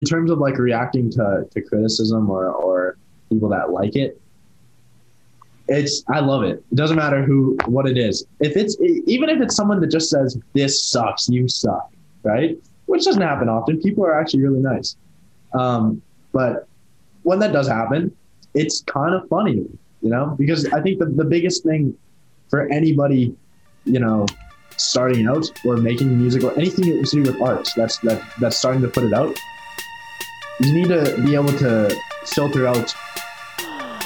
in 0.00 0.06
terms 0.06 0.30
of 0.30 0.38
like 0.38 0.58
reacting 0.58 1.10
to, 1.10 1.46
to 1.50 1.60
criticism 1.60 2.30
or, 2.30 2.46
or 2.46 2.96
people 3.28 3.48
that 3.50 3.70
like 3.70 3.96
it, 3.96 4.20
it's 5.68 6.02
I 6.08 6.20
love 6.20 6.42
it. 6.42 6.64
It 6.72 6.74
doesn't 6.74 6.96
matter 6.96 7.22
who 7.22 7.56
what 7.66 7.86
it 7.86 7.96
is. 7.96 8.24
If 8.40 8.56
it's 8.56 8.76
even 8.80 9.28
if 9.28 9.40
it's 9.40 9.54
someone 9.54 9.80
that 9.80 9.90
just 9.90 10.10
says 10.10 10.36
this 10.52 10.82
sucks, 10.84 11.28
you 11.28 11.46
suck, 11.48 11.92
right? 12.24 12.58
Which 12.86 13.04
doesn't 13.04 13.22
happen 13.22 13.48
often. 13.48 13.80
People 13.80 14.04
are 14.04 14.18
actually 14.18 14.42
really 14.42 14.60
nice. 14.60 14.96
Um, 15.52 16.02
but 16.32 16.66
when 17.22 17.38
that 17.38 17.52
does 17.52 17.68
happen, 17.68 18.14
it's 18.54 18.82
kind 18.82 19.14
of 19.14 19.28
funny, 19.28 19.64
you 20.00 20.10
know, 20.10 20.34
because 20.38 20.66
I 20.72 20.80
think 20.80 20.98
the, 20.98 21.06
the 21.06 21.24
biggest 21.24 21.62
thing 21.62 21.96
for 22.48 22.68
anybody, 22.72 23.36
you 23.84 24.00
know, 24.00 24.26
starting 24.76 25.28
out 25.28 25.46
or 25.64 25.76
making 25.76 26.18
music 26.18 26.42
or 26.42 26.52
anything 26.56 26.84
to 26.84 27.02
do 27.02 27.22
with 27.22 27.40
art 27.40 27.68
that's 27.76 27.98
that 27.98 28.22
that's 28.40 28.56
starting 28.56 28.82
to 28.82 28.88
put 28.88 29.04
it 29.04 29.12
out, 29.12 29.38
you 30.60 30.74
need 30.74 30.88
to 30.88 31.22
be 31.24 31.34
able 31.34 31.52
to 31.56 31.90
filter 32.26 32.66
out 32.66 32.92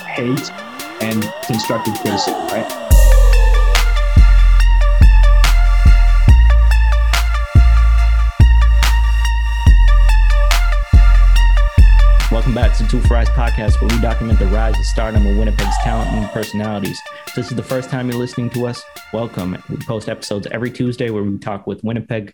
hate 0.06 0.52
and 1.02 1.28
constructive 1.46 1.94
criticism, 1.94 2.34
right? 2.46 2.70
Welcome 12.30 12.54
back 12.54 12.76
to 12.76 12.86
Two 12.86 13.00
Fries 13.00 13.28
Podcast, 13.30 13.80
where 13.80 13.88
we 13.88 14.00
document 14.00 14.38
the 14.38 14.46
rise 14.46 14.76
and 14.76 14.84
stardom 14.84 15.26
of 15.26 15.36
Winnipeg's 15.36 15.76
talent 15.78 16.10
and 16.10 16.30
personalities. 16.30 17.00
If 17.26 17.34
this 17.34 17.50
is 17.50 17.56
the 17.56 17.64
first 17.64 17.90
time 17.90 18.08
you're 18.08 18.18
listening 18.18 18.50
to 18.50 18.66
us, 18.66 18.80
welcome. 19.12 19.60
We 19.68 19.76
post 19.78 20.08
episodes 20.08 20.46
every 20.52 20.70
Tuesday 20.70 21.10
where 21.10 21.24
we 21.24 21.36
talk 21.38 21.66
with 21.66 21.82
Winnipeg 21.82 22.32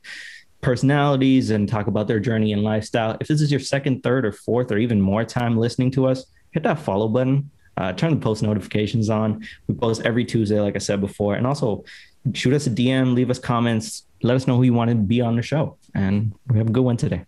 personalities 0.61 1.51
and 1.51 1.69
talk 1.69 1.87
about 1.87 2.07
their 2.07 2.21
journey 2.21 2.53
and 2.53 2.63
lifestyle. 2.63 3.17
If 3.21 3.29
this 3.29 3.41
is 3.41 3.51
your 3.51 3.61
second, 3.61 4.03
third, 4.03 4.25
or 4.25 4.33
fourth, 4.33 4.71
or 4.71 4.79
even 4.79 5.01
more 5.01 5.25
time 5.25 5.57
listening 5.57 5.91
to 5.93 6.07
us, 6.07 6.27
hit 6.53 6.63
that 6.65 6.79
follow 6.79 7.09
button 7.09 7.51
uh, 7.81 7.93
turn 7.95 8.11
the 8.11 8.21
post 8.21 8.43
notifications 8.43 9.09
on. 9.09 9.47
We 9.67 9.75
post 9.75 10.03
every 10.05 10.25
Tuesday, 10.25 10.61
like 10.61 10.77
I 10.77 10.79
said 10.79 11.01
before, 11.01 11.35
and 11.35 11.47
also 11.47 11.85
shoot 12.35 12.53
us 12.53 12.67
a 12.67 12.71
DM, 12.71 13.15
leave 13.15 13.31
us 13.31 13.39
comments, 13.39 14.05
let 14.23 14.37
us 14.37 14.47
know 14.47 14.57
who 14.57 14.65
you 14.65 14.75
want 14.75 14.91
to 14.91 14.97
be 14.97 15.23
on 15.23 15.35
the 15.35 15.43
show, 15.43 15.79
and 15.95 16.35
we 16.49 16.59
have 16.59 16.69
a 16.69 16.73
good 16.73 16.83
one 16.85 16.99
today. 16.99 17.25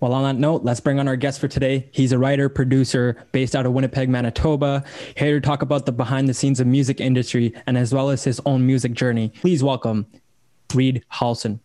Well, 0.00 0.12
on 0.12 0.22
that 0.24 0.38
note, 0.38 0.62
let's 0.64 0.80
bring 0.80 1.00
on 1.00 1.08
our 1.08 1.16
guest 1.16 1.40
for 1.40 1.48
today. 1.48 1.88
He's 1.92 2.12
a 2.12 2.18
writer, 2.18 2.48
producer 2.48 3.26
based 3.32 3.56
out 3.56 3.66
of 3.66 3.72
Winnipeg, 3.72 4.08
Manitoba, 4.08 4.84
here 5.16 5.40
to 5.40 5.44
talk 5.44 5.62
about 5.62 5.86
the 5.86 5.92
behind 5.92 6.28
the 6.28 6.34
scenes 6.34 6.60
of 6.60 6.66
music 6.66 7.00
industry 7.00 7.54
and 7.66 7.78
as 7.78 7.92
well 7.92 8.10
as 8.10 8.22
his 8.22 8.38
own 8.44 8.66
music 8.66 8.92
journey. 8.92 9.32
Please 9.40 9.64
welcome 9.64 10.06
Reid 10.74 11.04
Halson. 11.10 11.58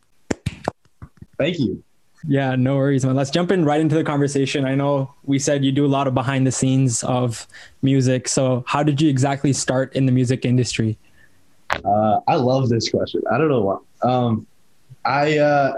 Thank 1.38 1.60
you. 1.60 1.84
Yeah, 2.28 2.56
no 2.56 2.78
worries, 2.78 3.06
man. 3.06 3.16
Let's 3.16 3.30
jump 3.30 3.52
in 3.52 3.64
right 3.64 3.80
into 3.80 3.96
the 3.96 4.04
conversation. 4.04 4.66
I 4.66 4.76
know 4.76 5.14
we 5.24 5.38
said 5.38 5.64
you 5.64 5.72
do 5.72 5.86
a 5.86 5.88
lot 5.88 6.08
of 6.08 6.14
behind 6.14 6.48
the 6.48 6.52
scenes 6.52 7.04
of 7.04 7.48
music. 7.82 8.28
So, 8.28 8.64
how 8.68 8.82
did 8.84 9.00
you 9.00 9.10
exactly 9.10 9.54
start 9.54 9.96
in 9.96 10.06
the 10.06 10.12
music 10.12 10.44
industry? 10.44 10.98
Uh, 11.70 12.20
I 12.28 12.36
love 12.36 12.70
this 12.70 12.90
question. 12.90 13.22
I 13.32 13.38
don't 13.38 13.50
know 13.50 13.62
why. 13.62 14.10
Um, 14.10 14.48
I 15.06 15.38
uh, 15.38 15.78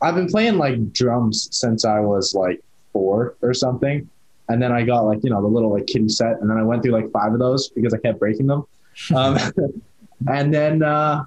I've 0.00 0.14
been 0.14 0.28
playing 0.28 0.58
like 0.58 0.92
drums 0.92 1.48
since 1.50 1.84
I 1.84 2.00
was 2.00 2.34
like 2.34 2.62
four 2.92 3.36
or 3.40 3.54
something, 3.54 4.08
and 4.48 4.62
then 4.62 4.72
I 4.72 4.82
got 4.82 5.00
like 5.00 5.24
you 5.24 5.30
know 5.30 5.40
the 5.40 5.48
little 5.48 5.72
like 5.72 5.86
kitty 5.86 6.08
set, 6.08 6.40
and 6.40 6.50
then 6.50 6.58
I 6.58 6.62
went 6.62 6.82
through 6.82 6.92
like 6.92 7.10
five 7.12 7.32
of 7.32 7.38
those 7.38 7.68
because 7.70 7.94
I 7.94 7.98
kept 7.98 8.18
breaking 8.18 8.46
them, 8.46 8.66
um, 9.14 9.38
and 10.28 10.52
then 10.52 10.82
uh, 10.82 11.24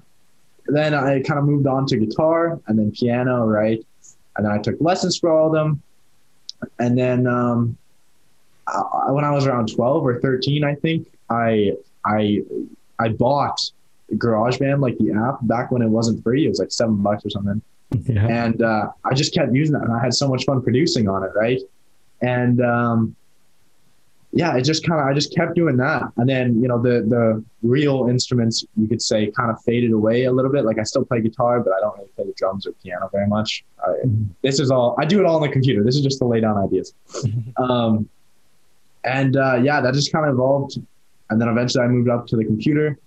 then 0.68 0.94
I 0.94 1.20
kind 1.22 1.38
of 1.38 1.44
moved 1.44 1.66
on 1.66 1.86
to 1.86 1.96
guitar 1.96 2.60
and 2.66 2.78
then 2.78 2.90
piano, 2.92 3.46
right? 3.46 3.84
and 4.36 4.44
then 4.44 4.52
I 4.52 4.58
took 4.58 4.76
lessons 4.80 5.18
for 5.18 5.30
all 5.30 5.48
of 5.48 5.52
them. 5.52 5.82
And 6.78 6.96
then 6.96 7.26
um, 7.26 7.76
I, 8.66 9.10
when 9.10 9.24
I 9.24 9.30
was 9.30 9.46
around 9.46 9.74
12 9.74 10.04
or 10.04 10.20
13, 10.20 10.64
I 10.64 10.74
think 10.74 11.08
I 11.30 11.72
I 12.04 12.42
I 12.98 13.08
bought 13.08 13.70
GarageBand, 14.14 14.80
like 14.80 14.96
the 14.98 15.12
app, 15.12 15.38
back 15.42 15.70
when 15.70 15.82
it 15.82 15.88
wasn't 15.88 16.22
free. 16.22 16.46
It 16.46 16.48
was 16.48 16.58
like 16.58 16.72
seven 16.72 16.96
bucks 16.96 17.24
or 17.24 17.30
something. 17.30 17.60
Yeah. 18.04 18.26
And 18.26 18.62
uh, 18.62 18.90
I 19.04 19.14
just 19.14 19.34
kept 19.34 19.52
using 19.52 19.74
that, 19.74 19.82
and 19.82 19.92
I 19.92 20.02
had 20.02 20.14
so 20.14 20.28
much 20.28 20.44
fun 20.44 20.62
producing 20.62 21.08
on 21.08 21.22
it, 21.24 21.30
right? 21.34 21.60
And 22.20 22.60
um, 22.60 23.16
yeah, 24.36 24.54
it 24.54 24.62
just 24.62 24.86
kind 24.86 25.00
of 25.00 25.06
I 25.06 25.14
just 25.14 25.34
kept 25.34 25.54
doing 25.54 25.78
that, 25.78 26.02
and 26.18 26.28
then 26.28 26.60
you 26.60 26.68
know 26.68 26.80
the 26.80 27.06
the 27.08 27.42
real 27.62 28.08
instruments 28.10 28.64
you 28.76 28.86
could 28.86 29.00
say 29.00 29.30
kind 29.30 29.50
of 29.50 29.62
faded 29.62 29.92
away 29.92 30.24
a 30.24 30.32
little 30.32 30.52
bit. 30.52 30.66
Like 30.66 30.78
I 30.78 30.82
still 30.82 31.06
play 31.06 31.22
guitar, 31.22 31.60
but 31.60 31.72
I 31.72 31.80
don't 31.80 31.96
really 31.96 32.10
play 32.14 32.26
the 32.26 32.34
drums 32.36 32.66
or 32.66 32.72
piano 32.72 33.08
very 33.10 33.26
much. 33.26 33.64
I, 33.82 33.88
mm-hmm. 34.04 34.24
This 34.42 34.60
is 34.60 34.70
all 34.70 34.94
I 34.98 35.06
do 35.06 35.20
it 35.20 35.24
all 35.24 35.36
on 35.36 35.42
the 35.42 35.48
computer. 35.48 35.82
This 35.82 35.96
is 35.96 36.02
just 36.02 36.18
to 36.18 36.26
lay 36.26 36.40
down 36.40 36.58
ideas. 36.58 36.92
um, 37.56 38.10
and 39.04 39.38
uh, 39.38 39.56
yeah, 39.62 39.80
that 39.80 39.94
just 39.94 40.12
kind 40.12 40.26
of 40.26 40.34
evolved, 40.34 40.78
and 41.30 41.40
then 41.40 41.48
eventually 41.48 41.84
I 41.84 41.88
moved 41.88 42.10
up 42.10 42.26
to 42.26 42.36
the 42.36 42.44
computer, 42.44 42.98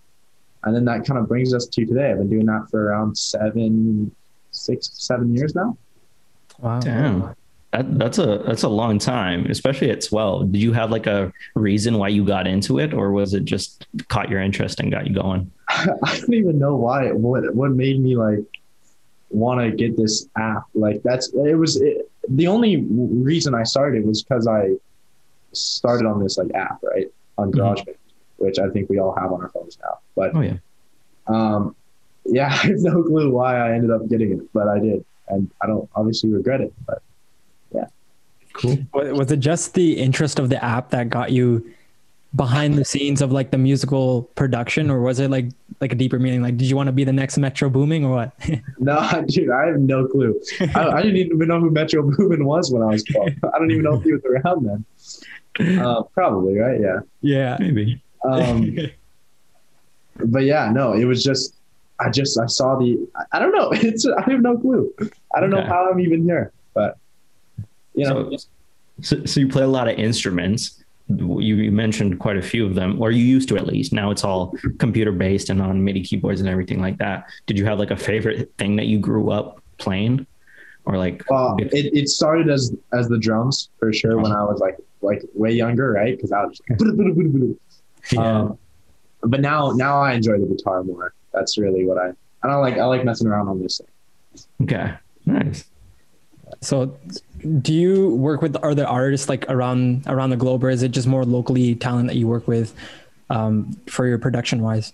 and 0.63 0.75
then 0.75 0.83
that 0.85 1.05
kind 1.05 1.19
of 1.19 1.27
brings 1.27 1.53
us 1.53 1.67
to 1.67 1.85
today. 1.85 2.09
I've 2.09 2.17
been 2.17 2.29
doing 2.29 2.47
that 2.47 2.69
for 2.71 2.87
around 2.87 3.15
seven, 3.15 4.15
six, 4.49 4.89
seven 4.93 5.35
years 5.35 5.53
now. 5.53 5.77
Wow. 6.57 6.79
Damn. 6.79 7.35
That, 7.71 7.99
that's 7.99 8.17
a 8.17 8.41
that's 8.47 8.63
a 8.63 8.69
long 8.69 8.97
time, 8.97 9.45
especially 9.45 9.91
at 9.91 10.01
12. 10.01 10.51
Did 10.51 10.59
you 10.59 10.73
have 10.73 10.89
like 10.89 11.05
a 11.05 11.31
reason 11.53 11.99
why 11.99 12.07
you 12.07 12.25
got 12.25 12.47
into 12.47 12.79
it, 12.79 12.93
or 12.93 13.11
was 13.11 13.35
it 13.35 13.45
just 13.45 13.85
caught 14.07 14.29
your 14.29 14.41
interest 14.41 14.79
and 14.79 14.91
got 14.91 15.05
you 15.05 15.13
going? 15.13 15.51
I 15.69 15.93
don't 16.19 16.33
even 16.33 16.57
know 16.57 16.75
why. 16.75 17.11
What 17.11 17.53
what 17.53 17.71
made 17.71 18.01
me 18.01 18.15
like 18.15 18.39
want 19.29 19.61
to 19.61 19.71
get 19.71 19.95
this 19.97 20.27
app? 20.35 20.63
Like 20.73 21.03
that's 21.03 21.31
it 21.33 21.55
was 21.55 21.79
it, 21.79 22.09
the 22.27 22.47
only 22.47 22.77
reason 22.77 23.53
I 23.53 23.63
started 23.63 24.03
was 24.03 24.23
because 24.23 24.47
I 24.47 24.71
started 25.51 26.07
on 26.07 26.23
this 26.23 26.39
like 26.39 26.51
app 26.55 26.79
right 26.81 27.07
on 27.37 27.51
mm-hmm. 27.51 27.59
GarageBand, 27.59 27.87
mm-hmm. 27.87 28.45
which 28.45 28.57
I 28.57 28.69
think 28.69 28.89
we 28.89 28.97
all 28.97 29.13
have 29.13 29.31
on 29.31 29.43
our 29.43 29.49
phones 29.49 29.77
now. 29.79 29.99
But 30.15 30.35
oh 30.35 30.41
yeah, 30.41 30.57
um, 31.27 31.75
yeah, 32.25 32.47
I 32.51 32.67
have 32.67 32.79
no 32.79 33.03
clue 33.03 33.31
why 33.31 33.57
I 33.57 33.73
ended 33.73 33.91
up 33.91 34.07
getting 34.09 34.31
it, 34.31 34.53
but 34.53 34.67
I 34.67 34.79
did, 34.79 35.05
and 35.27 35.51
I 35.61 35.67
don't 35.67 35.87
obviously 35.95 36.31
regret 36.31 36.61
it, 36.61 36.73
but 36.87 37.03
Cool. 38.59 38.77
Was 38.93 39.31
it 39.31 39.39
just 39.39 39.73
the 39.73 39.97
interest 39.97 40.37
of 40.39 40.49
the 40.49 40.63
app 40.63 40.89
that 40.89 41.09
got 41.09 41.31
you 41.31 41.73
behind 42.35 42.75
the 42.75 42.85
scenes 42.85 43.21
of 43.21 43.31
like 43.31 43.51
the 43.51 43.57
musical 43.57 44.23
production, 44.35 44.91
or 44.91 45.01
was 45.01 45.19
it 45.19 45.31
like 45.31 45.49
like 45.79 45.93
a 45.93 45.95
deeper 45.95 46.19
meaning? 46.19 46.41
Like, 46.41 46.57
did 46.57 46.69
you 46.69 46.75
want 46.75 46.87
to 46.87 46.91
be 46.91 47.03
the 47.03 47.13
next 47.13 47.37
Metro 47.37 47.69
Boomin 47.69 48.03
or 48.03 48.15
what? 48.15 48.33
no, 48.79 49.25
dude, 49.27 49.49
I 49.49 49.67
have 49.67 49.79
no 49.79 50.07
clue. 50.07 50.39
I, 50.75 50.89
I, 50.89 51.01
didn't 51.01 51.17
even 51.17 51.47
know 51.47 51.59
who 51.59 51.71
Metro 51.71 52.03
Boomin 52.03 52.45
was 52.45 52.71
when 52.71 52.81
I 52.81 52.87
was 52.87 53.03
12. 53.03 53.29
I 53.53 53.57
don't 53.57 53.71
even 53.71 53.83
know 53.83 53.95
if 53.95 54.03
he 54.03 54.11
was 54.11 54.23
around 54.25 54.65
then. 54.65 55.79
Uh, 55.79 56.03
probably, 56.03 56.57
right? 56.57 56.79
Yeah. 56.79 56.99
Yeah, 57.21 57.57
maybe. 57.59 58.01
Um, 58.23 58.77
but 60.25 60.43
yeah, 60.43 60.69
no, 60.71 60.93
it 60.93 61.05
was 61.05 61.23
just 61.23 61.55
I 61.99 62.09
just 62.09 62.39
I 62.39 62.45
saw 62.45 62.77
the 62.77 63.07
I 63.31 63.39
don't 63.39 63.53
know. 63.53 63.71
It's 63.73 64.05
I 64.05 64.29
have 64.29 64.41
no 64.41 64.57
clue. 64.57 64.93
I 65.33 65.39
don't 65.39 65.53
okay. 65.53 65.61
know 65.61 65.67
how 65.67 65.89
I'm 65.89 65.99
even 65.99 66.23
here, 66.23 66.51
but 66.73 66.97
you 67.99 68.09
know. 68.09 68.31
So, 68.31 68.47
so, 69.01 69.25
so, 69.25 69.39
you 69.39 69.47
play 69.47 69.63
a 69.63 69.67
lot 69.67 69.87
of 69.87 69.97
instruments. 69.97 70.83
You, 71.07 71.39
you, 71.39 71.71
mentioned 71.71 72.19
quite 72.19 72.37
a 72.37 72.41
few 72.41 72.65
of 72.65 72.75
them, 72.75 73.01
or 73.01 73.11
you 73.11 73.23
used 73.23 73.49
to 73.49 73.57
at 73.57 73.65
least. 73.65 73.93
Now 73.93 74.11
it's 74.11 74.23
all 74.23 74.53
computer 74.77 75.11
based 75.11 75.49
and 75.49 75.61
on 75.61 75.83
MIDI 75.83 76.03
keyboards 76.03 76.39
and 76.39 76.49
everything 76.49 76.79
like 76.79 76.97
that. 76.99 77.25
Did 77.47 77.57
you 77.57 77.65
have 77.65 77.79
like 77.79 77.91
a 77.91 77.97
favorite 77.97 78.51
thing 78.57 78.75
that 78.75 78.85
you 78.85 78.99
grew 78.99 79.31
up 79.31 79.61
playing, 79.77 80.27
or 80.85 80.97
like? 80.97 81.23
Uh, 81.31 81.55
it, 81.57 81.97
it 81.97 82.09
started 82.09 82.49
as 82.49 82.75
as 82.93 83.07
the 83.07 83.17
drums 83.17 83.69
for 83.79 83.91
sure 83.91 84.17
when 84.17 84.31
I 84.31 84.43
was 84.43 84.59
like 84.59 84.77
like 85.01 85.23
way 85.33 85.51
younger, 85.51 85.93
right? 85.93 86.15
Because 86.15 86.31
I 86.31 86.45
was 86.45 86.57
just 86.57 86.69
like, 86.69 86.79
yeah. 88.11 88.17
Um, 88.17 88.57
but 89.21 89.41
now 89.41 89.71
now 89.71 90.01
I 90.01 90.13
enjoy 90.13 90.39
the 90.39 90.45
guitar 90.45 90.83
more. 90.83 91.13
That's 91.33 91.57
really 91.57 91.85
what 91.85 91.97
I 91.97 92.13
I 92.43 92.47
don't 92.47 92.61
like. 92.61 92.77
I 92.77 92.85
like 92.85 93.03
messing 93.03 93.27
around 93.27 93.47
on 93.47 93.61
this 93.61 93.79
thing. 93.79 93.87
Okay, 94.63 94.93
nice. 95.25 95.65
So, 96.61 96.97
do 97.39 97.73
you 97.73 98.15
work 98.15 98.41
with 98.41 98.55
other 98.57 98.85
artists 98.85 99.29
like 99.29 99.45
around 99.49 100.05
around 100.07 100.29
the 100.29 100.37
globe, 100.37 100.63
or 100.63 100.69
is 100.69 100.83
it 100.83 100.89
just 100.89 101.07
more 101.07 101.25
locally 101.25 101.75
talent 101.75 102.07
that 102.07 102.15
you 102.15 102.27
work 102.27 102.47
with 102.47 102.73
um, 103.29 103.77
for 103.87 104.07
your 104.07 104.17
production 104.17 104.61
wise? 104.61 104.93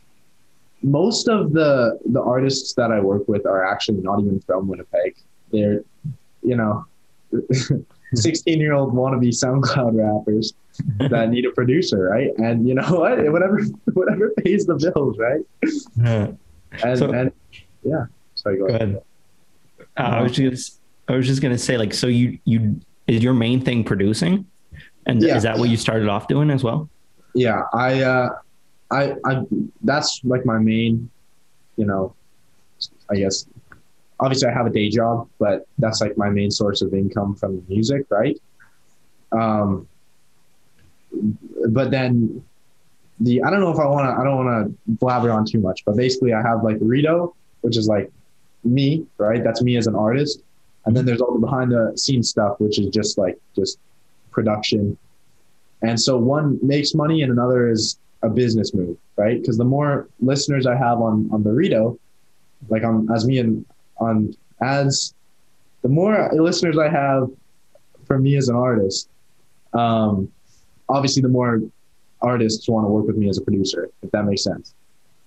Most 0.84 1.28
of 1.28 1.54
the 1.54 2.00
the 2.06 2.22
artists 2.22 2.74
that 2.74 2.92
I 2.92 3.00
work 3.00 3.28
with 3.28 3.46
are 3.46 3.66
actually 3.66 4.02
not 4.02 4.20
even 4.20 4.40
from 4.42 4.68
Winnipeg. 4.68 5.16
They're, 5.52 5.84
you 6.44 6.56
know, 6.56 6.86
sixteen 8.14 8.60
year 8.60 8.74
old 8.74 8.94
wannabe 8.94 9.30
SoundCloud 9.30 9.98
rappers 9.98 10.54
that 10.98 11.30
need 11.30 11.46
a 11.46 11.52
producer, 11.52 12.10
right? 12.10 12.32
And 12.38 12.68
you 12.68 12.76
know 12.76 13.00
what? 13.00 13.18
Whatever 13.32 13.62
whatever 13.94 14.32
pays 14.44 14.66
the 14.66 14.76
bills, 14.76 15.18
right? 15.18 15.42
Yeah. 15.98 16.32
And, 16.84 17.00
so, 17.00 17.12
and 17.12 17.32
yeah. 17.84 18.06
Sorry, 18.36 18.58
go, 18.58 18.68
go 18.68 18.76
ahead. 18.76 18.82
ahead. 18.90 19.04
Uh, 19.98 20.02
I 20.02 20.22
was 20.22 20.34
just 20.34 20.80
I 21.08 21.16
was 21.16 21.28
just 21.28 21.42
gonna 21.42 21.58
say, 21.58 21.78
like, 21.78 21.94
so 21.94 22.08
you 22.08 22.40
you 22.46 22.80
is 23.08 23.24
your 23.24 23.34
main 23.34 23.62
thing 23.62 23.84
producing, 23.84 24.46
and 25.06 25.22
yeah. 25.22 25.36
is 25.36 25.44
that 25.44 25.58
what 25.58 25.70
you 25.70 25.78
started 25.78 26.08
off 26.08 26.28
doing 26.28 26.50
as 26.50 26.64
well? 26.64 26.90
Yeah, 27.34 27.64
I, 27.74 28.02
uh, 28.02 28.30
I, 28.92 29.16
I, 29.26 29.42
that's 29.84 30.22
like 30.24 30.46
my 30.46 30.58
main, 30.58 31.10
you 31.76 31.86
know, 31.86 32.16
I 33.12 33.16
guess, 33.16 33.46
obviously 34.20 34.48
I 34.50 34.54
have 34.54 34.66
a 34.66 34.70
day 34.70 34.90
job, 34.90 35.28
but 35.38 35.68
that's 35.78 36.02
like 36.02 36.18
my 36.18 36.30
main 36.30 36.50
source 36.50 36.82
of 36.82 36.94
income 36.94 37.36
from 37.36 37.64
music, 37.68 38.06
right? 38.10 38.40
Um, 39.32 39.88
but 41.70 41.92
then 41.92 42.44
the 43.20 43.44
I 43.44 43.50
don't 43.50 43.60
know 43.60 43.72
if 43.72 43.80
I 43.80 43.86
want 43.86 44.10
to 44.10 44.20
I 44.20 44.24
don't 44.24 44.46
want 44.46 44.68
to 44.68 44.78
blabber 44.88 45.32
on 45.32 45.46
too 45.46 45.60
much, 45.60 45.84
but 45.86 45.96
basically 45.98 46.34
I 46.34 46.42
have 46.42 46.64
like 46.64 46.78
Rito, 46.80 47.36
which 47.62 47.78
is 47.78 47.88
like 47.88 48.12
me, 48.64 49.06
right? 49.18 49.44
That's 49.44 49.62
me 49.62 49.78
as 49.78 49.88
an 49.88 49.96
artist, 49.96 50.42
and 50.86 50.96
then 50.96 51.06
there's 51.06 51.22
all 51.22 51.34
the 51.34 51.40
behind 51.40 51.72
the 51.72 51.94
scenes 51.98 52.30
stuff, 52.30 52.60
which 52.60 52.80
is 52.80 52.88
just 52.90 53.18
like 53.18 53.40
just 53.56 53.80
production. 54.32 54.98
And 55.82 56.00
so 56.00 56.18
one 56.18 56.60
makes 56.62 56.94
money, 56.94 57.22
and 57.22 57.32
another 57.32 57.70
is 57.70 58.00
a 58.22 58.30
business 58.30 58.74
move, 58.74 58.98
right? 59.18 59.40
Because 59.40 59.58
the 59.58 59.66
more 59.66 60.08
listeners 60.20 60.66
I 60.66 60.76
have 60.76 61.02
on 61.02 61.30
on 61.32 61.44
the 61.44 61.52
Rito, 61.52 62.00
like 62.70 62.84
on 62.84 63.10
as 63.14 63.26
me 63.26 63.40
and 63.40 63.66
on 63.98 64.36
ads, 64.62 65.14
the 65.82 65.90
more 65.90 66.30
listeners 66.34 66.78
I 66.78 66.90
have 66.90 67.30
for 68.06 68.18
me 68.20 68.36
as 68.36 68.50
an 68.50 68.56
artist, 68.56 69.10
um, 69.74 70.32
obviously 70.90 71.22
the 71.22 71.28
more 71.30 71.62
artists 72.22 72.68
want 72.68 72.86
to 72.86 72.90
work 72.90 73.06
with 73.06 73.18
me 73.18 73.30
as 73.30 73.38
a 73.38 73.42
producer, 73.42 73.90
if 74.02 74.12
that 74.12 74.26
makes 74.26 74.44
sense. 74.44 74.74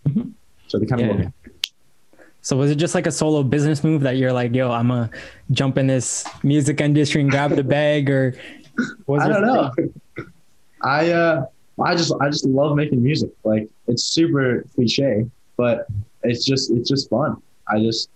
Mhm. 0.09 0.33
So 0.67 0.79
they 0.79 0.87
kind 0.87 1.03
of 1.03 1.07
Yeah. 1.09 1.25
work. 1.25 1.33
So 2.43 2.57
was 2.57 2.71
it 2.71 2.77
just 2.77 2.95
like 2.95 3.07
a 3.07 3.11
solo 3.11 3.43
business 3.43 3.85
move 3.85 4.03
that 4.03 4.17
you're 4.17 4.33
like, 4.33 4.55
yo, 4.55 4.71
I'm 4.71 4.89
gonna 4.89 5.11
jump 5.51 5.77
in 5.79 5.87
this 5.87 6.27
music 6.43 6.81
industry 6.81 7.21
and 7.21 7.31
grab 7.31 7.51
the 7.51 7.65
bag, 7.65 8.09
or 8.11 8.35
was 9.07 9.23
I 9.23 9.29
don't 9.29 9.43
know. 9.43 9.73
I 10.83 11.11
uh, 11.11 11.47
I 11.83 11.95
just 11.95 12.13
I 12.21 12.29
just 12.29 12.45
love 12.45 12.77
making 12.77 13.03
music. 13.03 13.31
Like 13.45 13.69
it's 13.87 14.05
super 14.05 14.65
cliche, 14.75 15.27
but 15.57 15.87
it's 16.23 16.45
just 16.45 16.71
it's 16.71 16.89
just 16.89 17.11
fun. 17.11 17.43
I 17.69 17.81
just 17.81 18.11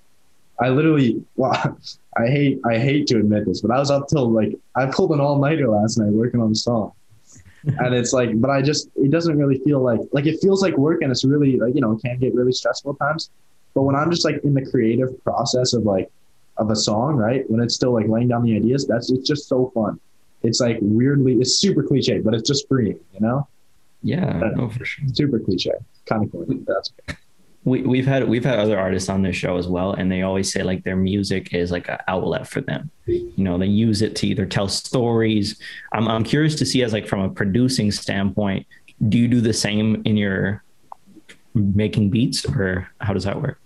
I 0.61 0.69
literally 0.69 1.23
well, 1.37 1.53
I 2.17 2.27
hate 2.27 2.61
I 2.65 2.79
hate 2.79 3.07
to 3.09 3.19
admit 3.19 3.47
this, 3.47 3.61
but 3.61 3.71
I 3.71 3.79
was 3.79 3.91
up 3.91 4.09
till 4.09 4.31
like 4.31 4.55
I 4.77 4.87
pulled 4.87 5.13
an 5.13 5.21
all 5.21 5.39
nighter 5.39 5.69
last 5.69 5.99
night 5.99 6.13
working 6.13 6.41
on 6.41 6.51
the 6.51 6.57
song. 6.57 6.93
and 7.65 7.95
it's 7.95 8.13
like, 8.13 8.41
but 8.41 8.51
I 8.51 8.61
just 8.61 8.89
it 8.97 9.13
doesn't 9.13 9.39
really 9.39 9.59
feel 9.59 9.81
like 9.81 10.01
like 10.13 10.27
it 10.27 10.41
feels 10.41 10.63
like 10.63 10.77
work, 10.77 11.03
and 11.03 11.13
it's 11.13 11.25
really 11.25 11.59
like 11.59 11.75
you 11.75 11.81
know 11.81 11.93
it 11.93 12.03
can 12.03 12.19
get 12.19 12.35
really 12.35 12.53
stressful 12.53 12.93
at 12.93 12.99
times. 12.99 13.31
But 13.75 13.83
when 13.83 13.97
I'm 13.97 14.11
just 14.11 14.25
like 14.25 14.43
in 14.45 14.55
the 14.55 14.65
creative 14.71 15.23
process 15.25 15.73
of 15.73 15.85
like 15.85 16.11
of 16.59 16.71
a 16.71 16.77
song, 16.77 17.17
right? 17.17 17.49
When 17.51 17.61
it's 17.61 17.75
still 17.75 17.93
like 17.93 18.09
laying 18.09 18.29
down 18.29 18.43
the 18.43 18.57
ideas, 18.57 18.87
that's 18.87 19.11
it's 19.11 19.27
just 19.27 19.49
so 19.49 19.71
fun. 19.75 19.99
It's 20.43 20.61
like 20.61 20.79
weirdly, 20.81 21.35
it's 21.35 21.57
super 21.57 21.83
cliche, 21.83 22.21
but 22.21 22.35
it's 22.35 22.49
just 22.49 22.69
freeing, 22.69 22.99
you 23.15 23.21
know? 23.21 23.49
Yeah, 24.03 24.27
uh, 24.27 24.51
no, 24.57 24.69
for 24.69 24.85
sure. 24.85 25.05
Super 25.13 25.39
cliche. 25.39 25.71
Kind 26.07 26.25
of 26.25 26.33
cool. 26.33 26.45
That's 26.67 26.93
We, 27.65 27.83
we've 27.83 28.07
had 28.07 28.29
we've 28.29 28.45
had 28.45 28.59
other 28.59 28.79
artists 28.79 29.09
on 29.09 29.23
this 29.23 29.37
show 29.37 29.57
as 29.57 29.69
well, 29.69 29.93
and 29.93 30.11
they 30.11 30.23
always 30.23 30.53
say 30.53 30.65
like 30.65 30.83
their 30.83 30.97
music 30.97 31.55
is 31.55 31.71
like 31.71 31.89
an 31.89 31.99
outlet 32.09 32.49
for 32.49 32.61
them. 32.61 32.91
You 33.07 33.33
know, 33.37 33.57
they 33.57 33.67
use 33.67 34.03
it 34.03 34.17
to 34.17 34.27
either 34.27 34.47
tell 34.47 34.67
stories. 34.67 35.61
I'm 35.93 36.09
I'm 36.09 36.25
curious 36.25 36.57
to 36.57 36.67
see 36.67 36.83
as 36.83 36.93
like 36.93 37.07
from 37.07 37.21
a 37.21 37.31
producing 37.31 37.93
standpoint, 37.93 38.67
do 39.09 39.17
you 39.17 39.29
do 39.29 39.41
the 39.41 39.53
same 39.53 40.03
in 40.05 40.17
your 40.17 40.65
making 41.55 42.11
beats, 42.11 42.45
or 42.45 42.89
how 43.01 43.13
does 43.13 43.25
that 43.25 43.41
work? 43.41 43.61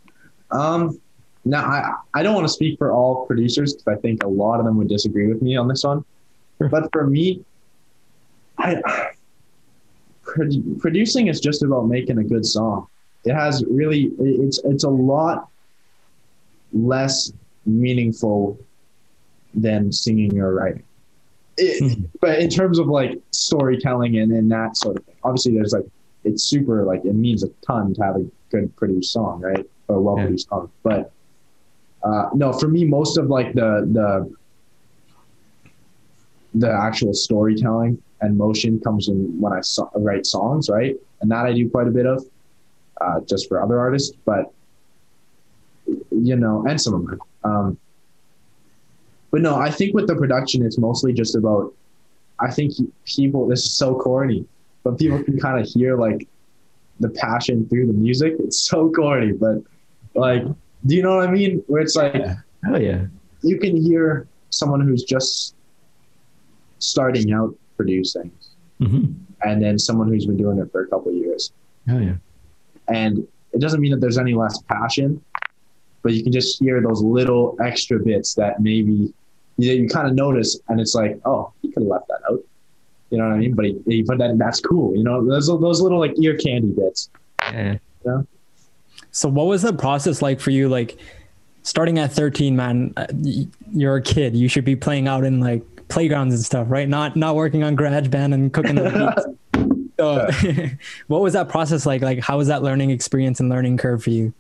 Um, 0.51 1.01
now 1.45 1.65
I 1.65 1.93
I 2.15 2.23
don't 2.23 2.35
want 2.35 2.47
to 2.47 2.53
speak 2.53 2.79
for 2.79 2.93
all 2.93 3.27
producers 3.27 3.75
because 3.75 3.99
I 3.99 4.01
think 4.01 4.23
a 4.25 4.29
lot 4.29 4.59
of 4.59 4.67
them 4.67 4.77
would 4.79 4.89
disagree 4.89 5.29
with 5.29 5.43
me 5.43 5.57
on 5.57 5.69
this 5.69 5.85
one. 5.85 6.05
But 6.59 6.91
for 6.93 7.07
me, 7.07 7.45
I 8.59 8.81
produ- 10.25 10.79
producing 10.81 11.29
is 11.29 11.41
just 11.41 11.63
about 11.63 11.87
making 11.89 12.19
a 12.19 12.25
good 12.25 12.45
song. 12.45 12.87
It 13.25 13.35
has 13.35 13.65
really 13.69 14.13
it's 14.19 14.61
it's 14.65 14.85
a 14.85 14.91
lot 14.91 15.49
less 16.73 17.33
meaningful 17.65 18.59
than 19.55 19.93
singing 19.93 20.39
or 20.41 20.55
writing. 20.55 20.83
It, 21.59 21.99
but 22.21 22.39
in 22.39 22.51
terms 22.51 22.79
of 22.79 22.87
like 22.87 23.19
storytelling 23.31 24.19
and, 24.19 24.31
and 24.33 24.51
that 24.51 24.77
sort 24.77 24.99
of 24.99 25.05
thing, 25.05 25.15
obviously 25.25 25.55
there's 25.55 25.73
like 25.73 25.87
it's 26.25 26.45
super 26.45 26.85
like 26.85 27.05
it 27.05 27.15
means 27.15 27.43
a 27.43 27.49
ton 27.67 27.95
to 27.95 28.03
have 28.03 28.17
a 28.17 28.27
good 28.51 28.75
produced 28.77 29.13
song, 29.13 29.41
right? 29.41 29.65
Or 29.89 30.01
well 30.01 30.17
produced 30.17 30.49
song. 30.49 30.71
But 30.83 31.13
uh, 32.03 32.31
no, 32.35 32.53
for 32.53 32.69
me, 32.69 32.85
most 32.85 33.19
of 33.19 33.29
like 33.29 33.55
the 33.55 33.89
the 33.93 34.35
the 36.55 36.71
actual 36.71 37.13
storytelling 37.13 38.03
and 38.21 38.37
motion 38.37 38.81
comes 38.81 39.09
in 39.09 39.41
when 39.41 39.53
I 39.53 39.61
so- 39.61 39.91
write 39.95 40.27
songs, 40.27 40.71
right? 40.71 40.97
And 41.21 41.31
that 41.31 41.47
I 41.47 41.53
do 41.53 41.69
quite 41.69 41.87
a 41.87 41.91
bit 41.91 42.07
of, 42.07 42.25
uh, 43.01 43.21
just 43.21 43.49
for 43.49 43.63
other 43.63 43.79
artists. 43.79 44.17
But 44.25 44.53
you 46.11 46.37
know, 46.37 46.65
and 46.67 46.81
some 46.81 46.95
of 46.95 47.07
them. 47.07 47.21
Um, 47.45 47.79
but 49.31 49.41
no, 49.43 49.57
I 49.57 49.71
think 49.71 49.95
with 49.95 50.07
the 50.07 50.17
production, 50.17 50.65
it's 50.65 50.79
mostly 50.79 51.13
just 51.13 51.37
about. 51.37 51.75
I 52.41 52.51
think 52.51 52.75
people. 53.05 53.47
This 53.47 53.65
is 53.65 53.73
so 53.73 53.95
corny, 53.95 54.47
but 54.83 54.99
people 54.99 55.23
can 55.23 55.39
kind 55.39 55.61
of 55.61 55.67
hear 55.67 55.97
like 55.97 56.27
the 57.01 57.09
passion 57.11 57.69
through 57.69 57.87
the 57.87 57.93
music. 57.93 58.35
It's 58.41 58.59
so 58.59 58.91
corny, 58.91 59.33
but 59.33 59.63
like, 60.17 60.43
do 60.87 60.95
you 60.97 61.03
know 61.03 61.17
what 61.17 61.29
I 61.29 61.31
mean? 61.31 61.63
Where 61.67 61.83
it's 61.83 61.97
like 61.97 62.15
Oh 62.69 62.77
yeah, 62.79 63.07
you 63.43 63.59
can 63.59 63.77
hear 63.77 64.27
someone 64.51 64.81
who's 64.81 65.05
just 65.05 65.55
starting 66.79 67.33
out 67.33 67.55
producing, 67.77 68.31
hmm 68.79 69.05
and 69.43 69.63
then 69.63 69.79
someone 69.79 70.09
who's 70.09 70.25
been 70.25 70.37
doing 70.39 70.59
it 70.59 70.73
for 70.73 70.83
a 70.83 70.87
couple 70.89 71.11
of 71.11 71.17
years, 71.17 71.53
oh 71.91 71.99
yeah, 71.99 72.15
and 72.89 73.27
it 73.53 73.61
doesn't 73.61 73.81
mean 73.81 73.91
that 73.93 74.01
there's 74.01 74.19
any 74.19 74.35
less 74.35 74.61
passion, 74.63 75.23
but 76.03 76.15
you 76.15 76.23
can 76.23 76.33
just 76.33 76.59
hear 76.59 76.81
those 76.81 77.03
little 77.03 77.57
extra 77.63 77.99
bits 77.99 78.35
that 78.35 78.61
maybe 78.61 79.13
you, 79.59 79.73
you 79.73 79.89
kind 79.89 80.09
of 80.09 80.15
notice, 80.15 80.59
and 80.69 80.81
it's 80.81 80.95
like, 80.95 81.21
oh, 81.25 81.53
he 81.63 81.71
could 81.71 81.83
have 81.83 81.89
left 81.89 82.09
that 82.09 82.21
out. 82.31 82.41
You 83.11 83.19
know 83.19 83.29
what 83.29 83.35
I 83.35 83.39
mean? 83.39 83.55
But 83.55 83.67
he, 83.67 83.81
he 83.87 84.03
but 84.03 84.19
then 84.19 84.39
that's 84.39 84.61
cool. 84.61 84.97
You 84.97 85.05
know, 85.05 85.25
those 85.25 85.47
those 85.47 85.81
little 85.81 85.99
like 86.01 86.19
ear 86.19 86.37
candy 86.37 86.73
bits. 86.73 87.11
yeah. 88.05 88.23
So 89.17 89.31
what 89.31 89.47
was 89.47 89.63
the 89.63 89.73
process 89.73 90.21
like 90.21 90.41
for 90.41 90.51
you? 90.51 90.69
Like 90.69 90.99
starting 91.63 91.99
at 91.99 92.13
13, 92.13 92.55
man, 92.55 92.93
uh, 92.99 93.07
you're 93.73 93.97
a 93.97 94.03
kid. 94.03 94.37
You 94.37 94.47
should 94.47 94.67
be 94.67 94.77
playing 94.77 95.09
out 95.09 95.25
in 95.25 95.41
like 95.41 95.63
playgrounds 95.89 96.35
and 96.35 96.45
stuff, 96.45 96.67
right? 96.69 96.87
Not 96.87 97.17
not 97.17 97.35
working 97.35 97.63
on 97.63 97.79
GarageBand 97.79 98.35
and 98.35 98.53
cooking 98.53 98.75
the 98.75 98.91
beats. 98.91 99.27
So, 99.99 100.29
what 101.07 101.23
was 101.23 101.33
that 101.33 101.49
process 101.49 101.87
like? 101.87 102.03
Like, 102.03 102.19
how 102.19 102.37
was 102.37 102.49
that 102.49 102.63
learning 102.63 102.91
experience 102.91 103.41
and 103.41 103.49
learning 103.49 103.79
curve 103.79 104.03
for 104.03 104.11
you? 104.11 104.35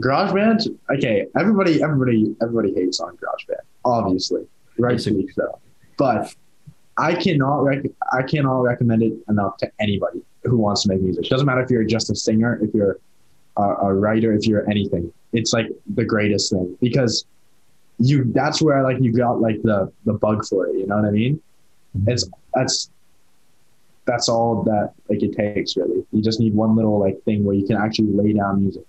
GarageBand, 0.00 0.74
okay, 0.96 1.26
everybody, 1.38 1.82
everybody, 1.82 2.34
everybody 2.40 2.72
hates 2.72 2.98
on 2.98 3.14
GarageBand, 3.18 3.60
obviously, 3.84 4.46
rightfully 4.78 5.28
so. 5.34 5.60
But 5.98 6.34
I 6.96 7.14
cannot 7.14 7.62
rec- 7.62 7.92
I 8.10 8.22
cannot 8.22 8.62
recommend 8.62 9.02
it 9.02 9.12
enough 9.28 9.58
to 9.58 9.70
anybody 9.78 10.22
who 10.44 10.56
wants 10.56 10.82
to 10.82 10.88
make 10.88 11.00
music. 11.00 11.24
Doesn't 11.28 11.46
matter 11.46 11.62
if 11.62 11.70
you're 11.70 11.84
just 11.84 12.10
a 12.10 12.14
singer, 12.14 12.58
if 12.62 12.74
you're 12.74 12.98
a, 13.56 13.62
a 13.62 13.94
writer, 13.94 14.32
if 14.32 14.46
you're 14.46 14.68
anything. 14.70 15.12
It's 15.32 15.52
like 15.52 15.68
the 15.94 16.04
greatest 16.04 16.52
thing 16.52 16.76
because 16.80 17.24
you. 17.98 18.24
That's 18.32 18.60
where 18.60 18.82
like 18.82 19.00
you 19.00 19.12
got 19.12 19.40
like 19.40 19.62
the 19.62 19.92
the 20.04 20.14
bug 20.14 20.44
for 20.46 20.66
it. 20.66 20.76
You 20.76 20.86
know 20.86 20.96
what 20.96 21.06
I 21.06 21.10
mean? 21.10 21.40
Mm-hmm. 21.96 22.10
It's 22.10 22.28
that's 22.54 22.90
that's 24.04 24.28
all 24.28 24.62
that 24.64 24.92
like 25.08 25.22
it 25.22 25.34
takes 25.36 25.76
really. 25.76 26.04
You 26.12 26.22
just 26.22 26.40
need 26.40 26.54
one 26.54 26.76
little 26.76 26.98
like 26.98 27.22
thing 27.22 27.44
where 27.44 27.54
you 27.54 27.66
can 27.66 27.76
actually 27.76 28.08
lay 28.08 28.32
down 28.32 28.62
music. 28.62 28.84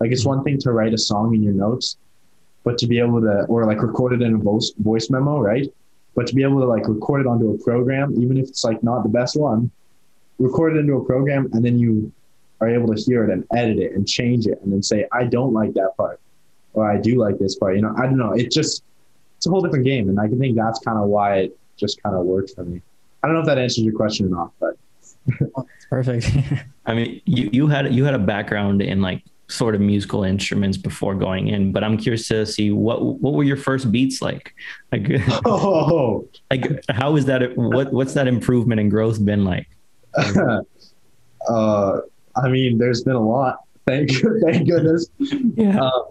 Like 0.00 0.10
it's 0.12 0.22
mm-hmm. 0.22 0.30
one 0.30 0.44
thing 0.44 0.58
to 0.60 0.72
write 0.72 0.92
a 0.92 0.98
song 0.98 1.34
in 1.34 1.42
your 1.42 1.54
notes, 1.54 1.96
but 2.64 2.76
to 2.78 2.86
be 2.86 2.98
able 2.98 3.20
to 3.20 3.44
or 3.48 3.64
like 3.64 3.80
record 3.82 4.12
it 4.12 4.22
in 4.22 4.34
a 4.34 4.38
voice 4.38 4.72
voice 4.78 5.10
memo, 5.10 5.40
right? 5.40 5.72
But 6.14 6.26
to 6.26 6.34
be 6.34 6.42
able 6.42 6.60
to 6.60 6.66
like 6.66 6.86
record 6.88 7.22
it 7.22 7.26
onto 7.26 7.50
a 7.52 7.58
program, 7.64 8.14
even 8.20 8.36
if 8.36 8.48
it's 8.48 8.64
like 8.64 8.82
not 8.82 9.04
the 9.04 9.08
best 9.08 9.38
one, 9.38 9.70
record 10.38 10.76
it 10.76 10.80
into 10.80 10.94
a 10.94 11.04
program 11.04 11.48
and 11.52 11.64
then 11.64 11.78
you 11.78 12.12
are 12.60 12.68
able 12.68 12.92
to 12.92 13.00
hear 13.00 13.24
it 13.24 13.30
and 13.30 13.44
edit 13.54 13.78
it 13.78 13.92
and 13.92 14.06
change 14.06 14.46
it 14.46 14.60
and 14.62 14.72
then 14.72 14.82
say, 14.82 15.06
I 15.12 15.24
don't 15.24 15.52
like 15.52 15.74
that 15.74 15.96
part. 15.96 16.20
Or 16.72 16.90
I 16.90 16.98
do 16.98 17.16
like 17.16 17.38
this 17.38 17.56
part. 17.56 17.76
You 17.76 17.82
know, 17.82 17.94
I 17.96 18.02
don't 18.02 18.18
know. 18.18 18.32
It 18.32 18.50
just 18.50 18.82
it's 19.36 19.46
a 19.46 19.50
whole 19.50 19.60
different 19.60 19.84
game. 19.84 20.08
And 20.08 20.18
I 20.18 20.28
think 20.28 20.56
that's 20.56 20.80
kind 20.80 20.98
of 20.98 21.08
why 21.08 21.38
it 21.38 21.58
just 21.76 22.02
kind 22.02 22.14
of 22.14 22.24
works 22.24 22.54
for 22.54 22.64
me. 22.64 22.82
I 23.22 23.26
don't 23.26 23.34
know 23.34 23.40
if 23.40 23.46
that 23.46 23.58
answers 23.58 23.84
your 23.84 23.94
question 23.94 24.26
or 24.26 24.30
not, 24.30 24.52
but 24.60 24.76
oh, 25.56 25.66
perfect. 25.88 26.30
I 26.86 26.94
mean, 26.94 27.20
you 27.24 27.48
you 27.52 27.66
had 27.66 27.92
you 27.94 28.04
had 28.04 28.14
a 28.14 28.18
background 28.18 28.82
in 28.82 29.02
like 29.02 29.22
sort 29.48 29.74
of 29.74 29.80
musical 29.80 30.24
instruments 30.24 30.76
before 30.76 31.14
going 31.14 31.48
in, 31.48 31.72
but 31.72 31.82
I'm 31.82 31.96
curious 31.96 32.28
to 32.28 32.46
see 32.46 32.70
what 32.70 33.02
what 33.02 33.34
were 33.34 33.44
your 33.44 33.56
first 33.56 33.90
beats 33.90 34.20
like? 34.22 34.54
Like 34.92 35.08
oh, 35.44 36.28
like 36.50 36.84
how 36.90 37.16
is 37.16 37.24
that 37.26 37.56
what 37.56 37.92
what's 37.92 38.14
that 38.14 38.28
improvement 38.28 38.80
and 38.80 38.90
growth 38.90 39.24
been 39.24 39.44
like? 39.44 39.68
uh, 41.48 42.00
I 42.36 42.48
mean, 42.48 42.78
there's 42.78 43.02
been 43.02 43.14
a 43.14 43.26
lot. 43.26 43.60
Thank 43.86 44.10
thank 44.44 44.68
goodness. 44.68 45.08
Yeah. 45.18 45.80
Um, 45.80 46.02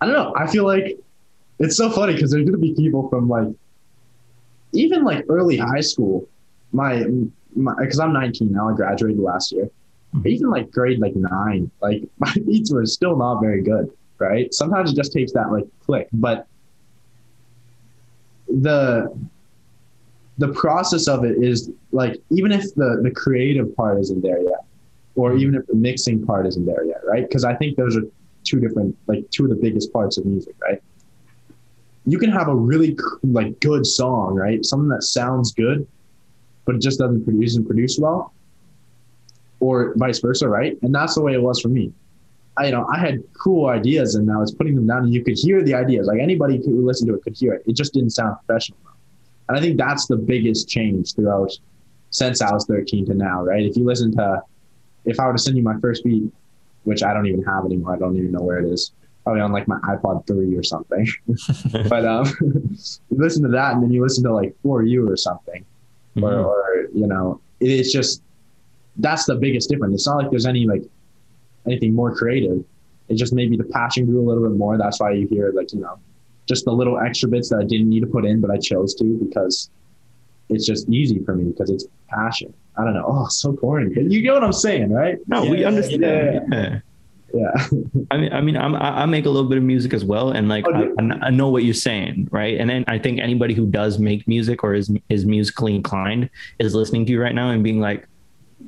I 0.00 0.06
don't 0.06 0.14
know. 0.14 0.34
I 0.36 0.46
feel 0.46 0.64
like 0.64 0.98
it's 1.58 1.76
so 1.76 1.90
funny 1.90 2.14
because 2.14 2.30
there's 2.30 2.44
gonna 2.44 2.58
be 2.58 2.74
people 2.74 3.08
from 3.08 3.28
like 3.28 3.48
even 4.72 5.04
like 5.04 5.24
early 5.28 5.56
high 5.56 5.80
school. 5.80 6.28
My 6.72 7.04
my 7.54 7.74
because 7.78 7.98
I'm 7.98 8.12
19 8.12 8.52
now. 8.52 8.68
I 8.68 8.74
graduated 8.74 9.20
last 9.20 9.52
year, 9.52 9.70
even 10.24 10.50
like 10.50 10.70
grade 10.70 10.98
like 10.98 11.14
nine, 11.14 11.70
like 11.80 12.02
my 12.18 12.32
beats 12.46 12.72
were 12.72 12.86
still 12.86 13.16
not 13.16 13.40
very 13.40 13.62
good, 13.62 13.90
right? 14.18 14.52
Sometimes 14.52 14.92
it 14.92 14.96
just 14.96 15.12
takes 15.12 15.32
that 15.32 15.50
like 15.52 15.64
click, 15.84 16.08
but 16.12 16.46
the 18.48 19.12
the 20.38 20.48
process 20.48 21.06
of 21.08 21.24
it 21.24 21.42
is 21.42 21.70
like 21.92 22.20
even 22.30 22.52
if 22.52 22.74
the 22.74 23.00
the 23.02 23.10
creative 23.10 23.74
part 23.76 24.00
isn't 24.00 24.22
there 24.22 24.42
yet, 24.42 24.64
or 25.14 25.30
mm-hmm. 25.30 25.40
even 25.40 25.54
if 25.54 25.66
the 25.66 25.74
mixing 25.74 26.24
part 26.24 26.46
isn't 26.46 26.66
there 26.66 26.84
yet, 26.84 27.00
right? 27.04 27.26
Because 27.26 27.44
I 27.44 27.54
think 27.54 27.76
those 27.76 27.96
are 27.96 28.02
two 28.42 28.60
different 28.60 28.96
like 29.06 29.28
two 29.30 29.44
of 29.44 29.50
the 29.50 29.56
biggest 29.56 29.92
parts 29.92 30.18
of 30.18 30.26
music, 30.26 30.54
right? 30.62 30.82
You 32.06 32.18
can 32.18 32.30
have 32.30 32.48
a 32.48 32.54
really 32.54 32.96
like 33.22 33.58
good 33.60 33.86
song, 33.86 34.34
right? 34.34 34.64
Something 34.64 34.88
that 34.88 35.04
sounds 35.04 35.52
good, 35.52 35.86
but 36.64 36.74
it 36.74 36.82
just 36.82 36.98
doesn't 36.98 37.24
produce 37.24 37.56
and 37.56 37.66
produce 37.66 37.98
well, 37.98 38.34
or 39.60 39.94
vice 39.96 40.18
versa, 40.18 40.48
right? 40.48 40.76
And 40.82 40.94
that's 40.94 41.14
the 41.14 41.22
way 41.22 41.34
it 41.34 41.42
was 41.42 41.60
for 41.60 41.68
me. 41.68 41.92
I, 42.56 42.66
you 42.66 42.72
know, 42.72 42.86
I 42.92 42.98
had 42.98 43.22
cool 43.32 43.66
ideas, 43.66 44.14
and 44.16 44.30
I 44.30 44.36
was 44.36 44.54
putting 44.54 44.74
them 44.74 44.86
down, 44.86 45.04
and 45.04 45.14
you 45.14 45.24
could 45.24 45.36
hear 45.36 45.62
the 45.62 45.74
ideas. 45.74 46.06
Like 46.06 46.20
anybody 46.20 46.58
who 46.58 46.84
listened 46.84 47.08
to 47.08 47.14
it 47.14 47.22
could 47.22 47.36
hear 47.36 47.54
it. 47.54 47.62
It 47.66 47.74
just 47.74 47.94
didn't 47.94 48.10
sound 48.10 48.36
professional. 48.44 48.78
And 49.48 49.58
I 49.58 49.60
think 49.60 49.78
that's 49.78 50.06
the 50.06 50.16
biggest 50.16 50.68
change 50.68 51.14
throughout 51.14 51.50
since 52.10 52.40
I 52.40 52.52
was 52.52 52.64
13 52.66 53.06
to 53.06 53.14
now, 53.14 53.42
right? 53.42 53.64
If 53.64 53.76
you 53.76 53.84
listen 53.84 54.14
to, 54.16 54.42
if 55.04 55.18
I 55.20 55.26
were 55.26 55.32
to 55.32 55.38
send 55.38 55.56
you 55.56 55.62
my 55.62 55.78
first 55.80 56.04
beat, 56.04 56.32
which 56.84 57.02
I 57.02 57.12
don't 57.12 57.26
even 57.26 57.42
have 57.42 57.64
anymore, 57.64 57.94
I 57.94 57.98
don't 57.98 58.16
even 58.16 58.30
know 58.30 58.42
where 58.42 58.58
it 58.58 58.70
is, 58.70 58.92
probably 59.24 59.42
on 59.42 59.52
like 59.52 59.66
my 59.68 59.78
iPod 59.80 60.26
3 60.26 60.56
or 60.56 60.62
something. 60.62 61.06
but 61.88 62.04
um, 62.04 62.26
you 62.40 62.98
listen 63.10 63.42
to 63.42 63.48
that, 63.50 63.74
and 63.74 63.82
then 63.82 63.90
you 63.90 64.02
listen 64.02 64.24
to 64.24 64.32
like 64.32 64.54
For 64.62 64.82
You 64.82 65.10
or 65.10 65.16
something, 65.16 65.64
mm-hmm. 66.16 66.24
or, 66.24 66.34
or, 66.34 66.88
you 66.94 67.06
know, 67.06 67.40
it 67.60 67.70
is 67.70 67.92
just, 67.92 68.22
that's 68.96 69.24
the 69.24 69.34
biggest 69.34 69.68
difference. 69.68 69.94
It's 69.94 70.06
not 70.06 70.18
like 70.18 70.30
there's 70.30 70.46
any 70.46 70.66
like 70.66 70.84
anything 71.66 71.94
more 71.94 72.14
creative. 72.14 72.64
It 73.08 73.16
just 73.16 73.32
maybe 73.32 73.56
the 73.56 73.64
passion 73.64 74.06
grew 74.06 74.20
a 74.20 74.26
little 74.26 74.48
bit 74.48 74.56
more. 74.56 74.78
That's 74.78 75.00
why 75.00 75.12
you 75.12 75.26
hear 75.26 75.52
like, 75.52 75.72
you 75.72 75.80
know, 75.80 75.98
just 76.46 76.64
the 76.64 76.72
little 76.72 76.98
extra 76.98 77.28
bits 77.28 77.48
that 77.50 77.58
I 77.58 77.64
didn't 77.64 77.88
need 77.88 78.00
to 78.00 78.06
put 78.06 78.24
in, 78.24 78.40
but 78.40 78.50
I 78.50 78.58
chose 78.58 78.94
to 78.96 79.04
because 79.04 79.70
it's 80.48 80.66
just 80.66 80.88
easy 80.88 81.22
for 81.24 81.34
me 81.34 81.44
because 81.44 81.70
it's 81.70 81.86
passion. 82.08 82.52
I 82.76 82.84
don't 82.84 82.94
know. 82.94 83.04
Oh, 83.06 83.26
so 83.28 83.54
corny. 83.54 83.94
You 83.96 84.20
get 84.20 84.34
what 84.34 84.44
I'm 84.44 84.52
saying, 84.52 84.92
right? 84.92 85.18
No, 85.26 85.44
yeah, 85.44 85.50
we 85.50 85.64
understand. 85.64 86.02
Yeah. 86.02 86.40
yeah. 86.52 86.80
yeah. 87.32 87.66
I 88.10 88.16
mean, 88.16 88.32
I 88.32 88.40
mean, 88.40 88.56
I'm, 88.56 88.74
I 88.74 89.06
make 89.06 89.26
a 89.26 89.30
little 89.30 89.48
bit 89.48 89.58
of 89.58 89.64
music 89.64 89.94
as 89.94 90.04
well, 90.04 90.30
and 90.30 90.48
like 90.48 90.66
oh, 90.66 90.94
I, 90.98 91.26
I, 91.26 91.30
know 91.30 91.48
what 91.48 91.64
you're 91.64 91.72
saying, 91.72 92.28
right? 92.30 92.58
And 92.58 92.68
then 92.68 92.84
I 92.88 92.98
think 92.98 93.20
anybody 93.20 93.54
who 93.54 93.66
does 93.66 93.98
make 93.98 94.26
music 94.26 94.64
or 94.64 94.74
is 94.74 94.90
is 95.08 95.24
musically 95.24 95.74
inclined 95.74 96.30
is 96.58 96.74
listening 96.74 97.06
to 97.06 97.12
you 97.12 97.22
right 97.22 97.34
now 97.34 97.50
and 97.50 97.62
being 97.62 97.80
like, 97.80 98.06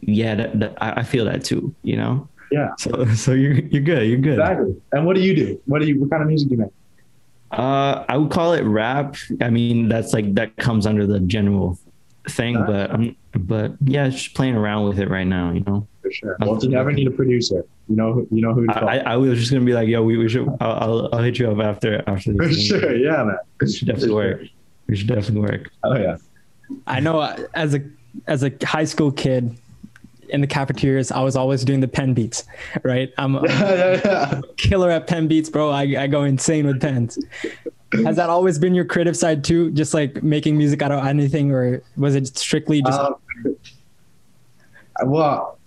"Yeah, 0.01 0.37
that, 0.37 0.61
that, 0.61 0.77
I 0.81 1.03
feel 1.03 1.25
that 1.25 1.45
too," 1.45 1.75
you 1.83 1.97
know? 1.97 2.29
Yeah. 2.51 2.71
So, 2.79 3.05
so 3.15 3.33
you're 3.33 3.55
you're 3.55 3.83
good. 3.83 4.09
You're 4.09 4.19
good. 4.19 4.39
Exactly. 4.39 4.77
And 4.93 5.05
what 5.05 5.17
do 5.17 5.23
you 5.23 5.35
do? 5.35 5.61
What 5.67 5.81
do 5.83 5.89
you? 5.89 6.01
What 6.01 6.11
kind 6.11 6.23
of 6.23 6.29
music 6.29 6.49
do 6.49 6.55
you 6.55 6.61
make? 6.63 6.73
Uh, 7.51 8.05
I 8.09 8.17
would 8.17 8.31
call 8.31 8.53
it 8.53 8.63
rap. 8.63 9.17
I 9.41 9.51
mean, 9.51 9.89
that's 9.89 10.13
like 10.13 10.35
that 10.35 10.57
comes 10.57 10.87
under 10.87 11.07
the 11.07 11.21
general 11.21 11.79
thing, 12.29 12.55
but 12.55 12.91
I'm, 12.91 13.17
but 13.35 13.73
yeah, 13.85 14.09
just 14.09 14.35
playing 14.35 14.57
around 14.57 14.89
with 14.89 14.99
it 14.99 15.09
right 15.09 15.27
now. 15.27 15.53
You 15.53 15.61
know. 15.61 15.87
For 16.03 16.11
sure. 16.11 16.37
Well, 16.41 16.57
if 16.57 16.63
you 16.63 16.71
never 16.71 16.93
need 16.93 17.07
a 17.07 17.11
producer, 17.11 17.65
you 17.89 17.97
know, 17.97 18.27
you 18.31 18.43
know 18.43 18.53
who. 18.53 18.67
To 18.67 18.73
I, 18.73 18.99
I, 18.99 19.17
was 19.17 19.39
just 19.39 19.53
gonna 19.53 19.65
be 19.65 19.73
like, 19.73 19.89
yo, 19.89 20.03
we, 20.03 20.17
we 20.17 20.29
should. 20.29 20.49
I'll, 20.61 20.73
I'll, 20.73 21.15
I'll 21.15 21.23
hit 21.23 21.39
you 21.39 21.51
up 21.51 21.59
after 21.59 22.03
after 22.09 22.33
this. 22.33 22.69
For 22.69 22.79
thing. 22.79 22.81
sure, 22.81 22.97
yeah, 22.97 23.23
man. 23.23 23.37
We 23.61 23.73
should 23.73 23.89
definitely 23.89 24.15
work. 24.15 24.41
We 24.89 24.97
should 24.97 25.09
definitely 25.09 25.41
work. 25.41 25.71
Oh 25.85 25.97
yeah. 25.97 26.17
I 26.87 27.01
know. 27.01 27.21
Uh, 27.21 27.47
as 27.55 27.75
a 27.75 27.81
as 28.27 28.43
a 28.43 28.53
high 28.65 28.85
school 28.85 29.13
kid, 29.13 29.57
in 30.31 30.41
the 30.41 30.47
cafeterias, 30.47 31.13
I 31.13 31.23
was 31.23 31.37
always 31.37 31.65
doing 31.65 31.81
the 31.81 31.89
pen 31.89 32.15
beats, 32.15 32.45
right? 32.83 33.13
I'm 33.19 33.37
a, 33.37 33.43
yeah, 33.49 34.01
yeah. 34.05 34.41
killer 34.57 34.91
at 34.91 35.07
pen 35.07 35.29
beats, 35.29 35.49
bro. 35.49 35.71
I, 35.71 35.83
I 35.83 36.07
go 36.07 36.25
insane 36.25 36.67
with 36.67 36.81
pens. 36.81 37.19
Has 38.05 38.17
that 38.17 38.29
always 38.29 38.59
been 38.59 38.75
your 38.75 38.85
creative 38.85 39.17
side 39.17 39.45
too? 39.45 39.71
Just 39.71 39.95
like 39.95 40.23
making 40.23 40.59
music 40.59 40.83
out 40.83 40.93
of 40.93 41.05
anything, 41.07 41.53
or 41.53 41.83
was 41.97 42.15
it 42.15 42.37
strictly 42.37 42.83
just? 42.83 42.99
Um, 42.99 43.15
well, 45.05 45.59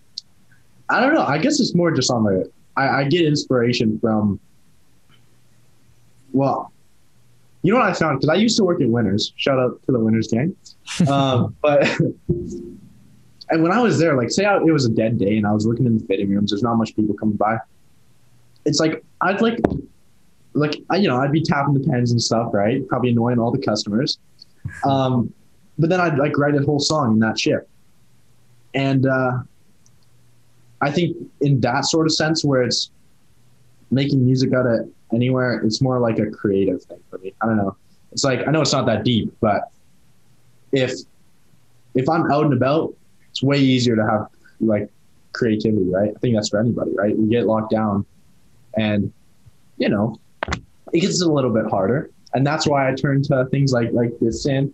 I 0.90 1.00
don't 1.00 1.14
know. 1.14 1.24
I 1.24 1.38
guess 1.38 1.60
it's 1.60 1.76
more 1.76 1.92
just 1.92 2.12
on 2.12 2.24
the. 2.24 2.52
I, 2.76 3.02
I 3.02 3.04
get 3.06 3.26
inspiration 3.26 4.00
from. 4.00 4.40
Well, 6.32 6.72
you 7.62 7.74
know 7.74 7.80
what 7.80 7.90
I 7.90 7.94
found 7.94 8.20
because 8.20 8.30
I 8.30 8.36
used 8.36 8.58
to 8.58 8.64
work 8.64 8.82
at 8.82 8.90
Winners. 8.90 9.34
Shout 9.36 9.60
out 9.60 9.82
to 9.86 9.92
the 9.92 10.00
Winners 10.00 10.28
gang. 10.28 10.56
Um, 11.08 11.56
but 11.62 11.82
and 13.50 13.64
when 13.64 13.72
I 13.72 13.80
was 13.80 14.00
there, 14.00 14.16
like 14.16 14.30
say 14.30 14.46
I, 14.46 14.58
it 14.58 14.72
was 14.72 14.86
a 14.86 14.90
dead 14.90 15.18
day 15.18 15.38
and 15.38 15.48
I 15.48 15.52
was 15.52 15.68
working 15.68 15.86
in 15.86 15.98
the 15.98 16.06
fitting 16.06 16.30
rooms, 16.30 16.52
there's 16.52 16.64
not 16.64 16.76
much 16.76 16.96
people 16.96 17.16
coming 17.16 17.36
by. 17.36 17.58
It's 18.66 18.80
like 18.80 19.04
I'd 19.22 19.42
like, 19.42 19.60
like 20.54 20.76
you 20.94 21.08
know, 21.08 21.18
I'd 21.18 21.32
be 21.32 21.42
tapping 21.42 21.74
the 21.74 21.80
pens 21.80 22.12
and 22.12 22.22
stuff, 22.22 22.54
right? 22.54 22.88
Probably 22.88 23.12
annoying 23.12 23.40
all 23.40 23.52
the 23.52 23.62
customers. 23.62 24.20
Um, 24.84 25.34
but 25.78 25.90
then 25.90 26.00
I'd 26.00 26.18
like 26.18 26.38
write 26.38 26.56
a 26.56 26.62
whole 26.62 26.80
song 26.80 27.14
in 27.14 27.20
that 27.20 27.40
shift, 27.40 27.66
and 28.74 29.08
uh, 29.08 29.40
I 30.82 30.92
think 30.92 31.18
in 31.42 31.60
that 31.62 31.86
sort 31.86 32.06
of 32.06 32.14
sense, 32.14 32.44
where 32.44 32.64
it's 32.64 32.92
making 33.90 34.24
music 34.24 34.54
out 34.54 34.68
of 34.68 34.90
anywhere, 35.14 35.62
it's 35.62 35.82
more 35.82 36.00
like 36.00 36.20
a 36.20 36.30
creative 36.30 36.84
thing 36.84 37.00
for 37.10 37.18
me. 37.20 37.34
I 37.42 37.48
don't 37.48 37.58
know. 37.58 37.76
It's 38.12 38.24
like 38.24 38.48
I 38.48 38.52
know 38.52 38.62
it's 38.62 38.74
not 38.74 38.86
that 38.88 39.04
deep, 39.04 39.34
but 39.40 39.72
if 40.72 40.94
if 41.96 42.08
I'm 42.08 42.30
out 42.32 42.46
and 42.46 42.54
about 42.54 42.94
it's 43.40 43.44
way 43.44 43.58
easier 43.58 43.96
to 43.96 44.06
have 44.06 44.28
like 44.60 44.90
creativity, 45.32 45.90
right? 45.90 46.12
I 46.16 46.20
think 46.20 46.36
that's 46.36 46.50
for 46.50 46.60
anybody, 46.60 46.92
right? 46.94 47.18
We 47.18 47.30
get 47.30 47.46
locked 47.46 47.72
down 47.72 48.06
and 48.78 49.14
you 49.78 49.88
know, 49.88 50.20
it 50.92 51.00
gets 51.00 51.22
a 51.22 51.32
little 51.32 51.52
bit 51.52 51.66
harder. 51.68 52.12
And 52.34 52.46
that's 52.46 52.68
why 52.68 52.92
I 52.92 52.96
turn 52.96 53.24
to 53.24 53.46
things 53.46 53.72
like 53.72 53.92
like 53.94 54.12
this 54.20 54.46
synth 54.46 54.74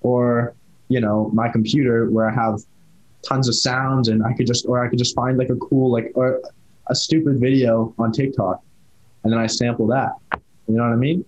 or, 0.00 0.54
you 0.88 1.00
know, 1.00 1.30
my 1.34 1.48
computer 1.50 2.08
where 2.10 2.28
I 2.28 2.34
have 2.34 2.60
tons 3.22 3.48
of 3.48 3.54
sounds 3.54 4.08
and 4.08 4.24
I 4.24 4.32
could 4.32 4.46
just 4.46 4.66
or 4.66 4.84
I 4.84 4.88
could 4.88 4.98
just 4.98 5.14
find 5.14 5.36
like 5.36 5.50
a 5.50 5.56
cool 5.56 5.92
like 5.92 6.12
or 6.14 6.40
a 6.86 6.94
stupid 6.94 7.38
video 7.38 7.94
on 7.98 8.12
TikTok 8.12 8.62
and 9.24 9.32
then 9.32 9.38
I 9.38 9.46
sample 9.46 9.86
that. 9.88 10.12
You 10.66 10.76
know 10.76 10.84
what 10.84 10.92
I 10.92 10.96
mean? 10.96 11.24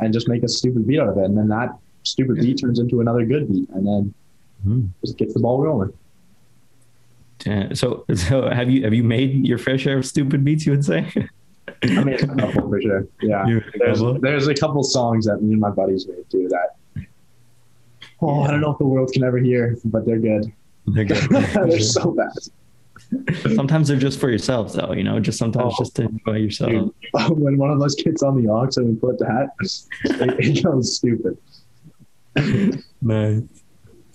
And 0.00 0.12
just 0.12 0.28
make 0.28 0.42
a 0.44 0.48
stupid 0.48 0.86
beat 0.86 0.98
out 0.98 1.08
of 1.08 1.18
it. 1.18 1.24
And 1.24 1.36
then 1.36 1.48
that 1.48 1.76
stupid 2.04 2.36
beat 2.36 2.58
turns 2.58 2.78
into 2.78 3.00
another 3.00 3.26
good 3.26 3.48
beat. 3.52 3.68
And 3.70 3.86
then 3.86 4.14
mm. 4.66 4.88
just 5.04 5.18
gets 5.18 5.34
the 5.34 5.40
ball 5.40 5.62
rolling. 5.62 5.92
Uh, 7.44 7.74
so, 7.74 8.04
so 8.14 8.48
have 8.50 8.70
you 8.70 8.84
have 8.84 8.94
you 8.94 9.04
made 9.04 9.46
your 9.46 9.58
fair 9.58 9.78
share 9.78 9.98
of 9.98 10.06
stupid 10.06 10.44
beats? 10.44 10.66
You 10.66 10.72
would 10.72 10.84
say. 10.84 11.12
I 11.82 12.04
made 12.04 12.22
a 12.22 12.26
couple 12.26 12.68
for 12.68 12.80
sure. 12.80 13.06
Yeah, 13.22 13.44
there's 13.78 14.02
there's 14.20 14.48
a 14.48 14.54
couple 14.54 14.82
songs 14.82 15.26
that 15.26 15.42
me 15.42 15.52
and 15.52 15.60
my 15.60 15.70
buddies 15.70 16.06
made 16.08 16.28
too 16.30 16.48
that. 16.48 16.76
Oh, 18.22 18.40
yeah. 18.40 18.48
I 18.48 18.50
don't 18.50 18.60
know 18.60 18.72
if 18.72 18.78
the 18.78 18.86
world 18.86 19.12
can 19.12 19.24
ever 19.24 19.38
hear, 19.38 19.76
but 19.84 20.06
they're 20.06 20.18
good. 20.18 20.50
They're 20.86 21.04
good. 21.04 21.18
they're 21.30 21.80
so 21.80 22.12
bad. 22.12 22.32
Sometimes 23.54 23.88
they're 23.88 23.98
just 23.98 24.18
for 24.18 24.30
yourself, 24.30 24.72
though. 24.72 24.92
You 24.92 25.04
know, 25.04 25.20
just 25.20 25.38
sometimes 25.38 25.74
oh, 25.74 25.78
just 25.78 25.96
to 25.96 26.02
enjoy 26.04 26.36
yourself. 26.36 26.70
Dude, 26.70 26.94
oh, 27.14 27.34
when 27.34 27.58
one 27.58 27.70
of 27.70 27.78
those 27.78 27.94
kids 27.94 28.22
on 28.22 28.42
the 28.42 28.50
aux 28.50 28.68
and 28.76 28.88
we 28.88 28.94
put 28.94 29.18
that, 29.18 29.50
it, 29.60 30.56
it 30.56 30.64
goes 30.64 30.96
stupid. 30.96 31.36
nice. 33.02 33.42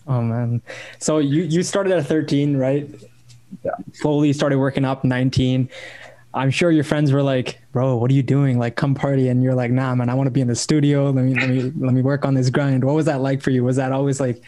Oh 0.08 0.22
man. 0.22 0.62
So 1.00 1.20
you 1.20 1.44
you 1.44 1.64
started 1.64 1.94
at 1.94 2.06
13, 2.06 2.58
right? 2.58 2.90
Slowly 3.94 4.34
started 4.34 4.58
working 4.58 4.86
up 4.86 5.04
19. 5.04 5.70
I'm 6.34 6.50
sure 6.50 6.72
your 6.72 6.84
friends 6.84 7.12
were 7.12 7.24
like, 7.24 7.60
"Bro, 7.74 7.98
what 7.98 8.10
are 8.10 8.14
you 8.14 8.24
doing? 8.24 8.58
Like, 8.58 8.76
come 8.76 8.96
party." 8.96 9.28
And 9.28 9.44
you're 9.44 9.56
like, 9.56 9.72
"Nah, 9.72 9.94
man, 9.96 10.10
I 10.10 10.14
want 10.14 10.28
to 10.28 10.32
be 10.32 10.42
in 10.42 10.48
the 10.48 10.56
studio. 10.56 11.12
Let 11.12 11.26
me 11.26 11.34
let 11.34 11.50
me 11.50 11.62
let 11.78 11.94
me 11.94 12.02
work 12.02 12.26
on 12.26 12.34
this 12.34 12.50
grind." 12.50 12.84
What 12.84 12.96
was 12.96 13.06
that 13.06 13.22
like 13.22 13.42
for 13.42 13.52
you? 13.52 13.64
Was 13.64 13.76
that 13.76 13.92
always 13.92 14.20
like, 14.20 14.42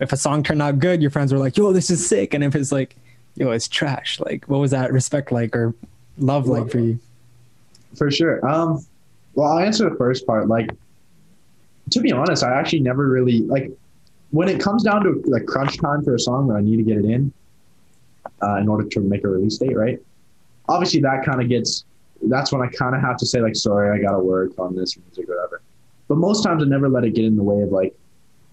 if 0.00 0.12
a 0.12 0.16
song 0.16 0.42
turned 0.42 0.62
out 0.62 0.78
good, 0.80 1.00
your 1.00 1.10
friends 1.10 1.32
were 1.32 1.38
like, 1.38 1.56
"Yo, 1.56 1.72
this 1.72 1.90
is 1.90 2.06
sick," 2.06 2.34
and 2.34 2.42
if 2.42 2.56
it's 2.56 2.72
like, 2.72 2.96
"Yo, 3.36 3.50
it's 3.52 3.68
trash," 3.68 4.18
like, 4.20 4.44
what 4.46 4.58
was 4.58 4.72
that 4.72 4.92
respect 4.92 5.30
like 5.30 5.54
or 5.54 5.74
love 6.18 6.48
like 6.48 6.70
for 6.70 6.80
you? 6.80 6.98
For 7.96 8.10
sure. 8.10 8.44
Um, 8.46 8.84
well, 9.34 9.52
I'll 9.52 9.58
answer 9.60 9.88
the 9.88 9.96
first 9.96 10.26
part. 10.26 10.48
Like, 10.48 10.70
to 11.90 12.00
be 12.00 12.10
honest, 12.10 12.42
I 12.42 12.58
actually 12.58 12.80
never 12.80 13.08
really 13.08 13.42
like 13.42 13.70
when 14.30 14.48
it 14.48 14.60
comes 14.60 14.82
down 14.82 15.04
to 15.04 15.22
like 15.26 15.46
crunch 15.46 15.78
time 15.78 16.02
for 16.02 16.14
a 16.16 16.18
song 16.18 16.48
where 16.48 16.56
I 16.56 16.62
need 16.62 16.78
to 16.78 16.82
get 16.82 16.98
it 16.98 17.04
in 17.04 17.32
uh, 18.42 18.56
in 18.56 18.68
order 18.68 18.88
to 18.88 19.00
make 19.00 19.24
a 19.24 19.28
release 19.28 19.58
date, 19.58 19.76
right? 19.76 19.98
Obviously, 20.68 21.00
that 21.00 21.24
kind 21.24 21.40
of 21.40 21.48
gets 21.48 21.84
that's 22.28 22.52
when 22.52 22.62
I 22.62 22.68
kind 22.68 22.94
of 22.94 23.00
have 23.00 23.16
to 23.18 23.26
say 23.26 23.40
like, 23.40 23.56
sorry, 23.56 23.98
I 23.98 24.02
got 24.02 24.12
to 24.12 24.20
work 24.20 24.52
on 24.58 24.76
this 24.76 24.96
music 24.96 25.28
or 25.28 25.36
whatever. 25.36 25.62
But 26.08 26.18
most 26.18 26.42
times, 26.42 26.62
I 26.62 26.66
never 26.66 26.88
let 26.88 27.04
it 27.04 27.14
get 27.14 27.24
in 27.24 27.36
the 27.36 27.42
way 27.42 27.62
of 27.62 27.70
like 27.70 27.94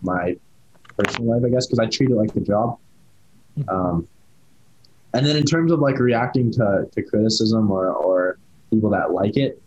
my 0.01 0.35
personal 0.97 1.35
life, 1.35 1.43
I 1.45 1.49
guess, 1.49 1.67
because 1.67 1.79
I 1.79 1.85
treat 1.85 2.09
it 2.09 2.15
like 2.15 2.35
a 2.35 2.39
job. 2.39 2.77
Um, 3.67 4.07
and 5.13 5.25
then 5.25 5.35
in 5.35 5.43
terms 5.43 5.71
of 5.71 5.79
like 5.79 5.99
reacting 5.99 6.51
to 6.53 6.87
to 6.91 7.03
criticism 7.03 7.71
or 7.71 7.91
or 7.91 8.37
people 8.69 8.89
that 8.91 9.11
like 9.11 9.37
it, 9.37 9.61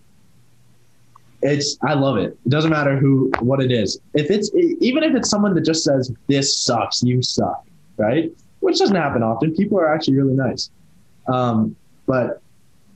it's 1.42 1.76
I 1.82 1.94
love 1.94 2.16
it. 2.16 2.38
It 2.46 2.48
doesn't 2.48 2.70
matter 2.70 2.96
who 2.96 3.30
what 3.40 3.60
it 3.60 3.72
is. 3.72 4.00
If 4.14 4.30
it's 4.30 4.50
even 4.54 5.02
if 5.02 5.14
it's 5.14 5.28
someone 5.28 5.54
that 5.54 5.64
just 5.64 5.84
says 5.84 6.12
this 6.28 6.58
sucks, 6.58 7.02
you 7.02 7.22
suck, 7.22 7.64
right? 7.96 8.30
Which 8.62 8.78
doesn't 8.78 8.94
happen 8.94 9.22
often. 9.22 9.54
People 9.54 9.78
are 9.80 9.92
actually 9.92 10.16
really 10.16 10.34
nice. 10.34 10.70
Um, 11.26 11.74
but 12.06 12.40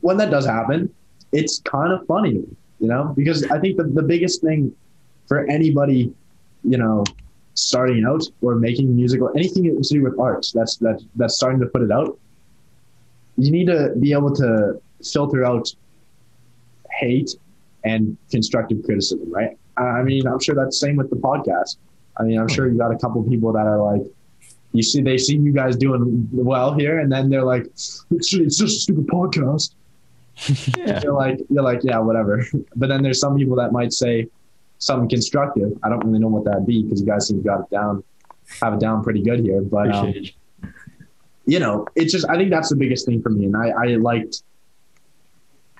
when 0.00 0.16
that 0.18 0.30
does 0.30 0.46
happen, 0.46 0.94
it's 1.32 1.60
kind 1.60 1.92
of 1.92 2.06
funny, 2.06 2.44
you 2.78 2.88
know, 2.88 3.12
because 3.16 3.44
I 3.50 3.58
think 3.58 3.76
the, 3.76 3.84
the 3.84 4.02
biggest 4.02 4.42
thing 4.42 4.74
for 5.26 5.44
anybody, 5.50 6.14
you 6.62 6.78
know, 6.78 7.02
starting 7.54 8.04
out 8.04 8.22
or 8.42 8.54
making 8.54 8.94
music 8.94 9.20
or 9.20 9.36
anything 9.36 9.64
to 9.64 9.88
do 9.88 10.02
with 10.02 10.18
arts 10.20 10.52
that's 10.52 10.76
that's 10.76 11.04
that's 11.16 11.34
starting 11.34 11.58
to 11.60 11.66
put 11.66 11.82
it 11.82 11.90
out, 11.90 12.16
you 13.36 13.50
need 13.50 13.66
to 13.66 13.92
be 13.98 14.12
able 14.12 14.32
to 14.36 14.80
filter 15.02 15.44
out 15.44 15.74
hate 16.92 17.34
and 17.84 18.16
constructive 18.30 18.84
criticism, 18.84 19.30
right? 19.32 19.58
I 19.76 20.02
mean, 20.02 20.28
I'm 20.28 20.38
sure 20.38 20.54
that's 20.54 20.80
the 20.80 20.86
same 20.86 20.96
with 20.96 21.10
the 21.10 21.16
podcast. 21.16 21.76
I 22.18 22.22
mean, 22.22 22.38
I'm 22.38 22.48
sure 22.48 22.68
you 22.70 22.78
got 22.78 22.92
a 22.92 22.98
couple 22.98 23.22
people 23.24 23.52
that 23.52 23.66
are 23.66 23.82
like, 23.82 24.06
you 24.72 24.82
see, 24.82 25.00
they 25.00 25.18
see 25.18 25.36
you 25.36 25.52
guys 25.52 25.76
doing 25.76 26.28
well 26.32 26.74
here, 26.74 27.00
and 27.00 27.10
then 27.10 27.30
they're 27.30 27.44
like, 27.44 27.64
it's, 27.66 28.04
it's 28.10 28.58
just 28.58 28.62
a 28.62 28.68
stupid 28.68 29.06
podcast. 29.06 29.74
Yeah. 30.76 31.00
You're 31.02 31.14
like, 31.14 31.38
you're 31.48 31.62
like, 31.62 31.80
yeah, 31.82 31.98
whatever. 31.98 32.44
But 32.76 32.88
then 32.88 33.02
there's 33.02 33.20
some 33.20 33.36
people 33.36 33.56
that 33.56 33.72
might 33.72 33.92
say 33.92 34.28
something 34.78 35.08
constructive. 35.08 35.72
I 35.82 35.88
don't 35.88 36.04
really 36.04 36.18
know 36.18 36.28
what 36.28 36.44
that'd 36.44 36.66
be 36.66 36.82
because 36.82 37.00
you 37.00 37.06
guys 37.06 37.26
seem 37.26 37.38
to 37.38 37.42
got 37.42 37.60
it 37.60 37.70
down, 37.70 38.04
have 38.60 38.74
it 38.74 38.80
down 38.80 39.02
pretty 39.02 39.22
good 39.22 39.40
here. 39.40 39.62
But 39.62 39.94
um, 39.94 40.08
you. 40.08 40.30
you 41.46 41.58
know, 41.58 41.86
it's 41.94 42.12
just 42.12 42.28
I 42.28 42.36
think 42.36 42.50
that's 42.50 42.68
the 42.68 42.76
biggest 42.76 43.06
thing 43.06 43.22
for 43.22 43.30
me, 43.30 43.46
and 43.46 43.56
I 43.56 43.68
I 43.68 43.86
liked 43.96 44.42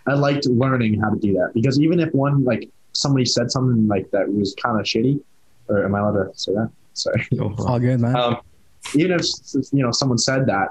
I 0.06 0.14
liked 0.14 0.46
learning 0.46 1.00
how 1.00 1.10
to 1.10 1.18
do 1.18 1.34
that 1.34 1.50
because 1.52 1.78
even 1.78 2.00
if 2.00 2.14
one 2.14 2.44
like 2.44 2.70
somebody 2.92 3.26
said 3.26 3.50
something 3.50 3.86
like 3.86 4.10
that 4.12 4.32
was 4.32 4.54
kind 4.54 4.80
of 4.80 4.86
shitty, 4.86 5.20
or 5.68 5.84
am 5.84 5.94
I 5.94 6.00
allowed 6.00 6.32
to 6.32 6.38
say 6.38 6.54
that? 6.54 6.70
Sorry. 6.94 7.26
Go 7.36 7.50
for 7.50 7.62
it. 7.62 7.68
All 7.68 7.78
good, 7.78 8.00
man. 8.00 8.16
Um, 8.16 8.38
even 8.94 9.12
if 9.12 9.24
you 9.72 9.82
know 9.82 9.90
someone 9.90 10.18
said 10.18 10.46
that, 10.46 10.68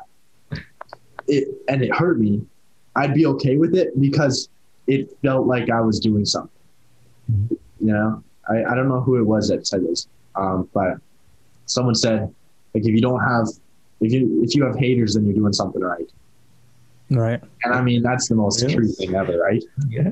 it 1.28 1.48
and 1.68 1.84
it 1.84 1.94
hurt 1.94 2.20
me, 2.20 2.42
I'd 2.96 3.14
be 3.14 3.26
okay 3.28 3.58
with 3.58 3.76
it 3.76 4.00
because 4.00 4.50
it 4.88 5.16
felt 5.24 5.48
like 5.48 5.70
I 5.70 5.82
was 5.82 6.00
doing 6.00 6.26
something. 6.26 6.52
You 7.30 7.58
know, 7.80 8.24
I, 8.50 8.64
I 8.64 8.76
don't 8.76 8.88
know 8.88 9.02
who 9.02 9.18
it 9.18 9.24
was 9.24 9.50
that 9.50 9.66
said 9.68 9.84
this, 9.84 10.08
um, 10.36 10.70
but 10.74 10.98
someone 11.66 11.96
said 11.96 12.34
like 12.74 12.86
if 12.86 12.94
you 12.94 13.02
don't 13.02 13.20
have 13.22 13.48
if 14.02 14.12
you 14.12 14.44
if 14.44 14.56
you 14.56 14.64
have 14.66 14.78
haters, 14.78 15.16
then 15.16 15.26
you're 15.26 15.34
doing 15.34 15.54
something 15.54 15.82
right. 15.82 16.10
right. 17.12 17.42
And 17.64 17.74
I 17.74 17.82
mean 17.82 18.04
that's 18.04 18.28
the 18.30 18.36
most 18.36 18.62
Yes. 18.62 18.74
true 18.74 18.88
thing 18.88 19.16
ever, 19.16 19.38
right? 19.40 19.64
Yeah. 19.90 20.12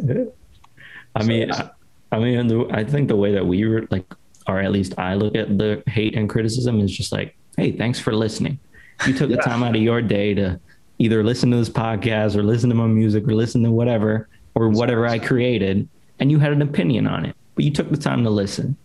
I 1.15 1.23
mean, 1.23 1.51
I, 1.51 1.69
I 2.11 2.19
mean, 2.19 2.47
the, 2.47 2.67
I 2.71 2.83
think 2.83 3.07
the 3.07 3.15
way 3.15 3.31
that 3.33 3.45
we 3.45 3.65
were 3.65 3.87
like, 3.91 4.05
or 4.47 4.59
at 4.59 4.71
least 4.71 4.95
I 4.97 5.13
look 5.13 5.35
at 5.35 5.57
the 5.57 5.83
hate 5.87 6.15
and 6.15 6.27
criticism 6.29 6.79
is 6.79 6.91
just 6.91 7.11
like, 7.11 7.35
hey, 7.57 7.71
thanks 7.71 7.99
for 7.99 8.13
listening. 8.13 8.59
You 9.07 9.13
took 9.13 9.29
the 9.29 9.37
time 9.37 9.63
out 9.63 9.75
of 9.75 9.81
your 9.81 10.01
day 10.01 10.33
to 10.33 10.59
either 10.99 11.23
listen 11.23 11.51
to 11.51 11.57
this 11.57 11.69
podcast 11.69 12.35
or 12.35 12.43
listen 12.43 12.69
to 12.69 12.75
my 12.75 12.87
music 12.87 13.27
or 13.27 13.33
listen 13.33 13.63
to 13.63 13.71
whatever 13.71 14.29
or 14.55 14.69
whatever 14.69 15.07
I 15.07 15.19
created, 15.19 15.87
and 16.19 16.31
you 16.31 16.39
had 16.39 16.51
an 16.51 16.61
opinion 16.61 17.07
on 17.07 17.25
it, 17.25 17.35
but 17.55 17.65
you 17.65 17.71
took 17.71 17.89
the 17.89 17.97
time 17.97 18.23
to 18.23 18.29
listen. 18.29 18.77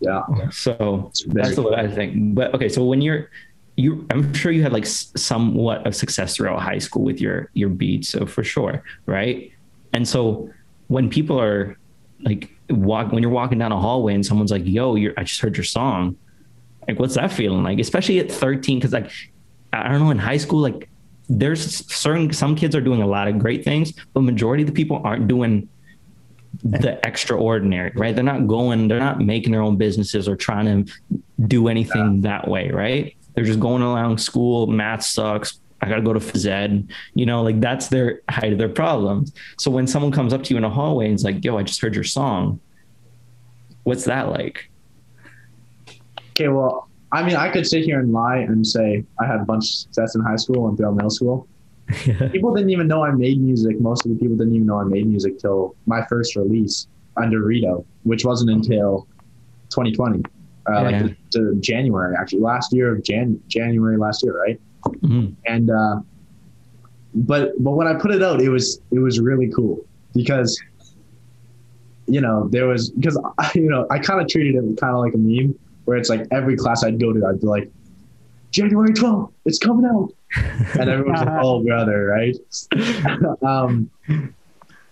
Yeah. 0.00 0.22
So 0.50 1.12
that's 1.26 1.56
what 1.58 1.78
I 1.78 1.86
think. 1.86 2.34
But 2.34 2.54
okay, 2.54 2.68
so 2.68 2.84
when 2.84 3.02
you're 3.02 3.30
you, 3.76 4.06
I'm 4.10 4.32
sure 4.34 4.52
you 4.52 4.62
had 4.62 4.72
like 4.72 4.86
somewhat 4.86 5.86
of 5.86 5.94
success 5.94 6.36
throughout 6.36 6.60
high 6.60 6.78
school 6.78 7.02
with 7.02 7.20
your 7.20 7.50
your 7.54 7.68
beats, 7.68 8.08
so 8.08 8.26
for 8.26 8.42
sure, 8.42 8.82
right? 9.06 9.52
And 9.92 10.06
so 10.08 10.50
when 10.88 11.08
people 11.08 11.40
are 11.40 11.78
like 12.22 12.50
walk 12.70 13.12
when 13.12 13.22
you're 13.22 13.32
walking 13.32 13.58
down 13.58 13.72
a 13.72 13.80
hallway 13.80 14.14
and 14.14 14.24
someone's 14.24 14.50
like, 14.50 14.64
"Yo, 14.64 14.94
you're, 14.94 15.14
I 15.16 15.24
just 15.24 15.40
heard 15.40 15.56
your 15.56 15.64
song," 15.64 16.16
like 16.88 16.98
what's 16.98 17.14
that 17.14 17.32
feeling 17.32 17.62
like? 17.62 17.78
Especially 17.78 18.18
at 18.18 18.30
13, 18.30 18.78
because 18.78 18.92
like 18.92 19.10
I 19.72 19.88
don't 19.88 20.00
know 20.00 20.10
in 20.10 20.18
high 20.18 20.36
school, 20.36 20.60
like 20.60 20.88
there's 21.28 21.86
certain 21.92 22.32
some 22.32 22.56
kids 22.56 22.74
are 22.74 22.80
doing 22.80 23.02
a 23.02 23.06
lot 23.06 23.28
of 23.28 23.38
great 23.38 23.64
things, 23.64 23.92
but 24.12 24.22
majority 24.22 24.64
of 24.64 24.66
the 24.66 24.72
people 24.72 25.00
aren't 25.04 25.28
doing 25.28 25.68
the 26.64 26.98
extraordinary, 27.06 27.92
right? 27.94 28.14
They're 28.14 28.24
not 28.24 28.46
going, 28.46 28.88
they're 28.88 28.98
not 28.98 29.20
making 29.20 29.52
their 29.52 29.62
own 29.62 29.76
businesses 29.76 30.28
or 30.28 30.36
trying 30.36 30.84
to 30.84 30.92
do 31.46 31.68
anything 31.68 32.22
that 32.22 32.48
way, 32.48 32.70
right? 32.70 33.16
They're 33.34 33.44
just 33.44 33.60
going 33.60 33.82
along 33.82 34.18
school, 34.18 34.66
math 34.66 35.04
sucks. 35.04 35.60
I 35.82 35.88
gotta 35.88 36.02
go 36.02 36.12
to 36.12 36.20
phys 36.20 36.46
ed, 36.46 36.90
you 37.14 37.24
know, 37.24 37.42
like 37.42 37.60
that's 37.60 37.88
their 37.88 38.20
height 38.28 38.52
of 38.52 38.58
their 38.58 38.68
problems. 38.68 39.32
So 39.58 39.70
when 39.70 39.86
someone 39.86 40.12
comes 40.12 40.34
up 40.34 40.42
to 40.44 40.50
you 40.52 40.58
in 40.58 40.64
a 40.64 40.68
hallway 40.70 41.06
and 41.06 41.14
is 41.14 41.24
like, 41.24 41.42
yo, 41.44 41.56
I 41.56 41.62
just 41.62 41.80
heard 41.80 41.94
your 41.94 42.04
song, 42.04 42.60
what's 43.84 44.04
that 44.04 44.28
like? 44.28 44.69
Okay, 46.40 46.48
well, 46.48 46.88
I 47.12 47.22
mean, 47.22 47.36
I 47.36 47.50
could 47.50 47.66
sit 47.66 47.84
here 47.84 48.00
and 48.00 48.12
lie 48.12 48.38
and 48.38 48.66
say 48.66 49.04
I 49.20 49.26
had 49.26 49.40
a 49.40 49.44
bunch 49.44 49.64
of 49.64 49.70
success 49.70 50.14
in 50.14 50.22
high 50.22 50.36
school 50.36 50.68
and 50.68 50.76
throughout 50.76 50.94
middle 50.94 51.10
school. 51.10 51.46
people 52.32 52.54
didn't 52.54 52.70
even 52.70 52.86
know 52.88 53.04
I 53.04 53.10
made 53.10 53.42
music. 53.42 53.78
Most 53.80 54.06
of 54.06 54.12
the 54.12 54.18
people 54.18 54.36
didn't 54.36 54.54
even 54.54 54.66
know 54.66 54.80
I 54.80 54.84
made 54.84 55.06
music 55.06 55.38
till 55.38 55.74
my 55.86 56.02
first 56.06 56.36
release 56.36 56.86
under 57.18 57.42
Rito, 57.42 57.84
which 58.04 58.24
wasn't 58.24 58.50
until 58.52 59.06
2020, 59.70 60.22
uh, 60.72 60.82
like 60.82 60.92
Yeah. 60.92 61.02
to, 61.02 61.16
to 61.32 61.54
January 61.60 62.16
actually, 62.18 62.40
last 62.40 62.72
year 62.72 62.94
of 62.94 63.02
Jan 63.02 63.38
January 63.48 63.98
last 63.98 64.22
year, 64.22 64.40
right? 64.40 64.58
Mhm. 64.86 65.34
And 65.46 65.70
uh, 65.70 66.00
but 67.12 67.52
but 67.62 67.72
when 67.72 67.86
I 67.86 67.94
put 67.94 68.12
it 68.12 68.22
out, 68.22 68.40
it 68.40 68.48
was 68.48 68.80
it 68.92 69.00
was 69.00 69.20
really 69.20 69.48
cool 69.50 69.84
because 70.14 70.58
you 72.06 72.20
know 72.22 72.48
there 72.48 72.66
was 72.66 72.90
because 72.92 73.20
I, 73.36 73.50
you 73.54 73.68
know 73.68 73.86
I 73.90 73.98
kind 73.98 74.22
of 74.22 74.28
treated 74.28 74.54
it 74.54 74.80
kind 74.80 74.94
of 74.94 75.00
like 75.00 75.12
a 75.14 75.18
meme 75.18 75.58
where 75.84 75.96
it's 75.96 76.08
like 76.08 76.26
every 76.30 76.56
class 76.56 76.84
I'd 76.84 77.00
go 77.00 77.12
to, 77.12 77.26
I'd 77.26 77.40
be 77.40 77.46
like. 77.46 77.70
January 78.52 78.92
12th, 78.92 79.32
it's 79.44 79.60
coming 79.60 79.86
out. 79.86 80.12
And 80.78 80.90
everyone's 80.90 81.20
like, 81.20 81.28
oh, 81.40 81.62
brother, 81.62 82.06
right? 82.06 82.36
um, 83.42 83.88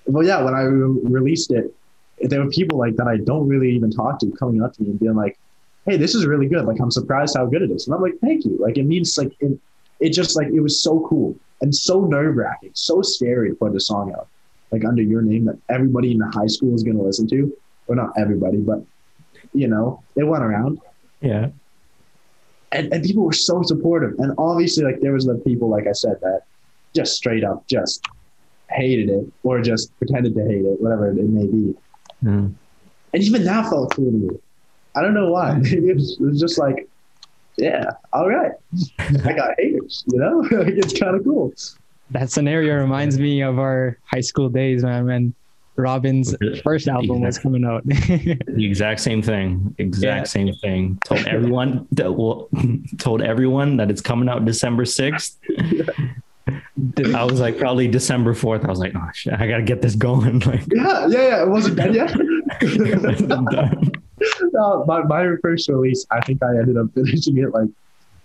well, 0.07 0.25
yeah, 0.25 0.43
when 0.43 0.55
I 0.55 0.63
re- 0.63 1.01
released 1.03 1.51
it, 1.51 1.75
there 2.21 2.43
were 2.43 2.51
people 2.51 2.79
like 2.79 2.97
that 2.97 3.07
I 3.07 3.19
don't 3.19 3.47
really 3.47 3.71
even 3.73 3.91
talk 3.91 4.19
to 4.21 4.31
coming 4.33 4.63
up 4.63 4.75
to 4.75 4.83
me 4.83 4.91
and 4.91 5.01
being 5.01 5.15
like, 5.15 5.39
hey, 5.87 5.97
this 5.97 6.15
is 6.15 6.27
really 6.27 6.47
good. 6.47 6.65
Like, 6.67 6.81
I'm 6.81 6.91
surprised 6.91 7.37
how 7.37 7.47
good 7.47 7.63
it 7.63 7.71
is. 7.71 7.87
And 7.87 7.95
I'm 7.95 8.03
like, 8.03 8.19
thank 8.21 8.45
you. 8.45 8.59
Like, 8.61 8.77
it 8.77 8.85
means, 8.85 9.17
like, 9.17 9.33
it, 9.41 9.59
it 10.01 10.11
just, 10.11 10.37
like, 10.37 10.49
it 10.49 10.61
was 10.61 10.83
so 10.83 11.07
cool 11.09 11.37
and 11.61 11.75
so 11.75 12.05
nerve 12.05 12.37
wracking, 12.37 12.71
so 12.75 13.03
scary 13.03 13.51
to 13.51 13.55
put 13.55 13.75
a 13.75 13.81
song 13.81 14.13
out, 14.13 14.29
like, 14.71 14.85
under 14.85 15.03
your 15.03 15.23
name 15.23 15.45
that 15.47 15.59
everybody 15.69 16.13
in 16.13 16.19
the 16.19 16.31
high 16.35 16.47
school 16.47 16.75
is 16.75 16.83
going 16.83 16.97
to 16.97 17.03
listen 17.03 17.27
to. 17.29 17.57
Or 17.87 17.95
not 17.95 18.11
everybody, 18.19 18.59
but, 18.59 18.83
you 19.55 19.69
know, 19.69 20.03
it 20.17 20.25
went 20.25 20.43
around 20.45 20.79
Yeah. 21.21 21.49
and, 22.73 22.93
and 22.93 23.03
people 23.03 23.25
were 23.25 23.33
so 23.33 23.63
supportive. 23.63 24.15
And 24.19 24.33
obviously, 24.39 24.85
like 24.85 25.01
there 25.01 25.13
was 25.13 25.25
the 25.27 25.35
people, 25.37 25.69
like 25.69 25.87
I 25.87 25.93
said, 25.93 26.17
that 26.23 26.43
just 26.95 27.15
straight 27.15 27.45
up 27.45 27.67
just 27.69 28.05
hated 28.71 29.09
it 29.09 29.25
or 29.43 29.61
just 29.63 29.97
pretended 29.99 30.35
to 30.35 30.43
hate 30.45 30.65
it, 30.65 30.81
whatever 30.81 31.09
it 31.11 31.17
may 31.17 31.47
be. 31.47 31.75
Mm. 32.25 32.55
And 33.15 33.23
even 33.23 33.45
that 33.45 33.69
felt 33.71 33.95
cool 33.95 34.11
to 34.11 34.17
me. 34.19 34.29
I 34.95 35.03
don't 35.03 35.15
know 35.15 35.31
why. 35.31 35.59
It 35.65 35.95
was, 35.95 36.19
it 36.21 36.25
was 36.25 36.41
just 36.41 36.59
like, 36.59 36.89
yeah, 37.57 37.91
all 38.13 38.29
right, 38.29 38.53
I 39.01 39.33
got 39.33 39.55
haters. 39.59 40.05
You 40.13 40.19
know, 40.19 40.39
like, 40.51 40.75
it's 40.75 40.99
kind 40.99 41.17
of 41.17 41.25
cool. 41.25 41.53
That 42.11 42.31
scenario 42.31 42.75
reminds 42.77 43.19
me 43.19 43.43
of 43.43 43.59
our 43.59 43.99
high 44.05 44.21
school 44.21 44.49
days, 44.49 44.83
man. 44.85 45.07
When 45.07 45.35
Robin's 45.79 46.35
first 46.65 46.89
album 46.89 47.21
was 47.21 47.39
coming 47.39 47.65
out. 47.65 47.85
The 47.87 48.67
exact 48.67 49.01
same 49.01 49.23
thing. 49.23 49.75
Exact 49.79 50.03
Yeah. 50.21 50.25
same 50.25 50.53
thing. 50.57 50.99
Told 51.05 51.21
everyone 51.27 51.87
that 51.93 52.13
well, 52.13 52.49
told 52.99 53.23
everyone 53.23 53.77
that 53.79 53.91
it's 53.91 54.01
coming 54.01 54.29
out 54.29 54.45
December 54.45 54.85
sixth. 54.85 55.39
I 57.15 57.25
was 57.25 57.41
like 57.41 57.59
probably 57.59 57.89
December 57.89 58.35
fourth. 58.35 58.65
I 58.65 58.69
was 58.69 58.79
like, 58.79 58.93
oh 58.97 59.09
shit, 59.15 59.35
I 59.35 59.47
gotta 59.47 59.63
get 59.63 59.83
this 59.83 59.95
going. 59.95 60.41
Like 60.41 60.63
Yeah, 60.73 61.07
yeah, 61.07 61.29
yeah. 61.29 61.43
It 61.43 61.49
wasn't 61.49 61.77
done 61.77 61.95
yet. 61.95 62.13
I'm 62.13 63.45
done. 63.47 63.93
no, 64.53 64.85
my, 64.87 65.03
my 65.03 65.37
first 65.43 65.69
release, 65.69 66.07
I 66.11 66.21
think 66.23 66.43
I 66.43 66.51
ended 66.59 66.77
up 66.77 66.87
finishing 66.95 67.39
it 67.39 67.53
like 67.53 67.69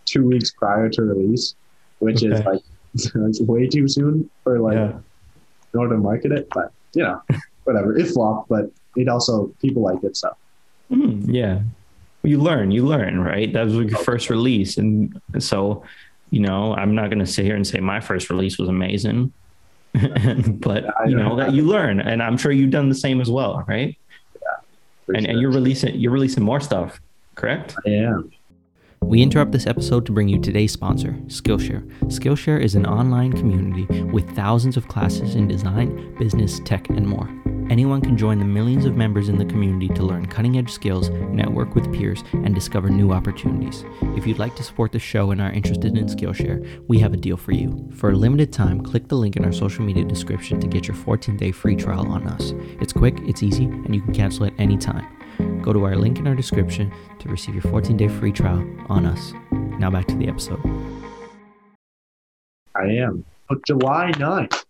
two 0.06 0.26
weeks 0.26 0.52
prior 0.52 0.89
to 0.89 1.02
release, 1.04 1.56
which 2.00 2.24
is 2.24 2.39
like 2.46 2.62
it's 2.96 3.42
way 3.42 3.68
too 3.68 3.88
soon 3.88 4.30
for 4.44 4.60
like 4.60 4.76
Yeah. 4.76 4.98
in 5.74 5.80
order 5.80 5.96
to 5.96 6.02
market 6.02 6.32
it. 6.32 6.48
But 6.54 6.72
you 6.94 7.04
know, 7.04 7.22
whatever. 7.64 7.98
It 7.98 8.08
flopped, 8.08 8.50
but 8.50 8.72
it 8.96 9.08
also 9.08 9.48
people 9.62 9.82
like 9.84 10.04
it. 10.04 10.16
So 10.18 10.30
Mm, 10.92 11.26
yeah. 11.28 11.62
You 12.24 12.40
learn, 12.40 12.72
you 12.72 12.86
learn, 12.86 13.20
right? 13.20 13.52
That 13.52 13.66
was 13.66 13.74
your 13.74 13.90
first 13.90 14.30
release. 14.30 14.78
And 14.78 15.20
so, 15.40 15.84
you 16.30 16.40
know, 16.40 16.74
I'm 16.76 16.94
not 16.96 17.10
going 17.10 17.20
to 17.20 17.26
sit 17.26 17.46
here 17.46 17.56
and 17.56 17.66
say 17.66 17.80
my 17.80 18.00
first 18.00 18.30
release 18.30 18.58
was 18.58 18.70
amazing, 18.70 19.34
but 19.94 20.86
I 21.00 21.06
you 21.08 21.16
know. 21.16 21.30
know, 21.30 21.36
that 21.38 21.54
you 21.54 21.64
learn. 21.64 22.00
And 22.00 22.22
I'm 22.24 22.38
sure 22.38 22.52
you've 22.52 22.72
done 22.72 22.90
the 22.90 22.96
same 22.96 23.20
as 23.22 23.30
well, 23.30 23.64
right? 23.68 23.98
for 25.06 25.14
And, 25.16 25.26
and 25.28 25.40
you're 25.40 25.52
releasing, 25.52 25.96
you're 25.96 26.12
releasing 26.12 26.44
more 26.44 26.60
stuff, 26.62 27.00
correct? 27.36 27.76
yeah. 27.86 28.20
We 29.06 29.22
interrupt 29.22 29.52
this 29.52 29.68
episode 29.68 30.06
to 30.08 30.12
bring 30.12 30.28
you 30.28 30.39
today's 30.39 30.72
sponsor, 30.72 31.12
Skillshare. 31.28 31.88
Skillshare 32.06 32.60
is 32.60 32.74
an 32.74 32.86
online 32.86 33.32
community 33.32 33.86
with 34.04 34.36
thousands 34.36 34.76
of 34.76 34.88
classes 34.88 35.36
in 35.36 35.48
design, 35.48 36.16
business, 36.18 36.60
tech, 36.66 36.89
and 36.89 37.08
more. 37.08 37.30
Anyone 37.70 38.02
can 38.02 38.18
join 38.18 38.39
the 38.39 38.46
millions 38.46 38.86
of 38.86 38.96
members 38.96 39.30
in 39.30 39.38
the 39.38 39.46
community 39.46 39.88
to 39.89 40.04
learn 40.04 40.26
cutting 40.26 40.58
edge 40.58 40.72
skills, 40.72 41.10
network 41.10 41.76
with 41.76 41.94
peers, 41.94 42.24
and 42.34 42.56
discover 42.56 42.89
new 42.89 43.12
opportunities. 43.12 43.86
If 44.18 44.26
you'd 44.26 44.39
like 44.39 44.56
to 44.56 44.63
support 44.63 44.92
the 44.92 45.00
show 45.00 45.32
and 45.32 45.42
are 45.42 45.52
interested 45.52 45.98
in 45.98 46.08
Skillshare, 46.08 46.84
we 46.88 47.00
have 47.00 47.13
a 47.13 47.18
deal 47.18 47.38
for 47.38 47.52
you. 47.52 47.89
For 47.96 48.12
a 48.12 48.16
limited 48.16 48.52
time, 48.52 48.82
click 48.82 49.08
the 49.08 49.16
link 49.16 49.38
in 49.38 49.46
our 49.46 49.54
social 49.54 49.86
media 49.86 50.04
description 50.04 50.60
to 50.60 50.68
get 50.68 50.88
your 50.88 50.96
14 50.98 51.38
day 51.38 51.52
free 51.52 51.76
trial 51.76 52.08
on 52.12 52.28
us. 52.28 52.54
It's 52.82 52.94
quick, 52.94 53.18
it's 53.22 53.44
easy, 53.44 53.66
and 53.66 53.94
you 53.94 54.02
can 54.02 54.13
cancel 54.13 54.46
at 54.46 54.54
any 54.58 54.78
time. 54.78 55.06
Go 55.62 55.74
to 55.74 55.84
our 55.86 55.96
link 55.96 56.19
in 56.19 56.28
our 56.28 56.36
description 56.36 56.91
to 57.19 57.30
receive 57.30 57.56
your 57.56 57.63
14 57.63 57.96
day 57.98 58.08
free 58.08 58.32
trial 58.32 58.65
on 58.89 59.06
us. 59.06 59.34
Now 59.80 59.89
back 59.89 60.08
to 60.08 60.15
the 60.15 60.28
episode. 60.28 60.60
I 62.76 62.86
am. 62.88 63.24
Oh, 63.50 63.56
July 63.67 64.12
9th. 64.15 64.65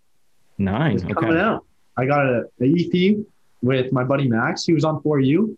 Nine. 0.57 0.93
It's 0.95 1.03
coming 1.05 1.37
out. 1.37 1.65
I 1.97 2.05
got 2.05 2.25
a, 2.25 2.43
a 2.61 2.65
EP 2.65 3.17
with 3.61 3.91
my 3.91 4.03
buddy 4.03 4.27
Max. 4.27 4.65
He 4.65 4.73
was 4.73 4.83
on 4.83 5.01
for 5.01 5.19
you. 5.19 5.57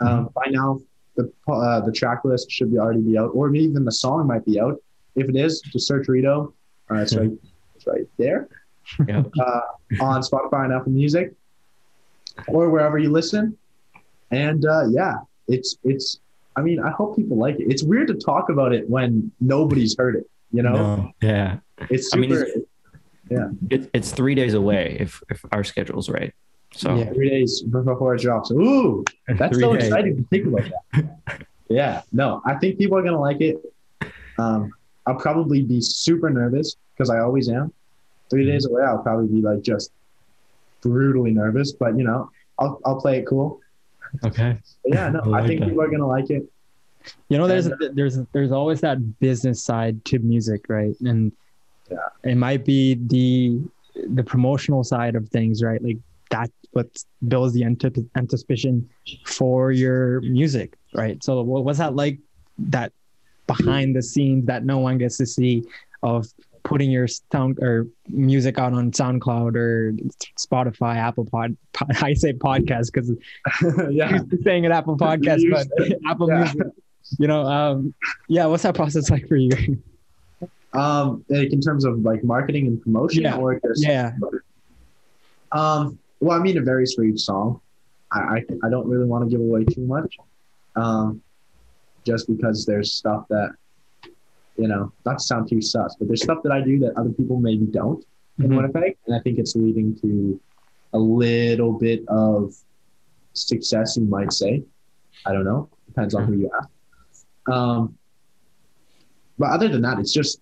Um, 0.00 0.30
by 0.34 0.46
now, 0.50 0.80
the 1.16 1.30
uh, 1.48 1.80
the 1.80 1.92
track 1.92 2.24
list 2.24 2.50
should 2.50 2.70
be 2.70 2.78
already 2.78 3.00
be 3.00 3.18
out, 3.18 3.30
or 3.34 3.48
maybe 3.50 3.64
even 3.64 3.84
the 3.84 3.92
song 3.92 4.26
might 4.26 4.44
be 4.44 4.60
out. 4.60 4.76
If 5.16 5.28
it 5.28 5.36
is, 5.36 5.60
just 5.60 5.86
search 5.88 6.08
Rito. 6.08 6.40
All 6.40 6.96
right, 6.96 7.02
it's 7.02 7.16
right, 7.16 7.30
it's 7.76 7.86
right 7.86 8.06
there 8.16 8.48
Yeah. 9.08 9.22
uh, 9.40 9.60
on 10.00 10.22
Spotify 10.22 10.64
and 10.64 10.72
Apple 10.72 10.92
Music, 10.92 11.32
or 12.48 12.70
wherever 12.70 12.98
you 12.98 13.10
listen. 13.10 13.56
And 14.30 14.64
uh, 14.66 14.84
yeah, 14.90 15.16
it's 15.46 15.76
it's. 15.84 16.20
I 16.56 16.60
mean, 16.62 16.80
I 16.80 16.90
hope 16.90 17.16
people 17.16 17.36
like 17.36 17.54
it. 17.60 17.66
It's 17.70 17.82
weird 17.84 18.08
to 18.08 18.14
talk 18.14 18.48
about 18.48 18.72
it 18.74 18.88
when 18.90 19.30
nobody's 19.40 19.96
heard 19.96 20.16
it. 20.16 20.28
You 20.52 20.62
know, 20.62 20.72
No. 20.72 21.12
Yeah. 21.22 21.58
it's 21.88 22.12
I 22.14 22.18
mean, 22.18 22.30
Yeah. 23.30 23.48
It, 23.70 23.90
it's 23.94 24.10
three 24.10 24.34
days 24.34 24.54
away 24.54 24.96
if 24.98 25.22
if 25.30 25.44
our 25.52 25.62
schedule's 25.62 26.08
right. 26.08 26.34
So 26.74 26.96
Yeah. 26.96 27.12
three 27.12 27.30
days 27.30 27.62
before 27.62 28.14
it 28.16 28.22
drops. 28.22 28.50
Ooh, 28.50 29.04
that's 29.28 29.58
so 29.58 29.74
days. 29.74 29.84
exciting 29.84 30.16
to 30.16 30.22
think 30.24 30.46
about 30.46 30.68
that. 30.94 31.46
yeah, 31.68 32.02
no, 32.12 32.42
I 32.44 32.54
think 32.54 32.76
people 32.78 32.98
are 32.98 33.02
gonna 33.02 33.20
like 33.20 33.40
it. 33.40 33.56
Um, 34.38 34.72
I'll 35.06 35.16
probably 35.16 35.62
be 35.62 35.80
super 35.80 36.28
nervous 36.30 36.76
because 36.94 37.08
I 37.10 37.20
always 37.20 37.48
am. 37.48 37.72
Three 38.30 38.44
days 38.46 38.66
away, 38.66 38.82
I'll 38.82 38.98
probably 39.02 39.28
be 39.28 39.40
like 39.42 39.62
just 39.62 39.90
brutally 40.80 41.30
nervous, 41.30 41.72
but 41.72 41.96
you 41.96 42.04
know, 42.04 42.30
I'll 42.58 42.80
I'll 42.84 43.00
play 43.00 43.18
it 43.18 43.26
cool. 43.26 43.60
Okay. 44.24 44.56
But 44.84 44.92
yeah, 44.94 45.08
no, 45.10 45.20
I 45.20 45.26
like 45.28 45.44
I 45.44 45.46
think 45.46 45.60
that. 45.60 45.66
people 45.68 45.82
are 45.82 45.90
gonna 45.90 46.06
like 46.06 46.30
it. 46.30 46.44
You 47.28 47.38
know, 47.38 47.46
there's 47.46 47.66
And- 47.66 47.82
uh, 47.82 47.88
there's 47.94 48.18
there's 48.32 48.52
always 48.52 48.80
that 48.82 49.18
business 49.20 49.62
side 49.62 50.04
to 50.06 50.18
music, 50.18 50.66
right? 50.68 50.94
And 51.00 51.32
Yeah. 51.90 51.96
it 52.24 52.36
might 52.36 52.64
be 52.64 52.94
the 52.94 53.60
the 54.14 54.22
promotional 54.22 54.84
side 54.84 55.14
of 55.16 55.28
things, 55.28 55.62
right? 55.62 55.82
Like 55.82 55.98
that 56.30 56.50
what 56.72 56.86
builds 57.26 57.54
the 57.54 57.64
antip- 57.64 58.06
anticipation 58.16 58.88
for 59.24 59.72
your 59.72 60.20
music, 60.20 60.76
right? 60.94 61.22
So 61.24 61.42
what 61.42 61.64
was 61.64 61.78
that 61.78 61.94
like? 61.96 62.18
That 62.58 62.92
behind 63.46 63.96
the 63.96 64.02
scenes 64.02 64.46
that 64.46 64.64
no 64.64 64.78
one 64.78 64.98
gets 64.98 65.16
to 65.18 65.26
see 65.26 65.64
of 66.02 66.26
putting 66.68 66.90
your 66.90 67.08
sound 67.08 67.58
or 67.60 67.86
music 68.08 68.58
out 68.58 68.74
on 68.74 68.92
SoundCloud 68.92 69.56
or 69.56 69.92
Spotify, 70.38 70.96
Apple 70.96 71.24
Pod. 71.24 71.56
pod 71.72 71.88
I 72.02 72.12
say 72.12 72.34
podcast 72.34 72.92
because 72.92 73.10
yeah, 73.90 74.10
used 74.16 74.28
to 74.30 74.42
saying 74.42 74.64
it 74.64 74.70
Apple 74.70 74.98
Podcast, 74.98 75.42
but 75.50 75.66
Apple 76.06 76.28
yeah. 76.28 76.40
Music. 76.40 76.66
You 77.18 77.26
know, 77.26 77.40
um, 77.46 77.94
yeah. 78.28 78.44
What's 78.44 78.64
that 78.64 78.74
process 78.74 79.08
like 79.08 79.26
for 79.28 79.36
you? 79.36 79.82
um, 80.74 81.24
like 81.30 81.50
in 81.54 81.62
terms 81.62 81.86
of 81.86 82.00
like 82.00 82.22
marketing 82.22 82.66
and 82.66 82.82
promotion, 82.82 83.22
Yeah. 83.22 83.36
or 83.38 83.58
just 83.66 83.82
yeah, 83.82 84.12
Um, 85.52 85.98
well, 86.20 86.38
I 86.38 86.42
mean, 86.42 86.58
it 86.58 86.64
varies 86.64 86.92
for 86.92 87.02
each 87.04 87.20
song. 87.20 87.62
I, 88.12 88.18
I, 88.20 88.44
I 88.64 88.68
don't 88.70 88.86
really 88.86 89.06
want 89.06 89.24
to 89.24 89.30
give 89.30 89.40
away 89.40 89.64
too 89.64 89.86
much, 89.86 90.18
um, 90.76 91.22
just 92.04 92.26
because 92.28 92.66
there's 92.66 92.92
stuff 92.92 93.24
that, 93.30 93.52
you 94.58 94.68
know, 94.68 94.92
not 95.06 95.18
to 95.18 95.24
sound 95.24 95.48
too 95.48 95.60
sus, 95.62 95.96
but 95.98 96.08
there's 96.08 96.22
stuff 96.22 96.38
that 96.42 96.52
I 96.52 96.60
do 96.60 96.78
that 96.80 96.92
other 96.96 97.10
people 97.10 97.38
maybe 97.38 97.64
don't 97.66 98.04
in 98.38 98.48
Mhm. 98.50 98.56
Winnipeg, 98.56 98.96
and 99.06 99.14
I 99.14 99.20
think 99.20 99.38
it's 99.38 99.54
leading 99.56 99.96
to 100.00 100.40
a 100.92 100.98
little 100.98 101.72
bit 101.72 102.06
of 102.08 102.54
success, 103.34 103.96
you 103.96 104.04
might 104.04 104.32
say. 104.32 104.62
I 105.26 105.32
don't 105.32 105.44
know. 105.44 105.68
Depends 105.86 106.14
on 106.14 106.24
who 106.26 106.34
you 106.34 106.50
ask. 106.58 106.68
Um, 107.52 107.96
but 109.38 109.50
other 109.50 109.68
than 109.68 109.82
that, 109.82 109.98
it's 109.98 110.12
just, 110.12 110.40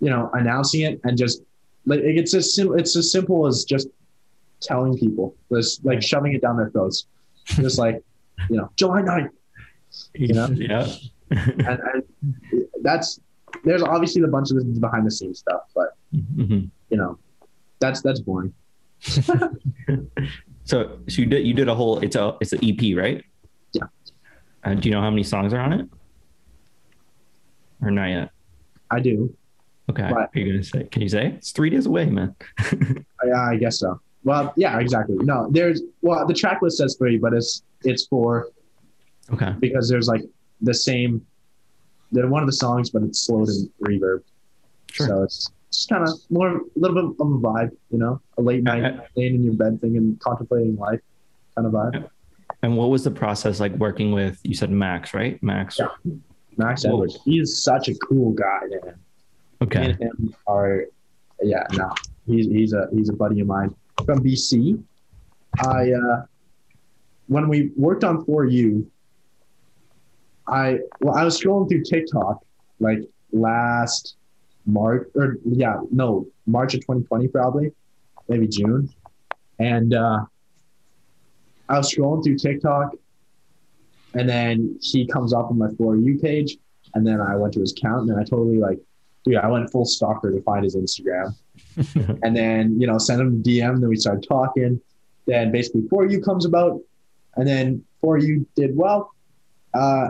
you 0.00 0.10
know, 0.10 0.30
announcing 0.34 0.82
it 0.82 1.00
and 1.04 1.16
just 1.18 1.42
like 1.86 2.00
it's 2.00 2.34
as 2.34 2.54
sim- 2.54 2.78
it's 2.78 2.94
as 2.96 3.10
simple 3.10 3.46
as 3.46 3.64
just 3.64 3.88
telling 4.60 4.96
people, 4.96 5.34
just 5.52 5.84
like 5.84 6.02
shoving 6.02 6.32
it 6.34 6.42
down 6.42 6.56
their 6.56 6.70
throats, 6.70 7.06
just 7.46 7.78
like, 7.78 8.02
you 8.50 8.56
know, 8.56 8.70
July 8.76 9.02
9th. 9.02 9.30
You 10.14 10.34
know? 10.34 10.46
Yeah. 10.48 10.86
And, 11.30 11.60
and 11.80 12.02
that's 12.82 13.20
there's 13.64 13.82
obviously 13.82 14.22
a 14.22 14.28
bunch 14.28 14.50
of 14.50 14.56
this 14.56 14.78
behind 14.78 15.06
the 15.06 15.10
scenes 15.10 15.38
stuff, 15.40 15.62
but 15.74 15.96
Mhm. 16.14 16.70
you 16.90 16.96
know, 16.96 17.18
that's 17.80 18.02
that's 18.02 18.20
boring. 18.20 18.52
So 20.64 20.98
so 21.08 21.22
you 21.22 21.26
did 21.26 21.46
you 21.46 21.54
did 21.54 21.68
a 21.68 21.74
whole 21.74 21.98
it's 22.00 22.14
a 22.14 22.36
it's 22.42 22.52
an 22.52 22.60
EP 22.62 22.94
right? 22.94 23.24
Yeah. 23.72 23.84
Uh, 24.62 24.74
do 24.74 24.86
you 24.90 24.94
know 24.94 25.00
how 25.00 25.08
many 25.08 25.22
songs 25.22 25.54
are 25.54 25.60
on 25.60 25.72
it? 25.72 25.88
Or 27.80 27.90
not 27.90 28.06
yet? 28.10 28.30
I 28.90 29.00
do. 29.00 29.34
Okay. 29.88 30.10
What? 30.10 30.28
Are 30.34 30.38
you 30.38 30.52
gonna 30.52 30.62
say? 30.62 30.84
Can 30.84 31.00
you 31.00 31.08
say 31.08 31.28
it's 31.38 31.52
three 31.52 31.70
days 31.70 31.86
away, 31.86 32.06
man? 32.10 32.34
I, 33.24 33.52
I 33.52 33.56
guess 33.56 33.78
so. 33.78 33.98
Well, 34.24 34.52
yeah, 34.56 34.78
exactly. 34.78 35.16
No, 35.20 35.48
there's 35.50 35.80
well, 36.02 36.26
the 36.26 36.34
track 36.34 36.60
list 36.60 36.76
says 36.78 36.96
three, 36.98 37.16
but 37.16 37.32
it's 37.32 37.62
it's 37.84 38.06
four 38.06 38.48
okay. 39.32 39.54
because 39.58 39.88
there's 39.88 40.06
like 40.08 40.24
the 40.60 40.74
same. 40.74 41.24
They're 42.12 42.28
one 42.28 42.42
of 42.42 42.46
the 42.48 42.52
songs, 42.52 42.90
but 42.90 43.02
it's 43.02 43.20
slowed 43.20 43.48
and 43.48 43.68
reverb. 43.82 44.22
Sure. 44.90 45.06
So 45.06 45.22
it's 45.22 45.50
just 45.70 45.88
kind 45.90 46.02
of 46.08 46.10
more 46.30 46.56
a 46.56 46.60
little 46.76 46.94
bit 46.94 47.04
of 47.04 47.32
a 47.32 47.38
vibe, 47.38 47.70
you 47.90 47.98
know, 47.98 48.20
a 48.38 48.42
late 48.42 48.62
night 48.62 49.00
laying 49.16 49.34
in 49.34 49.42
your 49.44 49.54
bed 49.54 49.80
thing 49.80 49.96
and 49.96 50.18
contemplating 50.20 50.76
life, 50.76 51.00
kind 51.54 51.66
of 51.66 51.72
vibe. 51.72 52.08
And 52.62 52.76
what 52.76 52.88
was 52.90 53.04
the 53.04 53.10
process 53.10 53.60
like 53.60 53.72
working 53.74 54.12
with? 54.12 54.40
You 54.42 54.54
said 54.54 54.70
Max, 54.70 55.12
right? 55.14 55.40
Max. 55.42 55.78
Yeah. 55.78 55.88
Max 56.56 56.84
Whoa. 56.84 56.94
Edwards, 56.94 57.18
he 57.24 57.38
is 57.38 57.62
such 57.62 57.88
a 57.88 57.94
cool 57.96 58.32
guy, 58.32 58.60
man. 58.70 58.80
Me 59.60 59.66
Okay. 59.66 59.84
and 59.90 60.00
him 60.00 60.34
are, 60.46 60.84
yeah, 61.42 61.64
no, 61.74 61.92
he's 62.26 62.46
he's 62.46 62.72
a 62.72 62.88
he's 62.92 63.08
a 63.08 63.12
buddy 63.12 63.40
of 63.40 63.46
mine 63.48 63.74
from 64.06 64.24
BC. 64.24 64.82
I 65.60 65.92
uh, 65.92 66.22
when 67.26 67.48
we 67.48 67.70
worked 67.76 68.02
on 68.04 68.24
For 68.24 68.44
You, 68.44 68.90
I 70.48 70.78
well, 71.00 71.14
I 71.14 71.24
was 71.24 71.40
scrolling 71.40 71.68
through 71.68 71.84
TikTok 71.84 72.44
like 72.80 73.00
last 73.32 74.16
March 74.66 75.08
or 75.14 75.36
yeah, 75.44 75.80
no, 75.90 76.26
March 76.46 76.74
of 76.74 76.80
2020 76.80 77.28
probably, 77.28 77.72
maybe 78.28 78.46
June, 78.48 78.88
and 79.58 79.94
uh, 79.94 80.20
I 81.68 81.78
was 81.78 81.92
scrolling 81.92 82.24
through 82.24 82.38
TikTok, 82.38 82.94
and 84.14 84.28
then 84.28 84.78
he 84.80 85.06
comes 85.06 85.32
up 85.32 85.50
on 85.50 85.58
my 85.58 85.68
For 85.76 85.96
You 85.96 86.18
page, 86.18 86.56
and 86.94 87.06
then 87.06 87.20
I 87.20 87.36
went 87.36 87.54
to 87.54 87.60
his 87.60 87.72
account, 87.72 88.10
and 88.10 88.18
I 88.18 88.24
totally 88.24 88.58
like, 88.58 88.78
dude, 89.24 89.36
I 89.36 89.48
went 89.48 89.70
full 89.70 89.84
stalker 89.84 90.32
to 90.32 90.42
find 90.42 90.64
his 90.64 90.76
Instagram, 90.76 91.34
and 92.22 92.36
then 92.36 92.80
you 92.80 92.86
know 92.86 92.98
send 92.98 93.20
him 93.20 93.28
a 93.28 93.48
DM. 93.48 93.80
Then 93.80 93.88
we 93.88 93.96
started 93.96 94.26
talking. 94.26 94.80
Then 95.26 95.52
basically 95.52 95.86
For 95.88 96.06
You 96.06 96.22
comes 96.22 96.46
about, 96.46 96.80
and 97.36 97.46
then 97.46 97.84
For 98.00 98.18
You 98.18 98.46
did 98.54 98.76
well. 98.76 99.10
Uh, 99.74 100.08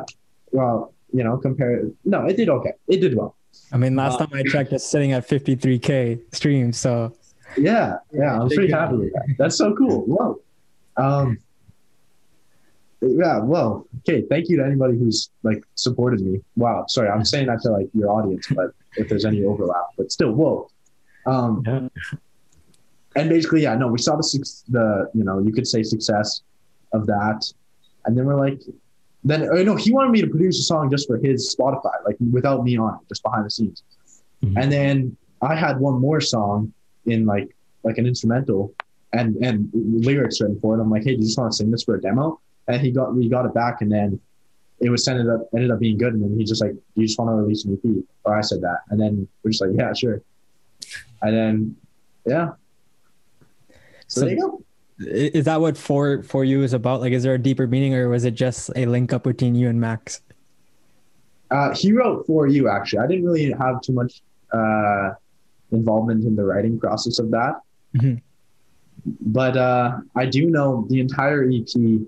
well, 0.53 0.93
you 1.13 1.25
know, 1.25 1.37
compare. 1.39 1.83
No, 2.05 2.27
it 2.27 2.37
did 2.37 2.49
okay. 2.49 2.73
It 2.87 3.01
did 3.01 3.17
well. 3.17 3.37
I 3.73 3.77
mean, 3.77 3.97
last 3.97 4.21
Uh, 4.21 4.27
time 4.27 4.39
I 4.39 4.43
checked, 4.49 4.73
it's 4.73 4.85
sitting 4.85 5.13
at 5.13 5.27
53k 5.29 6.21
streams. 6.35 6.77
So 6.79 7.13
Yeah, 7.57 7.97
yeah, 8.13 8.41
I'm 8.41 8.49
pretty 8.49 8.71
happy 8.73 8.97
with 8.97 9.13
that. 9.15 9.27
That's 9.39 9.57
so 9.57 9.75
cool. 9.75 10.03
Whoa. 10.07 10.41
Um, 10.97 11.39
yeah, 13.01 13.39
well, 13.39 13.87
okay. 14.01 14.23
Thank 14.29 14.49
you 14.49 14.57
to 14.59 14.65
anybody 14.65 14.99
who's 14.99 15.31
like 15.45 15.63
supported 15.77 16.21
me. 16.21 16.41
Wow, 16.57 16.85
sorry, 16.89 17.09
I'm 17.09 17.25
saying 17.25 17.47
that 17.47 17.61
to 17.63 17.71
like 17.71 17.89
your 17.95 18.11
audience, 18.11 18.47
but 18.51 18.73
if 18.97 19.09
there's 19.09 19.25
any 19.25 19.45
overlap, 19.45 19.87
but 19.97 20.11
still, 20.11 20.33
whoa. 20.33 20.69
Um, 21.27 21.63
Yeah. 21.67 21.89
and 23.17 23.29
basically, 23.29 23.63
yeah, 23.63 23.77
no, 23.77 23.87
we 23.89 23.99
saw 23.99 24.17
the 24.17 24.23
suc- 24.25 24.65
the 24.69 25.09
you 25.15 25.23
know 25.25 25.39
you 25.39 25.53
could 25.53 25.67
say 25.67 25.83
success 25.85 26.43
of 26.93 27.07
that, 27.07 27.45
and 28.05 28.17
then 28.19 28.25
we're 28.27 28.35
like, 28.39 28.61
then 29.25 29.49
oh 29.53 29.63
no, 29.63 29.77
he 29.77 29.93
wanted 29.93 30.11
me 30.11 30.21
to 30.21 30.29
produce 30.29 30.59
a 30.59 30.63
song 30.63 30.91
just 30.91 31.07
for 31.09 31.19
his 31.19 31.55
Spotify, 31.59 31.93
like 32.07 32.17
without 32.33 32.63
me 32.65 32.77
on 32.79 32.95
it, 32.95 33.01
just 33.09 33.23
behind 33.23 33.45
the 33.47 33.51
scenes. 33.51 33.83
Mhm. 34.45 34.55
And 34.63 34.73
then 34.73 35.17
I 35.43 35.55
had 35.57 35.79
one 35.81 36.01
more 36.01 36.21
song 36.21 36.73
in 37.07 37.27
like 37.27 37.55
like 37.83 37.99
an 37.99 38.07
instrumental 38.07 38.73
and 39.13 39.37
and 39.37 39.69
lyrics 39.75 40.41
written 40.41 40.59
for 40.61 40.77
it. 40.79 40.81
I'm 40.83 40.91
like, 40.91 41.03
hey, 41.05 41.13
do 41.15 41.21
you 41.21 41.27
just 41.27 41.39
want 41.39 41.51
to 41.53 41.57
sing 41.57 41.71
this 41.71 41.83
for 41.85 41.95
a 41.97 42.01
demo? 42.01 42.41
And 42.69 42.81
he 42.81 42.91
got 42.93 43.15
we 43.15 43.29
got 43.29 43.45
it 43.47 43.55
back, 43.55 43.81
and 43.83 43.91
then 43.91 44.21
it 44.81 44.91
was 44.91 45.09
ended 45.09 45.29
up 45.29 45.49
ended 45.55 45.71
up 45.71 45.81
being 45.81 45.99
good. 45.99 46.13
And 46.15 46.23
then 46.23 46.39
he 46.39 46.45
just 46.45 46.61
like, 46.63 46.73
do 46.73 46.81
you 46.95 47.07
just 47.07 47.19
want 47.19 47.31
to 47.31 47.35
release 47.35 47.65
an 47.65 47.75
EP? 47.85 48.05
Or 48.25 48.37
I 48.37 48.41
said 48.43 48.61
that, 48.61 48.79
and 48.91 49.01
then 49.01 49.27
we're 49.43 49.51
just 49.51 49.63
like, 49.63 49.71
yeah, 49.75 49.93
sure. 49.95 50.23
And 51.23 51.35
then 51.37 51.77
yeah, 52.27 52.51
so, 54.07 54.21
So- 54.21 54.21
there 54.27 54.35
you 54.35 54.41
go. 54.41 54.63
Is 55.01 55.45
that 55.45 55.61
what 55.61 55.77
for 55.77 56.23
for 56.25 56.45
you 56.45 56.63
is 56.63 56.73
about? 56.73 57.01
Like, 57.01 57.13
is 57.13 57.23
there 57.23 57.35
a 57.35 57.39
deeper 57.39 57.67
meaning, 57.67 57.95
or 57.95 58.09
was 58.09 58.25
it 58.25 58.35
just 58.35 58.71
a 58.75 58.87
link 58.87 59.13
up 59.13 59.25
between 59.25 59.55
you 59.55 59.69
and 59.69 59.81
Max? 59.81 60.23
Uh, 61.51 61.75
he 61.75 61.93
wrote 61.93 62.27
for 62.27 62.47
you 62.47 62.69
actually. 62.69 62.99
I 62.99 63.07
didn't 63.07 63.25
really 63.25 63.53
have 63.53 63.81
too 63.81 63.93
much 63.93 64.23
uh, 64.53 65.11
involvement 65.71 66.25
in 66.25 66.35
the 66.35 66.45
writing 66.45 66.79
process 66.81 67.19
of 67.19 67.31
that, 67.31 67.61
Mhm. 67.97 68.21
but 69.21 69.57
uh, 69.57 69.99
I 70.17 70.27
do 70.27 70.51
know 70.51 70.87
the 70.91 71.01
entire 71.01 71.49
EP. 71.49 72.01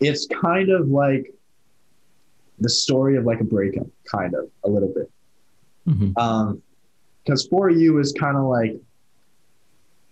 It's 0.00 0.26
kind 0.26 0.68
of 0.70 0.88
like 0.88 1.32
the 2.58 2.68
story 2.68 3.16
of 3.16 3.24
like 3.24 3.40
a 3.40 3.44
breakup, 3.44 3.86
kind 4.04 4.34
of 4.34 4.50
a 4.64 4.68
little 4.68 4.92
bit. 4.92 5.10
Mhm. 5.88 6.16
Um, 6.18 6.62
because 7.24 7.46
for 7.46 7.70
you 7.70 7.98
is 7.98 8.12
kind 8.12 8.36
of 8.36 8.44
like 8.44 8.76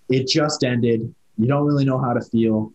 it 0.09 0.27
just 0.27 0.65
ended. 0.65 1.13
You 1.41 1.49
don't 1.49 1.67
really 1.67 1.85
know 1.85 1.99
how 1.99 2.13
to 2.13 2.21
feel. 2.21 2.73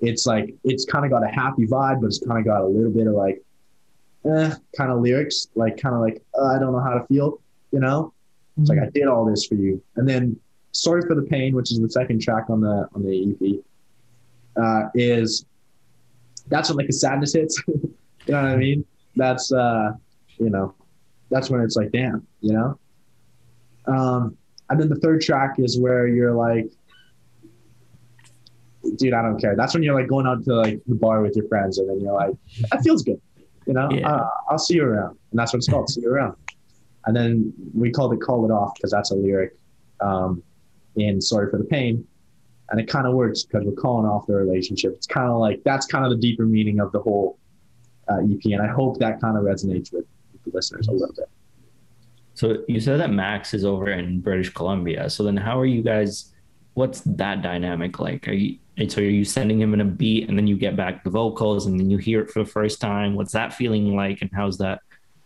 It's 0.00 0.26
like 0.26 0.54
it's 0.64 0.84
kind 0.84 1.04
of 1.04 1.10
got 1.10 1.22
a 1.22 1.28
happy 1.28 1.66
vibe, 1.66 2.00
but 2.00 2.06
it's 2.06 2.18
kind 2.18 2.38
of 2.38 2.44
got 2.44 2.62
a 2.62 2.66
little 2.66 2.90
bit 2.90 3.06
of 3.06 3.14
like, 3.14 3.42
eh, 4.24 4.54
kind 4.76 4.90
of 4.90 5.00
lyrics, 5.00 5.48
like 5.54 5.80
kind 5.80 5.94
of 5.94 6.00
like 6.00 6.22
uh, 6.38 6.46
I 6.46 6.58
don't 6.58 6.72
know 6.72 6.80
how 6.80 6.94
to 6.94 7.06
feel. 7.06 7.40
You 7.70 7.80
know, 7.80 8.12
it's 8.60 8.68
like 8.68 8.78
I 8.78 8.90
did 8.90 9.06
all 9.06 9.24
this 9.24 9.46
for 9.46 9.54
you, 9.54 9.82
and 9.96 10.08
then 10.08 10.38
"Sorry 10.72 11.02
for 11.02 11.14
the 11.14 11.22
Pain," 11.22 11.54
which 11.54 11.70
is 11.70 11.80
the 11.80 11.90
second 11.90 12.20
track 12.20 12.50
on 12.50 12.60
the 12.60 12.88
on 12.94 13.04
the 13.04 13.30
EP, 13.30 13.64
uh, 14.60 14.88
is 14.94 15.44
that's 16.48 16.68
when 16.68 16.78
like 16.78 16.86
the 16.86 16.92
sadness 16.92 17.34
hits. 17.34 17.62
you 17.68 17.94
know 18.28 18.42
what 18.42 18.50
I 18.50 18.56
mean? 18.56 18.84
That's 19.16 19.52
uh, 19.52 19.92
you 20.38 20.50
know, 20.50 20.74
that's 21.30 21.50
when 21.50 21.60
it's 21.60 21.76
like, 21.76 21.92
damn, 21.92 22.26
you 22.40 22.54
know. 22.54 22.78
Um, 23.86 24.36
and 24.68 24.80
then 24.80 24.88
the 24.88 24.96
third 24.96 25.20
track 25.20 25.56
is 25.58 25.78
where 25.78 26.06
you're 26.06 26.32
like, 26.32 26.70
dude, 28.96 29.14
I 29.14 29.22
don't 29.22 29.38
care. 29.40 29.56
That's 29.56 29.74
when 29.74 29.82
you're 29.82 29.94
like 29.94 30.08
going 30.08 30.26
out 30.26 30.44
to 30.44 30.54
like 30.54 30.80
the 30.86 30.94
bar 30.94 31.22
with 31.22 31.36
your 31.36 31.46
friends, 31.48 31.78
and 31.78 31.88
then 31.88 32.00
you're 32.00 32.14
like, 32.14 32.34
that 32.70 32.82
feels 32.82 33.02
good, 33.02 33.20
you 33.66 33.72
know. 33.72 33.90
Yeah. 33.90 34.08
Uh, 34.08 34.28
I'll 34.48 34.58
see 34.58 34.74
you 34.74 34.84
around, 34.84 35.18
and 35.30 35.38
that's 35.38 35.52
what 35.52 35.58
it's 35.58 35.68
called, 35.68 35.88
see 35.88 36.02
you 36.02 36.10
around. 36.10 36.36
And 37.06 37.16
then 37.16 37.52
we 37.74 37.90
called 37.90 38.12
it 38.12 38.20
"Call 38.20 38.44
It 38.44 38.50
Off" 38.50 38.74
because 38.74 38.90
that's 38.90 39.10
a 39.10 39.14
lyric 39.14 39.56
um, 40.00 40.42
in 40.96 41.20
"Sorry 41.20 41.50
for 41.50 41.58
the 41.58 41.64
Pain," 41.64 42.06
and 42.70 42.80
it 42.80 42.88
kind 42.88 43.06
of 43.06 43.14
works 43.14 43.44
because 43.44 43.64
we're 43.64 43.72
calling 43.72 44.06
off 44.06 44.26
the 44.26 44.34
relationship. 44.34 44.92
It's 44.94 45.06
kind 45.06 45.30
of 45.30 45.38
like 45.38 45.62
that's 45.64 45.86
kind 45.86 46.04
of 46.04 46.10
the 46.10 46.18
deeper 46.18 46.46
meaning 46.46 46.80
of 46.80 46.92
the 46.92 47.00
whole 47.00 47.38
uh, 48.08 48.18
EP, 48.18 48.44
and 48.44 48.62
I 48.62 48.68
hope 48.68 48.98
that 48.98 49.20
kind 49.20 49.36
of 49.36 49.44
resonates 49.44 49.92
with 49.92 50.04
the 50.44 50.50
listeners 50.52 50.88
a 50.88 50.92
little 50.92 51.14
bit. 51.14 51.28
So 52.34 52.64
you 52.68 52.80
said 52.80 53.00
that 53.00 53.10
Max 53.10 53.52
is 53.52 53.66
over 53.66 53.90
in 53.90 54.20
British 54.20 54.50
Columbia. 54.50 55.10
So 55.10 55.24
then 55.24 55.36
how 55.36 55.58
are 55.58 55.66
you 55.66 55.82
guys 55.82 56.32
what's 56.74 57.00
that 57.02 57.42
dynamic 57.42 57.98
like? 57.98 58.26
Are 58.28 58.32
you 58.32 58.58
and 58.80 58.90
so 58.90 59.00
are 59.02 59.04
you 59.04 59.24
sending 59.24 59.60
him 59.60 59.74
in 59.74 59.80
a 59.80 59.84
beat 59.84 60.28
and 60.28 60.38
then 60.38 60.46
you 60.46 60.56
get 60.56 60.74
back 60.74 61.04
the 61.04 61.10
vocals 61.10 61.66
and 61.66 61.78
then 61.78 61.90
you 61.90 61.98
hear 61.98 62.20
it 62.22 62.30
for 62.30 62.38
the 62.38 62.48
first 62.50 62.80
time? 62.80 63.14
What's 63.14 63.32
that 63.32 63.52
feeling 63.52 63.94
like 63.94 64.22
and 64.22 64.30
how's 64.34 64.56
that 64.58 64.80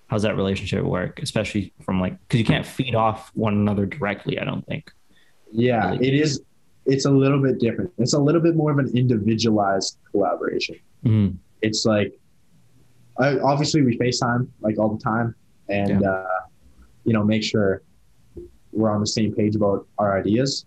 how's 0.09 0.23
that 0.23 0.37
relationship 0.37 0.85
work? 0.85 1.21
Especially 1.23 1.73
from 1.81 2.01
like 2.01 2.19
because 2.23 2.41
you 2.41 2.45
can't 2.45 2.67
feed 2.67 2.95
off 2.95 3.31
one 3.35 3.55
another 3.55 3.87
directly, 3.87 4.39
I 4.41 4.45
don't 4.45 4.67
think. 4.67 4.91
Yeah, 5.53 5.91
Really? 5.93 6.09
it 6.09 6.15
is. 6.15 6.43
It's 6.87 7.07
a 7.07 7.11
little 7.11 7.41
bit 7.41 7.61
different. 7.61 7.93
It's 7.97 8.13
a 8.13 8.19
little 8.19 8.41
bit 8.43 8.57
more 8.57 8.71
of 8.73 8.79
an 8.79 8.91
individualized 8.95 9.99
collaboration. 10.11 10.77
Mhm. 11.05 11.37
It's 11.63 11.87
like, 11.87 12.13
I, 13.19 13.39
obviously 13.39 13.83
we 13.83 13.97
FaceTime 13.97 14.49
like 14.61 14.79
all 14.79 14.95
the 14.97 15.03
time, 15.03 15.35
and 15.69 16.05
uh, 16.05 16.25
you 17.05 17.13
know 17.13 17.23
make 17.23 17.45
sure 17.45 17.83
we're 18.73 18.91
on 18.91 19.01
the 19.01 19.07
same 19.07 19.33
page 19.33 19.55
about 19.55 19.87
our 19.99 20.19
ideas. 20.19 20.67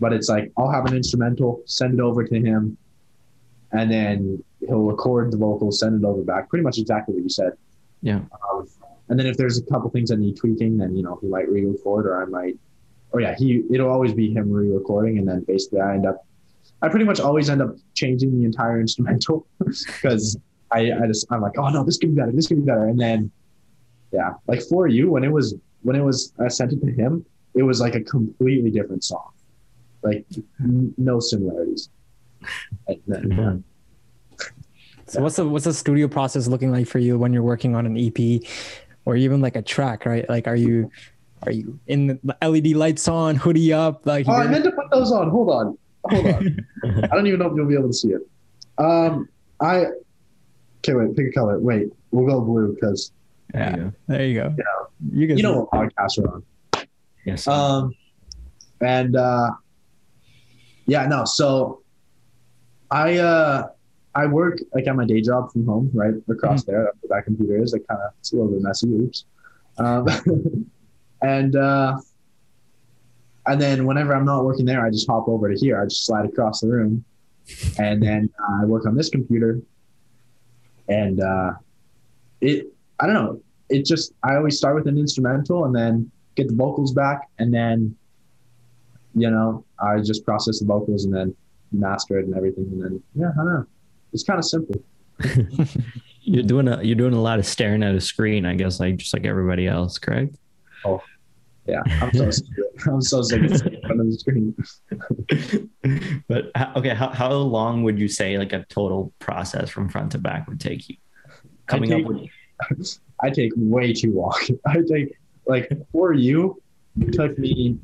But 0.00 0.12
it's 0.12 0.28
like 0.28 0.50
I'll 0.56 0.70
have 0.70 0.86
an 0.86 0.96
instrumental, 0.96 1.62
send 1.66 1.94
it 1.94 2.00
over 2.00 2.24
to 2.24 2.34
him, 2.34 2.76
and 3.72 3.90
then 3.90 4.42
he'll 4.60 4.82
record 4.82 5.32
the 5.32 5.36
vocals, 5.36 5.80
send 5.80 6.02
it 6.02 6.06
over 6.06 6.22
back. 6.22 6.48
Pretty 6.48 6.64
much 6.64 6.78
exactly 6.78 7.14
what 7.14 7.22
you 7.22 7.28
said. 7.28 7.52
Yeah. 8.02 8.20
Um, 8.50 8.68
and 9.08 9.18
then 9.18 9.26
if 9.26 9.36
there's 9.36 9.58
a 9.58 9.62
couple 9.62 9.90
things 9.90 10.10
that 10.10 10.18
need 10.18 10.36
tweaking, 10.36 10.78
then 10.78 10.96
you 10.96 11.02
know 11.02 11.18
he 11.20 11.28
might 11.28 11.48
re-record, 11.48 12.06
or 12.06 12.22
I 12.22 12.26
might, 12.26 12.58
or 13.12 13.20
yeah, 13.20 13.34
he 13.36 13.62
it'll 13.70 13.90
always 13.90 14.14
be 14.14 14.32
him 14.32 14.50
re-recording, 14.50 15.18
and 15.18 15.28
then 15.28 15.44
basically 15.44 15.80
I 15.80 15.94
end 15.94 16.06
up, 16.06 16.26
I 16.82 16.88
pretty 16.88 17.04
much 17.04 17.20
always 17.20 17.50
end 17.50 17.62
up 17.62 17.76
changing 17.94 18.38
the 18.38 18.44
entire 18.44 18.80
instrumental 18.80 19.46
because 19.66 20.36
I 20.70 20.92
I 20.92 21.06
just 21.06 21.26
I'm 21.30 21.40
like 21.40 21.58
oh 21.58 21.68
no 21.68 21.84
this 21.84 21.98
could 21.98 22.14
be 22.14 22.20
better 22.20 22.32
this 22.32 22.46
could 22.46 22.58
be 22.58 22.64
better, 22.64 22.88
and 22.88 22.98
then 22.98 23.30
yeah 24.12 24.32
like 24.46 24.62
for 24.62 24.86
you 24.86 25.10
when 25.10 25.24
it 25.24 25.32
was 25.32 25.54
when 25.82 25.96
it 25.96 26.02
was 26.02 26.32
I 26.40 26.48
sent 26.48 26.72
it 26.72 26.80
to 26.80 26.90
him 26.90 27.24
it 27.54 27.62
was 27.62 27.80
like 27.80 27.94
a 27.94 28.00
completely 28.00 28.70
different 28.70 29.04
song, 29.04 29.30
like 30.04 30.24
n- 30.60 30.94
no 30.96 31.18
similarities. 31.20 31.88
And 32.86 33.00
then. 33.06 33.64
So 35.06 35.20
what's 35.22 35.36
the 35.36 35.48
what's 35.48 35.64
the 35.64 35.72
studio 35.74 36.08
process 36.08 36.46
looking 36.46 36.70
like 36.70 36.86
for 36.86 36.98
you 36.98 37.18
when 37.18 37.32
you're 37.32 37.42
working 37.42 37.74
on 37.74 37.86
an 37.86 37.96
EP, 37.96 38.40
or 39.04 39.16
even 39.16 39.40
like 39.40 39.56
a 39.56 39.62
track, 39.62 40.06
right? 40.06 40.28
Like, 40.28 40.46
are 40.46 40.56
you 40.56 40.90
are 41.42 41.52
you 41.52 41.78
in 41.86 42.18
the 42.24 42.36
LED 42.42 42.68
lights 42.68 43.06
on, 43.08 43.36
hoodie 43.36 43.72
up, 43.72 44.06
like? 44.06 44.26
Oh, 44.28 44.32
I 44.32 44.46
meant 44.46 44.64
to 44.64 44.72
put 44.72 44.90
those 44.90 45.12
on. 45.12 45.30
Hold 45.30 45.50
on. 45.50 45.78
Hold 46.10 46.26
on. 46.26 46.66
I 47.04 47.06
don't 47.08 47.26
even 47.26 47.38
know 47.40 47.46
if 47.46 47.52
you'll 47.56 47.66
be 47.68 47.74
able 47.74 47.88
to 47.88 47.94
see 47.94 48.08
it. 48.12 48.22
Um, 48.78 49.28
I 49.60 49.86
okay. 50.78 50.94
Wait, 50.94 51.16
pick 51.16 51.28
a 51.28 51.32
color. 51.32 51.58
Wait, 51.58 51.88
we'll 52.10 52.26
go 52.26 52.40
blue 52.40 52.74
because 52.74 53.12
yeah, 53.54 53.76
Yeah. 53.76 53.90
there 54.08 54.26
you 54.26 54.34
go. 54.34 54.56
You 55.12 55.26
can 55.28 55.36
you 55.36 55.42
know 55.42 55.68
what 55.70 55.70
podcast 55.70 56.18
we're 56.18 56.32
on. 56.32 56.42
Yes. 57.24 57.46
Um, 57.46 57.94
and 58.80 59.16
uh, 59.16 59.50
yeah, 60.86 61.06
no. 61.06 61.24
So 61.24 61.82
I 62.90 63.18
uh, 63.18 63.68
I 64.14 64.26
work 64.26 64.58
like 64.72 64.86
at 64.86 64.96
my 64.96 65.04
day 65.04 65.20
job 65.20 65.52
from 65.52 65.66
home, 65.66 65.90
right 65.92 66.14
across 66.28 66.64
there. 66.64 66.84
That's 66.84 66.96
where 67.02 67.18
that 67.18 67.24
computer 67.24 67.62
is. 67.62 67.72
Like 67.72 67.86
kind 67.88 68.00
of 68.00 68.12
it's 68.18 68.32
a 68.32 68.36
little 68.36 68.52
bit 68.52 68.62
messy. 68.62 68.88
Oops. 68.88 69.24
Um, 69.78 70.06
and 71.22 71.56
uh, 71.56 71.96
and 73.46 73.60
then 73.60 73.86
whenever 73.86 74.14
I'm 74.14 74.24
not 74.24 74.44
working 74.44 74.66
there, 74.66 74.84
I 74.84 74.90
just 74.90 75.08
hop 75.08 75.28
over 75.28 75.52
to 75.52 75.58
here. 75.58 75.80
I 75.80 75.84
just 75.84 76.06
slide 76.06 76.26
across 76.26 76.60
the 76.60 76.68
room, 76.68 77.04
and 77.78 78.02
then 78.02 78.30
uh, 78.40 78.62
I 78.62 78.64
work 78.66 78.86
on 78.86 78.94
this 78.94 79.08
computer. 79.08 79.60
And 80.88 81.20
uh, 81.20 81.52
it, 82.40 82.66
I 83.00 83.06
don't 83.06 83.14
know. 83.14 83.40
It 83.70 83.84
just 83.84 84.12
I 84.22 84.36
always 84.36 84.56
start 84.56 84.74
with 84.74 84.86
an 84.86 84.98
instrumental 84.98 85.64
and 85.64 85.74
then 85.74 86.10
get 86.36 86.48
the 86.48 86.54
vocals 86.54 86.92
back, 86.92 87.28
and 87.38 87.52
then 87.52 87.96
you 89.14 89.30
know 89.30 89.64
I 89.84 90.00
just 90.00 90.24
process 90.24 90.60
the 90.60 90.66
vocals 90.66 91.04
and 91.04 91.14
then 91.14 91.36
master 91.72 92.18
it 92.18 92.26
and 92.26 92.36
everything, 92.36 92.64
and 92.72 92.82
then 92.82 93.02
yeah, 93.14 93.30
I 93.32 93.36
don't 93.36 93.46
know. 93.46 93.66
It's 94.12 94.22
kind 94.22 94.38
of 94.38 94.44
simple. 94.44 94.76
you're 96.22 96.42
doing 96.42 96.68
a 96.68 96.82
you're 96.82 96.96
doing 96.96 97.14
a 97.14 97.20
lot 97.20 97.38
of 97.38 97.46
staring 97.46 97.82
at 97.82 97.94
a 97.94 98.00
screen, 98.00 98.46
I 98.46 98.54
guess, 98.54 98.80
like 98.80 98.96
just 98.96 99.12
like 99.12 99.26
everybody 99.26 99.66
else, 99.66 99.98
correct? 99.98 100.36
Oh, 100.84 101.02
yeah, 101.66 101.82
I'm 101.86 102.12
so 102.12 102.30
sick. 102.30 102.46
I'm 102.86 103.00
so 103.00 103.22
sick 103.22 103.42
of 103.42 103.56
sitting 103.56 103.74
in 103.74 103.80
front 103.82 104.00
of 104.00 104.06
the 104.06 104.18
screen. 104.18 104.54
but 106.28 106.50
okay, 106.76 106.94
how, 106.94 107.08
how 107.10 107.32
long 107.32 107.82
would 107.84 107.98
you 107.98 108.08
say 108.08 108.36
like 108.38 108.52
a 108.52 108.64
total 108.68 109.12
process 109.18 109.70
from 109.70 109.88
front 109.88 110.12
to 110.12 110.18
back 110.18 110.46
would 110.48 110.60
take 110.60 110.88
you? 110.88 110.96
Coming 111.66 111.90
take- 111.90 112.04
up 112.04 112.12
with 112.12 112.28
I 113.20 113.30
take 113.30 113.52
way 113.56 113.92
too 113.92 114.12
long. 114.12 114.38
I 114.66 114.78
take 114.86 115.16
like 115.46 115.70
for 115.92 116.12
you, 116.12 116.60
it 117.00 117.12
took 117.12 117.38
me 117.38 117.78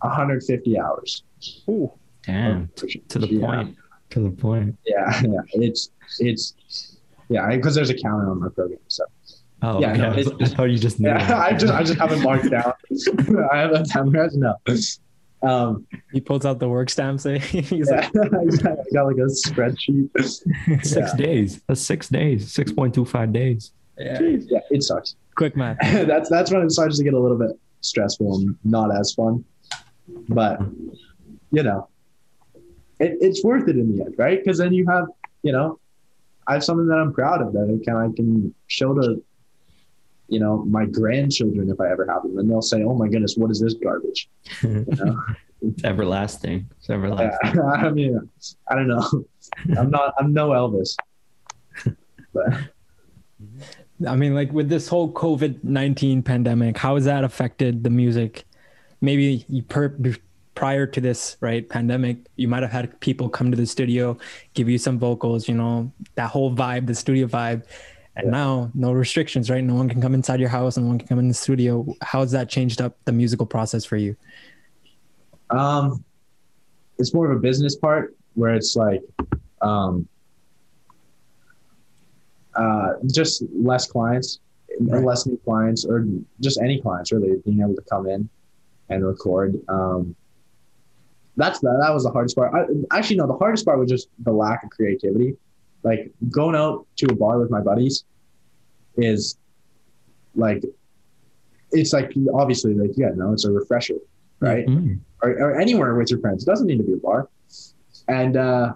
150 0.00 0.78
hours. 0.78 1.24
Damn 2.26 2.68
to 3.08 3.18
the 3.18 3.26
Yeah. 3.28 3.46
point. 3.46 3.76
To 4.10 4.20
the 4.20 4.30
point. 4.30 4.76
Yeah, 4.86 5.22
yeah. 5.24 5.40
It's 5.54 5.90
it's 6.18 6.54
yeah, 7.28 7.48
because 7.48 7.74
there's 7.74 7.90
a 7.90 7.94
counter 7.94 8.30
on 8.30 8.40
my 8.40 8.48
program. 8.48 8.78
So 8.88 9.04
Oh, 9.64 9.80
Yeah, 9.80 9.92
okay. 9.92 9.98
no, 10.00 10.08
I, 10.10 10.16
it's- 10.18 10.50
I 10.52 10.54
thought 10.56 10.64
you 10.70 10.78
just 10.78 10.98
knew. 11.00 11.08
yeah, 11.08 11.38
I 11.48 11.52
just 11.52 11.72
I 11.72 11.82
just 11.82 11.98
have 11.98 12.12
it 12.12 12.20
marked 12.20 12.50
down. 12.50 12.72
I 13.52 13.58
have 13.58 13.70
that 13.72 13.88
timer. 13.90 14.28
No. 14.34 14.54
Um, 15.42 15.86
He 16.12 16.20
pulls 16.20 16.44
out 16.46 16.58
the 16.60 16.68
work 16.68 16.88
stamps. 16.90 17.26
eh? 17.26 17.38
He's 17.38 17.70
yeah, 17.90 18.08
like, 18.14 18.26
I 18.64 18.84
got 18.94 19.06
like 19.06 19.16
a 19.16 19.28
spreadsheet. 19.30 20.08
six 20.84 20.96
yeah. 20.96 21.16
days. 21.16 21.60
That's 21.66 21.80
six 21.80 22.08
days. 22.08 22.52
Six 22.52 22.70
point 22.72 22.94
two 22.94 23.04
five 23.04 23.32
days. 23.32 23.72
yeah. 23.98 24.20
Yeah, 24.20 24.60
it 24.70 24.82
sucks. 24.82 25.16
quick 25.36 25.56
math. 25.56 25.78
that's 25.80 26.28
that's 26.28 26.52
when 26.52 26.62
it 26.62 26.70
starts 26.70 26.98
to 26.98 27.04
get 27.04 27.14
a 27.14 27.18
little 27.18 27.38
bit 27.38 27.52
stressful 27.80 28.36
and 28.36 28.56
not 28.64 28.94
as 28.94 29.14
fun. 29.14 29.44
But 30.28 30.60
you 31.52 31.62
know, 31.62 31.88
it, 32.98 33.18
it's 33.20 33.44
worth 33.44 33.68
it 33.68 33.76
in 33.76 33.96
the 33.96 34.04
end, 34.04 34.14
right? 34.18 34.42
Because 34.42 34.58
then 34.58 34.72
you 34.72 34.86
have, 34.88 35.06
you 35.42 35.52
know, 35.52 35.78
I 36.46 36.54
have 36.54 36.64
something 36.64 36.88
that 36.88 36.96
I'm 36.96 37.12
proud 37.12 37.42
of 37.42 37.52
that 37.52 37.64
I 37.64 37.84
can 37.84 37.96
I 37.96 38.08
can 38.14 38.54
show 38.66 38.94
to, 38.94 39.22
you 40.28 40.40
know, 40.40 40.64
my 40.64 40.86
grandchildren 40.86 41.70
if 41.70 41.80
I 41.80 41.90
ever 41.90 42.06
have 42.06 42.22
them, 42.22 42.38
and 42.38 42.50
they'll 42.50 42.62
say, 42.62 42.82
"Oh 42.82 42.94
my 42.94 43.08
goodness, 43.08 43.36
what 43.36 43.50
is 43.50 43.60
this 43.60 43.74
garbage?" 43.74 44.28
You 44.62 44.86
know? 44.88 45.22
It's 45.64 45.84
everlasting. 45.84 46.68
It's 46.78 46.90
everlasting. 46.90 47.54
yeah, 47.54 47.62
I 47.72 47.90
mean, 47.90 48.28
I 48.68 48.74
don't 48.74 48.88
know. 48.88 49.24
I'm 49.78 49.90
not. 49.90 50.12
I'm 50.18 50.32
no 50.32 50.48
Elvis. 50.48 50.96
But 52.34 52.54
I 54.08 54.16
mean, 54.16 54.34
like 54.34 54.52
with 54.52 54.68
this 54.68 54.88
whole 54.88 55.12
COVID 55.12 55.62
nineteen 55.62 56.20
pandemic, 56.22 56.76
how 56.76 56.96
has 56.96 57.04
that 57.04 57.22
affected 57.22 57.84
the 57.84 57.90
music? 57.90 58.44
Maybe 59.00 59.44
you 59.48 59.62
per 59.62 59.96
prior 60.54 60.86
to 60.86 61.00
this 61.00 61.36
right 61.40 61.68
pandemic 61.68 62.18
you 62.36 62.46
might 62.46 62.62
have 62.62 62.70
had 62.72 62.98
people 63.00 63.28
come 63.28 63.50
to 63.50 63.56
the 63.56 63.66
studio 63.66 64.16
give 64.54 64.68
you 64.68 64.76
some 64.78 64.98
vocals 64.98 65.48
you 65.48 65.54
know 65.54 65.90
that 66.14 66.28
whole 66.30 66.54
vibe 66.54 66.86
the 66.86 66.94
studio 66.94 67.26
vibe 67.26 67.64
and 68.16 68.26
Yeah. 68.26 68.30
now 68.30 68.70
no 68.74 68.92
restrictions 68.92 69.48
right 69.48 69.64
no 69.64 69.74
one 69.74 69.88
can 69.88 70.00
come 70.02 70.12
inside 70.14 70.40
your 70.40 70.50
house 70.50 70.76
and 70.76 70.84
no 70.84 70.90
one 70.90 70.98
can 70.98 71.08
come 71.08 71.18
in 71.18 71.28
the 71.28 71.34
studio 71.34 71.86
how's 72.02 72.32
that 72.32 72.48
changed 72.50 72.80
up 72.82 72.96
the 73.06 73.12
musical 73.12 73.46
process 73.46 73.84
for 73.84 73.96
you 73.96 74.14
Um, 75.50 76.02
it's 76.98 77.12
more 77.14 77.30
of 77.30 77.36
a 77.36 77.40
business 77.40 77.76
part 77.76 78.14
where 78.34 78.54
it's 78.54 78.74
like, 78.76 79.02
um, 79.60 80.08
uh, 82.54 82.94
just 83.06 83.42
less 83.54 83.86
clients, 83.86 84.40
Right. 84.80 85.04
less 85.04 85.26
new 85.26 85.36
clients, 85.44 85.84
or 85.84 86.06
just 86.40 86.58
any 86.60 86.80
clients 86.80 87.12
really 87.12 87.36
being 87.44 87.60
able 87.60 87.74
to 87.74 87.82
come 87.82 88.08
in 88.08 88.28
and 88.88 89.04
record. 89.04 89.60
Um, 89.68 90.14
that's 91.36 91.60
the, 91.60 91.76
that 91.80 91.92
was 91.92 92.04
the 92.04 92.10
hardest 92.10 92.36
part. 92.36 92.52
I, 92.54 92.96
actually, 92.96 93.16
no, 93.16 93.26
the 93.26 93.36
hardest 93.36 93.64
part 93.64 93.78
was 93.78 93.88
just 93.88 94.08
the 94.20 94.32
lack 94.32 94.64
of 94.64 94.70
creativity. 94.70 95.36
Like 95.82 96.12
going 96.30 96.54
out 96.54 96.86
to 96.96 97.06
a 97.06 97.14
bar 97.14 97.38
with 97.38 97.50
my 97.50 97.60
buddies 97.60 98.04
is 98.96 99.36
like, 100.34 100.62
it's 101.72 101.92
like 101.92 102.12
obviously 102.34 102.74
like 102.74 102.90
yeah, 102.96 103.10
no, 103.14 103.32
it's 103.32 103.44
a 103.44 103.50
refresher, 103.50 103.96
right? 104.40 104.66
Mm. 104.66 105.00
or, 105.22 105.30
or 105.30 105.60
anywhere 105.60 105.94
with 105.94 106.10
your 106.10 106.20
friends. 106.20 106.42
It 106.42 106.46
doesn't 106.46 106.66
need 106.66 106.78
to 106.78 106.84
be 106.84 106.92
a 106.92 106.96
bar. 106.96 107.28
And 108.08 108.36
uh, 108.36 108.74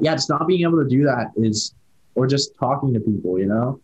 yeah, 0.00 0.14
just 0.14 0.30
not 0.30 0.46
being 0.46 0.62
able 0.62 0.82
to 0.82 0.88
do 0.88 1.04
that 1.04 1.32
is, 1.36 1.74
or 2.14 2.26
just 2.26 2.56
talking 2.58 2.94
to 2.94 3.00
people, 3.00 3.38
you 3.38 3.46
know. 3.46 3.80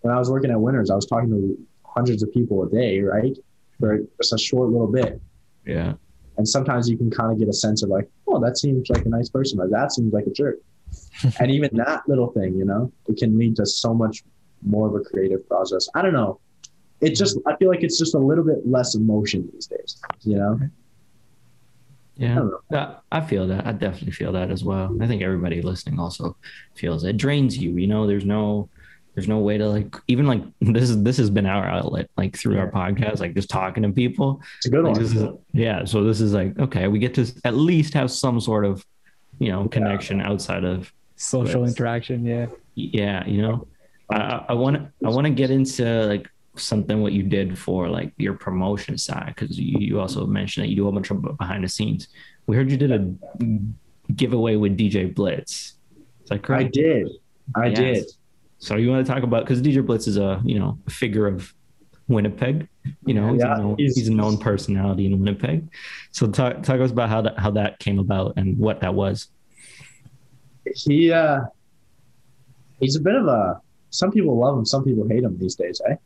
When 0.00 0.12
I 0.12 0.18
was 0.18 0.30
working 0.30 0.50
at 0.50 0.60
Winners, 0.60 0.90
I 0.90 0.94
was 0.94 1.06
talking 1.06 1.30
to 1.30 1.58
hundreds 1.84 2.22
of 2.22 2.32
people 2.32 2.62
a 2.64 2.68
day, 2.68 3.00
right? 3.00 3.36
For 3.78 4.00
just 4.20 4.32
a 4.32 4.38
short 4.38 4.70
little 4.70 4.86
bit. 4.86 5.20
Yeah. 5.64 5.94
And 6.36 6.48
sometimes 6.48 6.88
you 6.88 6.96
can 6.96 7.10
kind 7.10 7.30
of 7.32 7.38
get 7.38 7.48
a 7.48 7.52
sense 7.52 7.82
of 7.82 7.90
like, 7.90 8.08
oh, 8.26 8.40
that 8.40 8.58
seems 8.58 8.88
like 8.90 9.04
a 9.04 9.08
nice 9.08 9.28
person, 9.28 9.60
or 9.60 9.68
that 9.68 9.92
seems 9.92 10.12
like 10.12 10.26
a 10.26 10.30
jerk. 10.30 10.56
and 11.40 11.50
even 11.50 11.70
that 11.74 12.02
little 12.08 12.30
thing, 12.32 12.54
you 12.56 12.64
know, 12.64 12.90
it 13.06 13.16
can 13.18 13.38
lead 13.38 13.56
to 13.56 13.66
so 13.66 13.92
much 13.94 14.22
more 14.62 14.88
of 14.88 14.94
a 14.94 15.00
creative 15.00 15.46
process. 15.48 15.88
I 15.94 16.02
don't 16.02 16.12
know. 16.14 16.40
It 17.00 17.14
just, 17.16 17.38
I 17.46 17.56
feel 17.56 17.68
like 17.68 17.82
it's 17.82 17.98
just 17.98 18.14
a 18.14 18.18
little 18.18 18.44
bit 18.44 18.66
less 18.66 18.94
emotion 18.94 19.48
these 19.52 19.66
days, 19.66 20.00
you 20.22 20.36
know? 20.36 20.58
I 20.62 20.68
Yeah. 22.16 22.34
know. 22.70 22.96
I 23.10 23.20
feel 23.20 23.46
that. 23.48 23.66
I 23.66 23.72
definitely 23.72 24.12
feel 24.12 24.32
that 24.32 24.50
as 24.50 24.62
well. 24.62 24.96
I 25.00 25.06
think 25.06 25.22
everybody 25.22 25.60
listening 25.62 25.98
also 25.98 26.36
feels 26.74 27.04
it. 27.04 27.10
it 27.10 27.16
drains 27.16 27.58
you. 27.58 27.72
You 27.72 27.88
know, 27.88 28.06
there's 28.06 28.24
no, 28.24 28.68
there's 29.14 29.28
no 29.28 29.38
way 29.40 29.58
to 29.58 29.68
like 29.68 29.94
even 30.08 30.26
like 30.26 30.42
this 30.60 30.88
is 30.90 31.02
this 31.02 31.16
has 31.18 31.28
been 31.30 31.46
our 31.46 31.66
outlet 31.66 32.08
like 32.16 32.36
through 32.36 32.58
our 32.58 32.70
podcast, 32.70 33.20
like 33.20 33.34
just 33.34 33.50
talking 33.50 33.82
to 33.82 33.90
people. 33.90 34.40
It's 34.58 34.66
a 34.66 34.70
good 34.70 34.84
Like, 34.84 34.94
one. 34.94 35.02
is, 35.02 35.24
yeah. 35.52 35.84
So 35.84 36.02
this 36.04 36.20
is 36.20 36.32
like 36.32 36.58
okay, 36.58 36.88
we 36.88 36.98
get 36.98 37.14
to 37.14 37.26
at 37.44 37.54
least 37.54 37.94
have 37.94 38.10
some 38.10 38.40
sort 38.40 38.64
of, 38.64 38.84
you 39.38 39.50
know, 39.50 39.68
connection 39.68 40.20
outside 40.20 40.64
of 40.64 40.92
social 41.16 41.64
interaction 41.64 42.24
yeah 42.24 42.46
yeah. 42.74 43.24
You 43.26 43.42
know, 43.42 43.66
I 44.10 44.44
I 44.48 44.52
want 44.54 44.76
to 44.76 45.06
I 45.06 45.10
want 45.10 45.26
to 45.26 45.32
get 45.32 45.50
into 45.50 46.06
like 46.06 46.28
something 46.56 47.00
what 47.02 47.12
you 47.12 47.22
did 47.22 47.58
for 47.58 47.88
like 47.88 48.12
your 48.18 48.34
promotion 48.34 48.98
side 48.98 49.32
because 49.34 49.58
you, 49.58 49.78
you 49.78 50.00
also 50.00 50.26
mentioned 50.26 50.64
that 50.64 50.68
you 50.70 50.76
do 50.76 50.88
a 50.88 50.92
bunch 50.92 51.10
of 51.10 51.22
behind 51.38 51.64
the 51.64 51.68
scenes. 51.68 52.08
We 52.46 52.56
heard 52.56 52.70
you 52.70 52.76
did 52.76 52.90
a 52.92 53.02
giveaway 54.14 54.56
with 54.56 54.76
DJ 54.76 55.14
Blitz. 55.14 55.74
Is 56.24 56.28
that 56.28 56.42
correct 56.42 56.64
I 56.64 56.68
did. 56.68 57.08
I 57.54 57.66
Yes. 57.68 57.76
did. 57.78 58.04
So 58.62 58.76
you 58.76 58.90
want 58.90 59.04
to 59.04 59.12
talk 59.12 59.24
about 59.24 59.44
because 59.44 59.60
DJ 59.60 59.84
Blitz 59.84 60.06
is 60.06 60.18
a 60.18 60.40
you 60.44 60.56
know 60.60 60.78
a 60.86 60.90
figure 60.90 61.26
of 61.26 61.52
Winnipeg. 62.06 62.68
You 63.04 63.14
know, 63.14 63.32
he's, 63.32 63.42
a 63.42 63.58
known, 63.58 63.76
he's- 63.76 63.96
he's 63.96 64.06
a 64.08 64.12
known 64.14 64.38
personality 64.38 65.06
in 65.06 65.18
Winnipeg. 65.18 65.68
So 66.12 66.28
talk 66.30 66.62
talk 66.62 66.80
us 66.80 66.92
about 66.92 67.08
how 67.08 67.22
that 67.22 67.36
how 67.40 67.50
that 67.52 67.80
came 67.80 67.98
about 67.98 68.34
and 68.36 68.56
what 68.56 68.80
that 68.82 68.94
was. 68.94 69.28
He 70.76 71.10
uh 71.10 71.40
he's 72.78 72.94
a 72.94 73.00
bit 73.00 73.16
of 73.16 73.26
a 73.26 73.60
some 73.90 74.12
people 74.12 74.38
love 74.38 74.56
him, 74.56 74.64
some 74.64 74.84
people 74.84 75.08
hate 75.08 75.24
him 75.24 75.36
these 75.40 75.56
days, 75.56 75.80
eh? 75.90 75.96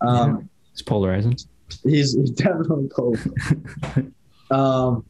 Um 0.00 0.48
It's 0.72 0.80
polarizing. 0.80 1.36
he's, 1.84 2.14
he's 2.14 2.30
definitely 2.30 2.88
cool. 2.96 3.14
um 4.50 5.04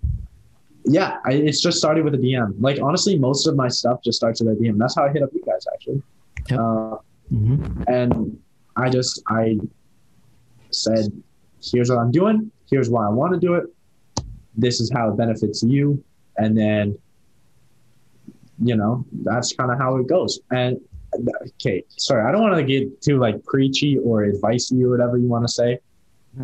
yeah, 0.87 1.18
I, 1.24 1.35
it's 1.35 1.61
just 1.61 1.79
started 1.79 2.05
with 2.05 2.14
a 2.14 2.18
DM. 2.18 2.55
Like 2.59 2.81
honestly, 2.83 3.16
most 3.16 3.46
of 3.46 3.55
my 3.55 3.68
stuff 3.68 4.03
just 4.03 4.16
starts 4.16 4.40
with 4.40 4.59
a 4.59 4.61
DM. 4.61 4.76
That's 4.76 4.96
how 4.96 5.05
I 5.05 5.12
hit 5.12 5.22
up 5.22 5.31
you 5.33 5.42
guys 5.46 5.64
actually. 5.72 6.03
Yep. 6.48 6.59
Uh, 6.59 6.96
Mhm. 7.33 7.85
and 7.88 8.38
I 8.76 8.88
just 8.90 9.22
I 9.29 9.59
said, 10.70 11.11
here's 11.62 11.90
what 11.90 11.98
I'm 11.98 12.11
doing, 12.11 12.50
here's 12.70 12.88
why 12.90 13.07
I 13.07 13.11
want 13.11 13.35
to 13.35 13.40
do 13.40 13.55
it, 13.55 13.64
this 14.57 14.81
is 14.81 14.90
how 14.92 15.11
it 15.11 15.16
benefits 15.16 15.62
you, 15.62 16.03
and 16.38 16.57
then 16.57 16.96
you 18.62 18.76
know 18.76 19.05
that's 19.24 19.53
kind 19.55 19.70
of 19.70 19.79
how 19.79 19.96
it 19.96 20.07
goes. 20.07 20.40
And 20.50 20.81
okay, 21.46 21.83
sorry, 21.96 22.24
I 22.24 22.33
don't 22.33 22.42
want 22.42 22.57
to 22.57 22.62
get 22.64 23.00
too 23.00 23.18
like 23.18 23.42
preachy 23.44 23.98
or 23.98 24.26
advicey 24.26 24.83
or 24.85 24.90
whatever 24.90 25.16
you 25.18 25.29
want 25.29 25.46
to 25.46 25.53
say. 25.53 25.79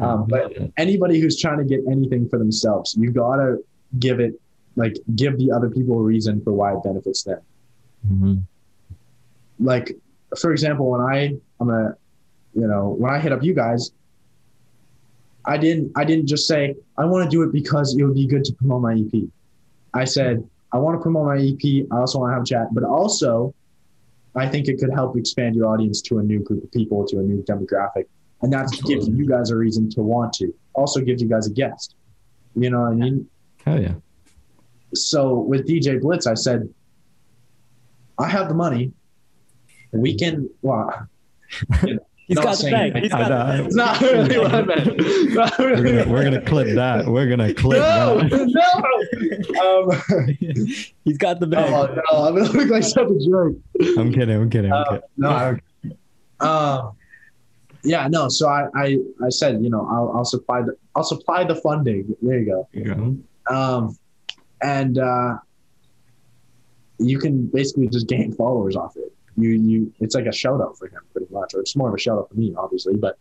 Um, 0.00 0.26
but 0.28 0.52
anybody 0.76 1.20
who's 1.20 1.40
trying 1.40 1.58
to 1.58 1.64
get 1.64 1.80
anything 1.88 2.28
for 2.28 2.38
themselves, 2.38 2.94
you 2.98 3.10
gotta 3.12 3.58
give 4.00 4.18
it 4.20 4.34
like 4.74 4.96
give 5.14 5.38
the 5.38 5.50
other 5.52 5.70
people 5.70 5.98
a 5.98 6.02
reason 6.02 6.40
for 6.42 6.52
why 6.52 6.74
it 6.74 6.82
benefits 6.82 7.22
them 7.22 7.40
Mhm. 8.06 8.42
Like 9.58 9.96
for 10.38 10.52
example 10.52 10.90
when 10.90 11.00
i 11.00 11.34
i'm 11.60 11.70
a 11.70 11.94
you 12.54 12.66
know 12.66 12.94
when 12.98 13.12
i 13.12 13.18
hit 13.18 13.32
up 13.32 13.42
you 13.42 13.54
guys 13.54 13.92
i 15.44 15.56
didn't 15.56 15.90
i 15.96 16.04
didn't 16.04 16.26
just 16.26 16.46
say 16.46 16.74
i 16.98 17.04
want 17.04 17.24
to 17.24 17.30
do 17.30 17.42
it 17.42 17.52
because 17.52 17.96
it 17.98 18.02
would 18.04 18.14
be 18.14 18.26
good 18.26 18.44
to 18.44 18.52
promote 18.54 18.82
my 18.82 18.94
ep 18.94 19.22
i 19.94 20.04
said 20.04 20.46
i 20.72 20.78
want 20.78 20.98
to 20.98 21.02
promote 21.02 21.26
my 21.26 21.36
ep 21.38 21.86
i 21.92 21.96
also 21.96 22.18
want 22.18 22.30
to 22.30 22.34
have 22.34 22.42
a 22.42 22.46
chat 22.46 22.74
but 22.74 22.84
also 22.84 23.54
i 24.34 24.46
think 24.46 24.68
it 24.68 24.78
could 24.78 24.92
help 24.92 25.16
expand 25.16 25.54
your 25.54 25.66
audience 25.66 26.02
to 26.02 26.18
a 26.18 26.22
new 26.22 26.40
group 26.40 26.62
of 26.62 26.70
people 26.72 27.06
to 27.06 27.18
a 27.18 27.22
new 27.22 27.42
demographic. 27.44 28.06
And 28.42 28.52
that 28.52 28.70
gives 28.86 29.08
you 29.08 29.26
guys 29.26 29.50
a 29.50 29.56
reason 29.56 29.88
to 29.90 30.02
want 30.02 30.32
to. 30.34 30.52
Also 30.74 31.00
gives 31.00 31.22
you 31.22 31.28
guys 31.28 31.46
a 31.46 31.50
guest. 31.50 31.94
You 32.54 32.70
know 32.70 32.82
what 32.82 32.92
i 32.92 32.94
mean? 32.94 33.28
Hell 33.64 33.80
yeah. 33.80 33.94
so 34.94 35.34
with 35.34 35.66
DJ 35.66 36.00
Blitz, 36.00 36.26
I 36.26 36.34
said, 36.34 36.68
I 38.18 38.28
have 38.28 38.48
the 38.48 38.54
money. 38.54 38.92
We 39.92 40.16
can. 40.16 40.48
Well, 40.62 41.08
he's 42.26 42.36
Not 42.36 42.44
got 42.44 42.50
the 42.50 42.56
saying 42.56 42.92
bag 42.92 43.02
he's 43.02 43.12
got 43.12 43.28
the 43.28 43.34
I 43.34 43.56
know. 43.58 43.64
it's 43.66 43.74
not 43.74 44.00
really 44.00 44.38
what 44.40 44.54
I 44.54 44.62
meant. 44.62 45.34
Not 45.34 45.58
We're 45.58 45.68
really 45.82 45.92
gonna, 45.98 46.12
we're 46.12 46.24
gonna 46.24 46.42
clip 46.42 46.74
that. 46.74 47.06
We're 47.06 47.28
gonna 47.28 47.54
clip 47.54 47.78
no, 47.80 48.20
that. 48.20 48.48
no. 48.48 48.92
Um, 49.56 50.36
he's 51.04 51.18
got 51.18 51.40
the 51.40 51.46
bag 51.46 51.70
no, 51.70 51.86
no, 52.12 52.24
I'm 52.26 52.34
gonna 52.36 52.50
look 52.50 52.68
like 52.68 52.82
such 52.82 53.08
a 53.08 53.18
jerk. 53.30 53.54
I'm 53.98 54.12
kidding. 54.12 54.30
I'm 54.40 54.50
kidding. 54.50 54.72
I'm 54.72 54.80
Uh, 54.82 54.84
kidding. 54.84 55.00
no, 55.16 55.30
I 55.30 55.44
don't. 56.40 56.48
Um, 56.48 56.92
yeah, 57.84 58.08
no. 58.08 58.28
So 58.28 58.48
I, 58.48 58.66
I, 58.74 58.98
I 59.24 59.28
said, 59.30 59.62
you 59.62 59.70
know, 59.70 59.86
I'll, 59.90 60.12
I'll 60.16 60.24
supply 60.24 60.62
the, 60.62 60.76
I'll 60.96 61.04
supply 61.04 61.44
the 61.44 61.54
funding. 61.54 62.14
There 62.20 62.38
you 62.40 62.46
go. 62.46 62.68
You 62.72 62.84
know? 62.94 63.18
Um, 63.56 63.96
and 64.62 64.98
uh, 64.98 65.36
you 66.98 67.18
can 67.18 67.46
basically 67.46 67.88
just 67.88 68.08
gain 68.08 68.32
followers 68.32 68.76
off 68.76 68.96
it. 68.96 69.12
You, 69.36 69.50
you, 69.50 69.92
it's 70.00 70.14
like 70.14 70.26
a 70.26 70.32
shout 70.32 70.60
out 70.60 70.78
for 70.78 70.86
him, 70.88 71.00
pretty 71.12 71.32
much, 71.32 71.54
or 71.54 71.60
it's 71.60 71.76
more 71.76 71.88
of 71.88 71.94
a 71.94 71.98
shout 71.98 72.18
out 72.18 72.28
for 72.30 72.34
me, 72.36 72.54
obviously. 72.56 72.96
But 72.96 73.18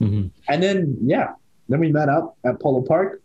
Mhm. 0.00 0.30
and 0.48 0.62
then 0.62 0.96
yeah, 1.02 1.32
then 1.68 1.80
we 1.80 1.90
met 1.92 2.08
up 2.08 2.36
at 2.44 2.60
Polo 2.60 2.82
Park. 2.82 3.20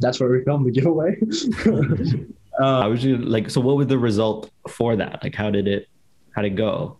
That's 0.00 0.18
where 0.20 0.28
we 0.28 0.42
filmed 0.44 0.66
the 0.66 0.70
giveaway. 0.72 1.16
Uh, 2.56 2.86
was 2.88 3.02
you 3.02 3.16
like? 3.16 3.50
So, 3.50 3.60
what 3.60 3.76
was 3.76 3.88
the 3.88 3.98
result 3.98 4.48
for 4.68 4.94
that? 4.94 5.18
Like, 5.24 5.34
how 5.34 5.50
did 5.50 5.66
it? 5.66 5.88
How 6.36 6.42
did 6.42 6.52
it 6.52 6.54
go? 6.54 6.98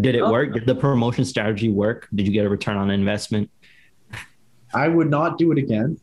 Did 0.00 0.16
it 0.16 0.20
Oh. 0.22 0.32
work? 0.32 0.52
Did 0.52 0.66
the 0.66 0.74
promotion 0.74 1.24
strategy 1.24 1.68
work? 1.68 2.08
Did 2.12 2.26
you 2.26 2.32
get 2.32 2.44
a 2.44 2.48
return 2.48 2.76
on 2.76 2.90
investment? 2.90 3.48
I 4.74 4.88
would 4.88 5.08
not 5.08 5.38
do 5.38 5.52
it 5.52 5.58
again 5.58 5.96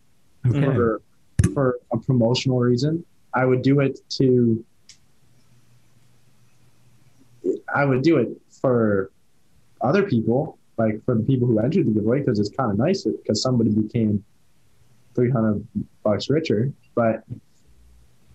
for 0.49 1.01
for 1.53 1.79
a 1.91 1.97
promotional 1.97 2.59
reason. 2.61 3.03
I 3.33 3.43
would 3.43 3.61
do 3.61 3.81
it 3.81 3.99
to. 4.11 4.63
I 7.73 7.85
would 7.85 8.01
do 8.01 8.17
it 8.17 8.29
for 8.61 9.11
other 9.81 10.03
people, 10.03 10.57
like 10.77 11.03
for 11.05 11.15
the 11.15 11.23
people 11.23 11.47
who 11.47 11.59
entered 11.59 11.85
the 11.87 11.91
giveaway, 11.91 12.19
because 12.19 12.39
it's 12.39 12.49
kind 12.49 12.71
of 12.71 12.77
nice 12.77 13.03
because 13.03 13.41
somebody 13.41 13.71
became 13.71 14.23
three 15.15 15.29
hundred 15.29 15.65
bucks 16.03 16.29
richer. 16.29 16.71
But 16.95 17.23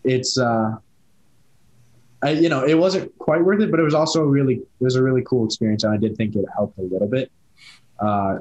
it's, 0.05 0.39
uh, 0.39 0.77
I, 2.23 2.31
you 2.31 2.49
know, 2.49 2.65
it 2.65 2.75
wasn't 2.75 3.17
quite 3.19 3.45
worth 3.45 3.61
it, 3.61 3.71
but 3.71 3.81
it 3.81 3.85
was 3.85 3.95
also 3.95 4.23
a 4.23 4.27
really, 4.27 4.55
it 4.57 4.85
was 4.85 4.97
a 4.97 5.03
really 5.03 5.23
cool 5.23 5.45
experience, 5.45 5.85
and 5.85 5.93
I 5.93 5.97
did 5.97 6.17
think 6.17 6.35
it 6.37 6.45
helped 6.57 6.79
a 6.79 6.83
little 6.83 7.09
bit. 7.09 7.31
Uh, 8.01 8.39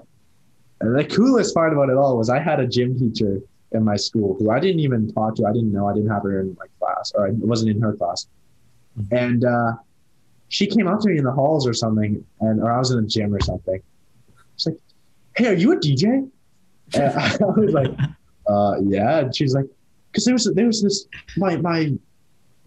and 0.82 0.96
the 0.96 1.06
coolest 1.06 1.56
part 1.56 1.74
about 1.74 1.90
it 1.90 1.98
all 1.98 2.18
was 2.18 2.30
I 2.30 2.40
had 2.40 2.60
a 2.60 2.68
gym 2.68 2.98
teacher 2.98 3.42
in 3.72 3.84
my 3.84 3.96
school 3.96 4.36
who 4.40 4.52
I 4.52 4.60
didn't 4.60 4.80
even 4.80 5.12
talk 5.12 5.36
to. 5.36 5.46
I 5.46 5.52
didn't 5.52 5.74
know. 5.74 5.88
I 5.88 5.94
didn't 5.94 6.10
have 6.10 6.24
her 6.24 6.40
in 6.40 6.56
my 6.60 6.66
class, 6.80 7.12
or 7.16 7.28
I 7.28 7.32
wasn't 7.32 7.72
in 7.72 7.82
her 7.82 7.94
class. 7.94 8.28
And 9.12 9.44
uh, 9.44 9.74
she 10.50 10.68
came 10.68 10.88
up 10.88 11.00
to 11.02 11.10
me 11.10 11.18
in 11.18 11.24
the 11.24 11.32
halls 11.32 11.68
or 11.68 11.74
something, 11.74 12.24
and 12.42 12.62
or 12.62 12.72
I 12.72 12.80
was 12.80 12.92
in 12.92 13.02
the 13.02 13.08
gym 13.08 13.34
or 13.34 13.42
something. 13.42 13.82
She's 14.56 14.68
like, 14.68 14.78
"Hey, 15.36 15.48
are 15.48 15.54
you 15.54 15.74
a 15.74 15.78
DJ?" 15.78 16.30
And 16.94 17.04
I 17.04 17.38
was 17.40 17.74
like, 17.74 17.92
uh, 18.48 18.76
"Yeah." 18.82 19.20
And 19.20 19.36
she's 19.36 19.54
like, 19.54 19.66
because 20.12 20.26
there 20.26 20.34
was 20.34 20.52
there 20.56 20.66
was 20.66 20.82
this 20.82 21.06
my 21.38 21.58
my 21.58 21.94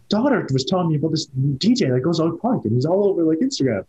daughter 0.09 0.47
was 0.53 0.65
telling 0.65 0.89
me 0.89 0.97
about 0.97 1.11
this 1.11 1.27
DJ 1.29 1.93
that 1.93 2.01
goes 2.03 2.21
out 2.21 2.41
park 2.41 2.65
and 2.65 2.75
he's 2.75 2.87
all 2.87 3.09
over 3.09 3.25
like 3.25 3.39
Instagram. 3.39 3.85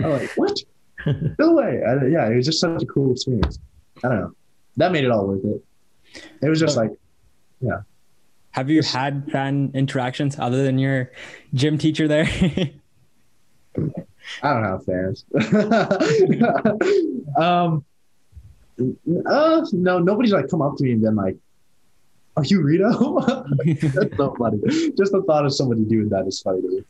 I'm 0.00 0.10
like, 0.10 0.30
what? 0.36 0.58
no 1.38 1.52
way. 1.52 1.82
I, 1.86 2.06
yeah, 2.06 2.28
it 2.28 2.36
was 2.36 2.46
just 2.46 2.60
such 2.60 2.82
a 2.82 2.86
cool 2.86 3.12
experience. 3.12 3.58
I 4.02 4.08
don't 4.08 4.20
know. 4.20 4.32
That 4.76 4.92
made 4.92 5.04
it 5.04 5.10
all 5.10 5.26
worth 5.26 5.44
it. 5.44 5.64
It 6.42 6.48
was 6.48 6.60
just 6.60 6.76
like, 6.76 6.90
yeah. 7.60 7.82
Have 8.50 8.70
you 8.70 8.82
had 8.82 9.30
fan 9.30 9.72
interactions 9.74 10.38
other 10.38 10.62
than 10.62 10.78
your 10.78 11.12
gym 11.52 11.76
teacher 11.76 12.08
there? 12.08 12.26
I 14.42 14.52
don't 14.52 14.64
have 14.64 14.84
fans. 14.84 15.24
um, 17.36 17.84
uh, 19.26 19.66
no, 19.72 19.98
nobody's 19.98 20.32
like 20.32 20.48
come 20.48 20.62
up 20.62 20.76
to 20.76 20.84
me 20.84 20.92
and 20.92 21.02
been 21.02 21.16
like, 21.16 21.36
"Are 22.36 22.44
you 22.44 22.62
Rito?" 22.62 23.20
That's 23.64 24.16
so 24.16 24.34
funny. 24.38 24.58
Just 24.96 25.12
the 25.12 25.22
thought 25.26 25.46
of 25.46 25.54
somebody 25.54 25.84
doing 25.84 26.08
that 26.10 26.26
is 26.26 26.40
funny 26.40 26.62
to 26.62 26.68
me. 26.68 26.82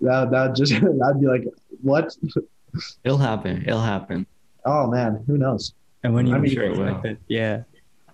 That 0.00 0.30
that 0.30 0.56
just 0.56 0.72
I'd 0.72 1.20
be 1.20 1.26
like, 1.26 1.44
"What?" 1.82 2.16
It'll 3.04 3.18
happen. 3.18 3.62
It'll 3.66 3.80
happen. 3.80 4.26
Oh 4.64 4.86
man, 4.86 5.22
who 5.26 5.38
knows? 5.38 5.74
and 6.02 6.14
when 6.14 6.26
you 6.26 6.34
I'm 6.34 6.46
sure 6.48 6.64
it 6.64 6.76
will. 6.76 7.00
like 7.02 7.18
yeah. 7.28 7.62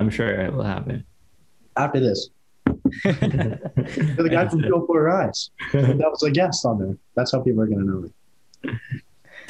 I'm 0.00 0.10
sure 0.10 0.28
it 0.28 0.52
will 0.52 0.64
happen. 0.64 1.04
After 1.76 2.00
this, 2.00 2.28
you're 2.28 2.33
the 3.04 4.28
guy 4.30 4.48
from 4.48 4.60
Go 4.68 4.86
for 4.86 5.08
Eyes. 5.10 5.50
That 5.72 6.08
was 6.10 6.22
a 6.22 6.30
guest 6.30 6.64
on 6.66 6.78
there. 6.78 6.96
That's 7.16 7.32
how 7.32 7.40
people 7.40 7.62
are 7.62 7.66
gonna 7.66 7.84
know 7.84 8.00
me. 8.00 8.10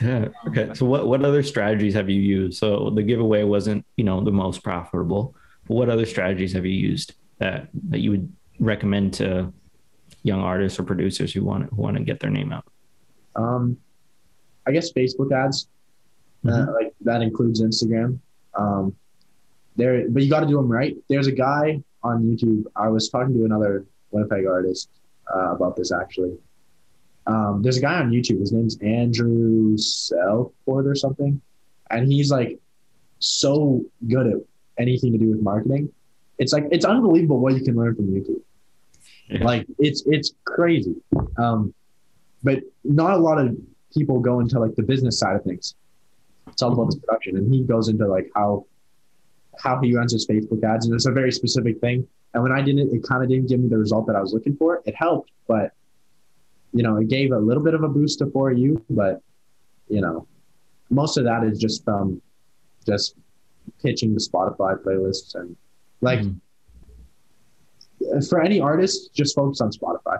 Yeah. 0.02 0.28
Okay. 0.48 0.70
So 0.74 0.86
what 0.86 1.06
what 1.06 1.24
other 1.24 1.42
strategies 1.42 1.94
have 1.94 2.08
you 2.10 2.20
used? 2.20 2.58
So 2.58 2.90
the 2.90 3.02
giveaway 3.02 3.42
wasn't, 3.44 3.84
you 3.96 4.04
know, 4.04 4.22
the 4.22 4.32
most 4.32 4.62
profitable. 4.62 5.34
But 5.68 5.74
what 5.74 5.88
other 5.88 6.06
strategies 6.06 6.52
have 6.52 6.64
you 6.66 6.72
used 6.72 7.14
that 7.38 7.68
that 7.90 8.00
you 8.00 8.10
would 8.10 8.32
recommend 8.60 9.14
to 9.14 9.52
young 10.22 10.40
artists 10.40 10.78
or 10.78 10.84
producers 10.84 11.32
who 11.32 11.44
want 11.44 11.70
who 11.70 11.76
want 11.82 11.96
to 11.96 12.02
get 12.02 12.20
their 12.20 12.30
name 12.30 12.52
out? 12.52 12.64
Um, 13.36 13.76
I 14.66 14.72
guess 14.72 14.92
Facebook 14.92 15.32
ads, 15.32 15.68
uh, 16.46 16.50
Mhm. 16.50 16.72
like 16.74 16.94
that 17.02 17.20
includes 17.22 17.62
Instagram. 17.62 18.18
Um, 18.58 18.94
there, 19.76 20.08
but 20.08 20.22
you 20.22 20.30
got 20.30 20.40
to 20.40 20.46
do 20.46 20.56
them 20.56 20.68
right. 20.70 20.96
There's 21.08 21.26
a 21.26 21.32
guy 21.32 21.82
on 22.04 22.22
YouTube. 22.22 22.64
I 22.76 22.88
was 22.88 23.08
talking 23.08 23.34
to 23.34 23.44
another 23.44 23.86
Winnipeg 24.10 24.46
artist 24.46 24.90
uh, 25.34 25.54
about 25.54 25.76
this 25.76 25.90
actually. 25.92 26.36
Um, 27.26 27.62
there's 27.62 27.78
a 27.78 27.80
guy 27.80 28.00
on 28.00 28.10
YouTube. 28.10 28.40
His 28.40 28.52
name's 28.52 28.78
Andrew 28.82 29.76
Selford 29.76 30.52
or 30.66 30.94
something, 30.94 31.40
and 31.90 32.12
he's 32.12 32.30
like 32.30 32.58
so 33.18 33.82
good 34.06 34.26
at 34.26 34.36
anything 34.78 35.12
to 35.12 35.18
do 35.18 35.30
with 35.30 35.40
marketing. 35.40 35.90
It's 36.38 36.52
like 36.52 36.66
it's 36.70 36.84
unbelievable 36.84 37.38
what 37.38 37.54
you 37.54 37.64
can 37.64 37.76
learn 37.76 37.94
from 37.96 38.08
YouTube. 38.08 38.42
Yeah. 39.28 39.44
Like 39.44 39.66
it's 39.78 40.02
it's 40.06 40.34
crazy. 40.44 40.96
Um, 41.38 41.72
but 42.42 42.60
not 42.84 43.14
a 43.14 43.16
lot 43.16 43.38
of 43.38 43.56
people 43.94 44.20
go 44.20 44.40
into 44.40 44.58
like 44.58 44.74
the 44.74 44.82
business 44.82 45.18
side 45.18 45.36
of 45.36 45.44
things. 45.44 45.74
It's 46.48 46.60
all 46.60 46.72
about 46.72 46.86
this 46.86 46.96
production, 46.96 47.38
and 47.38 47.52
he 47.52 47.62
goes 47.62 47.88
into 47.88 48.06
like 48.06 48.30
how 48.34 48.66
how 49.60 49.80
he 49.80 49.94
runs 49.94 50.12
his 50.12 50.26
Facebook 50.26 50.62
ads, 50.64 50.86
and 50.86 50.94
it's 50.94 51.06
a 51.06 51.12
very 51.12 51.32
specific 51.32 51.80
thing. 51.80 52.06
And 52.34 52.42
when 52.42 52.52
I 52.52 52.62
did 52.62 52.78
it, 52.78 52.88
it 52.92 53.02
kind 53.04 53.22
of 53.22 53.28
didn't 53.28 53.48
give 53.48 53.60
me 53.60 53.68
the 53.68 53.78
result 53.78 54.06
that 54.06 54.16
I 54.16 54.20
was 54.20 54.32
looking 54.34 54.56
for. 54.56 54.82
It 54.84 54.94
helped, 54.96 55.30
but 55.46 55.72
you 56.72 56.82
know, 56.82 56.96
it 56.96 57.08
gave 57.08 57.30
a 57.32 57.38
little 57.38 57.62
bit 57.62 57.74
of 57.74 57.84
a 57.84 57.88
boost 57.88 58.18
to 58.18 58.26
for 58.30 58.50
you, 58.50 58.84
but 58.90 59.22
you 59.88 60.00
know, 60.00 60.26
most 60.90 61.16
of 61.16 61.24
that 61.24 61.44
is 61.44 61.58
just 61.58 61.84
from 61.84 62.20
just 62.86 63.14
pitching 63.82 64.12
the 64.14 64.20
Spotify 64.20 64.76
playlists 64.76 65.34
and 65.36 65.56
like 66.00 66.20
Mhm. 66.20 66.40
for 68.28 68.40
any 68.42 68.60
artist, 68.60 69.14
just 69.14 69.34
focus 69.34 69.60
on 69.60 69.70
Spotify. 69.70 70.18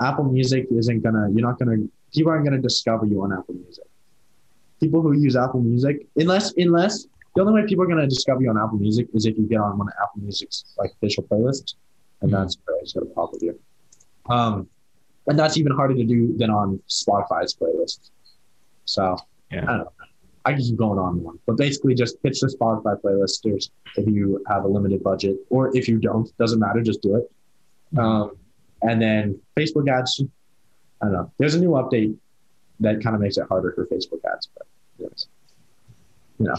Apple 0.00 0.24
Music 0.24 0.66
isn't 0.70 1.00
gonna. 1.02 1.30
You're 1.30 1.46
not 1.46 1.58
gonna. 1.58 1.76
People 2.12 2.32
aren't 2.32 2.44
gonna 2.44 2.60
discover 2.60 3.06
you 3.06 3.22
on 3.22 3.32
Apple 3.32 3.54
Music. 3.54 3.84
People 4.80 5.00
who 5.02 5.12
use 5.12 5.36
Apple 5.36 5.60
Music, 5.60 6.06
unless 6.16 6.52
unless 6.56 7.06
the 7.34 7.40
only 7.42 7.54
way 7.60 7.66
people 7.66 7.84
are 7.84 7.88
gonna 7.88 8.06
discover 8.06 8.42
you 8.42 8.50
on 8.50 8.58
Apple 8.58 8.78
Music 8.78 9.08
is 9.14 9.26
if 9.26 9.36
you 9.38 9.44
get 9.44 9.60
on 9.60 9.78
one 9.78 9.88
of 9.88 9.94
Apple 10.02 10.20
Music's 10.22 10.64
like 10.78 10.90
official 10.92 11.24
playlists, 11.24 11.74
and 12.20 12.30
Mhm. 12.30 12.34
that's 12.34 12.56
where 12.64 12.76
it's 12.80 12.92
gonna 12.92 13.06
pop 13.06 13.32
with 13.32 13.42
you. 13.42 13.58
Um, 14.28 14.68
and 15.26 15.38
that's 15.38 15.56
even 15.56 15.72
harder 15.72 15.94
to 15.94 16.04
do 16.04 16.36
than 16.36 16.50
on 16.50 16.80
Spotify's 16.88 17.54
playlist. 17.54 18.10
So 18.84 19.16
Yeah. 19.50 19.62
I 19.62 19.66
don't 19.66 19.78
know. 19.84 19.92
I 20.44 20.52
can 20.54 20.62
keep 20.62 20.76
going 20.76 20.98
on 20.98 21.18
and 21.18 21.26
on, 21.26 21.38
but 21.46 21.56
basically 21.56 21.94
just 21.94 22.20
pitch 22.22 22.40
the 22.40 22.48
Spotify 22.48 23.00
playlist. 23.00 23.42
There's 23.44 23.70
if 23.96 24.06
you 24.08 24.42
have 24.48 24.64
a 24.64 24.68
limited 24.68 25.02
budget, 25.02 25.36
or 25.50 25.74
if 25.76 25.88
you 25.88 25.98
don't, 25.98 26.34
doesn't 26.38 26.58
matter, 26.58 26.82
just 26.82 27.00
do 27.02 27.16
it. 27.16 27.30
Um, 27.96 28.36
and 28.82 29.00
then 29.00 29.40
Facebook 29.56 29.88
ads. 29.88 30.20
I 31.00 31.04
don't 31.06 31.12
know. 31.14 31.32
There's 31.38 31.54
a 31.54 31.60
new 31.60 31.70
update 31.70 32.16
that 32.80 33.02
kind 33.02 33.14
of 33.14 33.22
makes 33.22 33.36
it 33.36 33.46
harder 33.48 33.72
for 33.72 33.86
Facebook 33.86 34.20
ads, 34.32 34.48
but 34.56 34.66
yes. 34.98 35.26
you 36.38 36.46
know, 36.46 36.54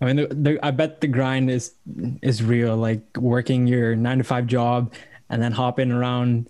I 0.00 0.04
mean, 0.04 0.16
the, 0.16 0.26
the, 0.28 0.66
I 0.66 0.70
bet 0.70 1.00
the 1.00 1.08
grind 1.08 1.50
is 1.50 1.74
is 2.22 2.42
real. 2.42 2.76
Like 2.76 3.02
working 3.16 3.66
your 3.66 3.96
nine 3.96 4.18
to 4.18 4.24
five 4.24 4.46
job 4.46 4.92
and 5.30 5.42
then 5.42 5.52
hopping 5.52 5.90
around 5.90 6.48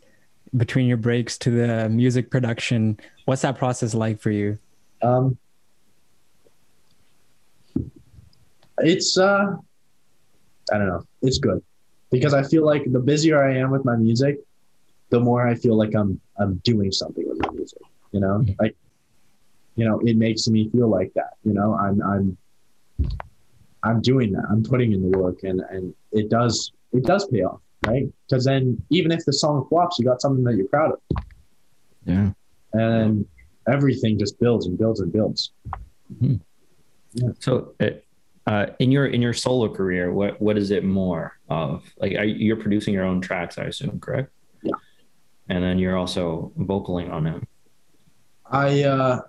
between 0.57 0.87
your 0.87 0.97
breaks 0.97 1.39
to 1.39 1.51
the 1.51 1.89
music 1.89 2.31
production. 2.31 2.99
What's 3.25 3.43
that 3.43 3.59
process 3.59 3.95
like 3.95 4.21
for 4.21 4.31
you? 4.31 4.59
um, 5.03 5.39
it's 8.79 9.19
uh, 9.19 9.57
I 10.73 10.79
don't 10.79 10.87
know. 10.87 11.05
It's 11.23 11.39
good 11.39 11.63
because 12.11 12.35
I 12.35 12.43
feel 12.43 12.65
like 12.65 12.91
the 12.91 13.01
busier 13.01 13.43
I 13.43 13.57
am 13.57 13.71
with 13.71 13.85
my 13.85 13.97
music, 13.97 14.39
the 15.11 15.21
more 15.21 15.47
I 15.47 15.55
feel 15.55 15.77
like 15.77 15.95
I'm 15.95 16.21
I'm 16.39 16.57
doing 16.65 16.93
something 16.93 17.29
with 17.29 17.39
my 17.41 17.51
music. 17.53 17.81
You 18.13 18.21
know, 18.21 18.45
like 18.61 18.77
you 19.77 19.85
know, 19.85 20.01
it 20.01 20.17
makes 20.17 20.49
me 20.49 20.69
feel 20.71 20.89
like 20.89 21.13
that. 21.15 21.35
You 21.45 21.55
know, 21.55 21.75
I'm 21.75 22.03
I'm 22.03 22.39
I'm 23.83 24.01
doing 24.01 24.33
that. 24.33 24.45
I'm 24.51 24.63
putting 24.63 24.93
in 24.93 25.09
the 25.11 25.17
work, 25.19 25.43
and 25.45 25.61
and 25.71 25.95
it 26.13 26.29
does 26.31 26.73
it 26.93 27.05
does 27.05 27.27
pay 27.29 27.43
off, 27.43 27.61
right? 27.87 28.07
Because 28.29 28.45
then 28.45 28.83
even 28.91 29.11
if 29.13 29.25
the 29.25 29.33
song 29.33 29.67
flops, 29.69 29.99
you 29.99 30.05
got 30.05 30.21
something 30.21 30.45
that 30.45 30.57
you're 30.57 30.69
proud 30.69 30.93
of, 30.93 31.01
Yeah. 32.05 32.31
and 32.73 33.27
everything 33.69 34.19
just 34.19 34.39
builds 34.41 34.67
and 34.67 34.77
builds 34.79 35.01
and 35.01 35.13
builds. 35.13 35.53
So, 37.41 37.75
uh, 37.81 37.87
uh, 38.47 38.67
in 38.79 38.91
your 38.93 39.07
in 39.07 39.21
your 39.23 39.33
solo 39.33 39.73
career, 39.73 40.13
what 40.13 40.41
what 40.41 40.57
is 40.59 40.71
it 40.71 40.85
more 40.85 41.39
of? 41.49 41.85
Like, 41.99 42.13
are, 42.17 42.25
you- 42.25 42.35
you're 42.37 42.57
producing 42.57 42.95
your 42.95 43.05
own 43.05 43.21
tracks, 43.21 43.59
I 43.59 43.65
assume, 43.65 44.01
correct? 44.01 44.31
Yeah. 44.63 44.73
And 45.49 45.63
then 45.65 45.79
you're 45.79 45.97
also 45.97 46.53
vocaling 46.59 47.11
on 47.11 47.25
them. 47.25 47.47
I 48.51 48.83
uh 48.85 49.21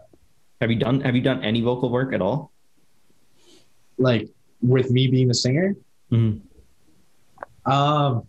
Have 0.62 0.72
you 0.72 0.78
done 0.78 1.02
Have 1.02 1.16
you 1.16 1.22
done 1.22 1.44
any 1.44 1.62
vocal 1.62 1.90
work 1.90 2.14
at 2.14 2.22
all? 2.22 2.52
like 3.98 4.30
with 4.62 4.92
me 4.92 5.08
being 5.08 5.28
the 5.28 5.34
singer. 5.34 5.76
Mhm. 6.12 6.42
Um, 7.66 8.24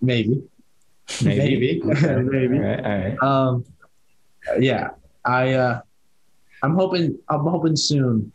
maybe, 0.00 0.42
maybe, 1.24 1.80
maybe. 2.02 2.56
All 2.58 2.62
right. 2.62 2.80
All 2.84 2.98
right. 2.98 3.22
Um, 3.22 3.64
yeah, 4.58 4.90
I 5.24 5.52
uh, 5.54 5.80
I'm 6.62 6.74
hoping 6.74 7.18
I'm 7.28 7.40
hoping 7.44 7.76
soon 7.76 8.32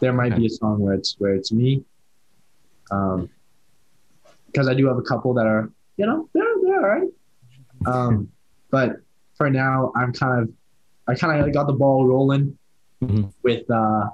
there 0.00 0.12
might 0.12 0.36
be 0.36 0.46
a 0.46 0.50
song 0.50 0.78
where 0.80 0.94
it's 0.94 1.16
where 1.18 1.34
it's 1.34 1.52
me. 1.52 1.84
Um, 2.90 3.28
because 4.46 4.66
I 4.68 4.74
do 4.74 4.86
have 4.86 4.96
a 4.96 5.02
couple 5.02 5.34
that 5.34 5.46
are 5.46 5.70
you 5.96 6.06
know 6.06 6.28
they're 6.32 6.44
they're 6.62 6.80
all 6.80 6.88
right. 6.88 7.08
Um, 7.86 8.28
but 8.70 8.96
for 9.36 9.50
now 9.50 9.92
I'm 9.96 10.12
kind 10.12 10.42
of 10.42 10.50
I 11.06 11.14
kind 11.14 11.40
of 11.44 11.52
got 11.52 11.66
the 11.66 11.72
ball 11.72 12.06
rolling 12.06 12.56
Mhm. 13.02 13.32
with 13.44 13.70
uh 13.70 14.08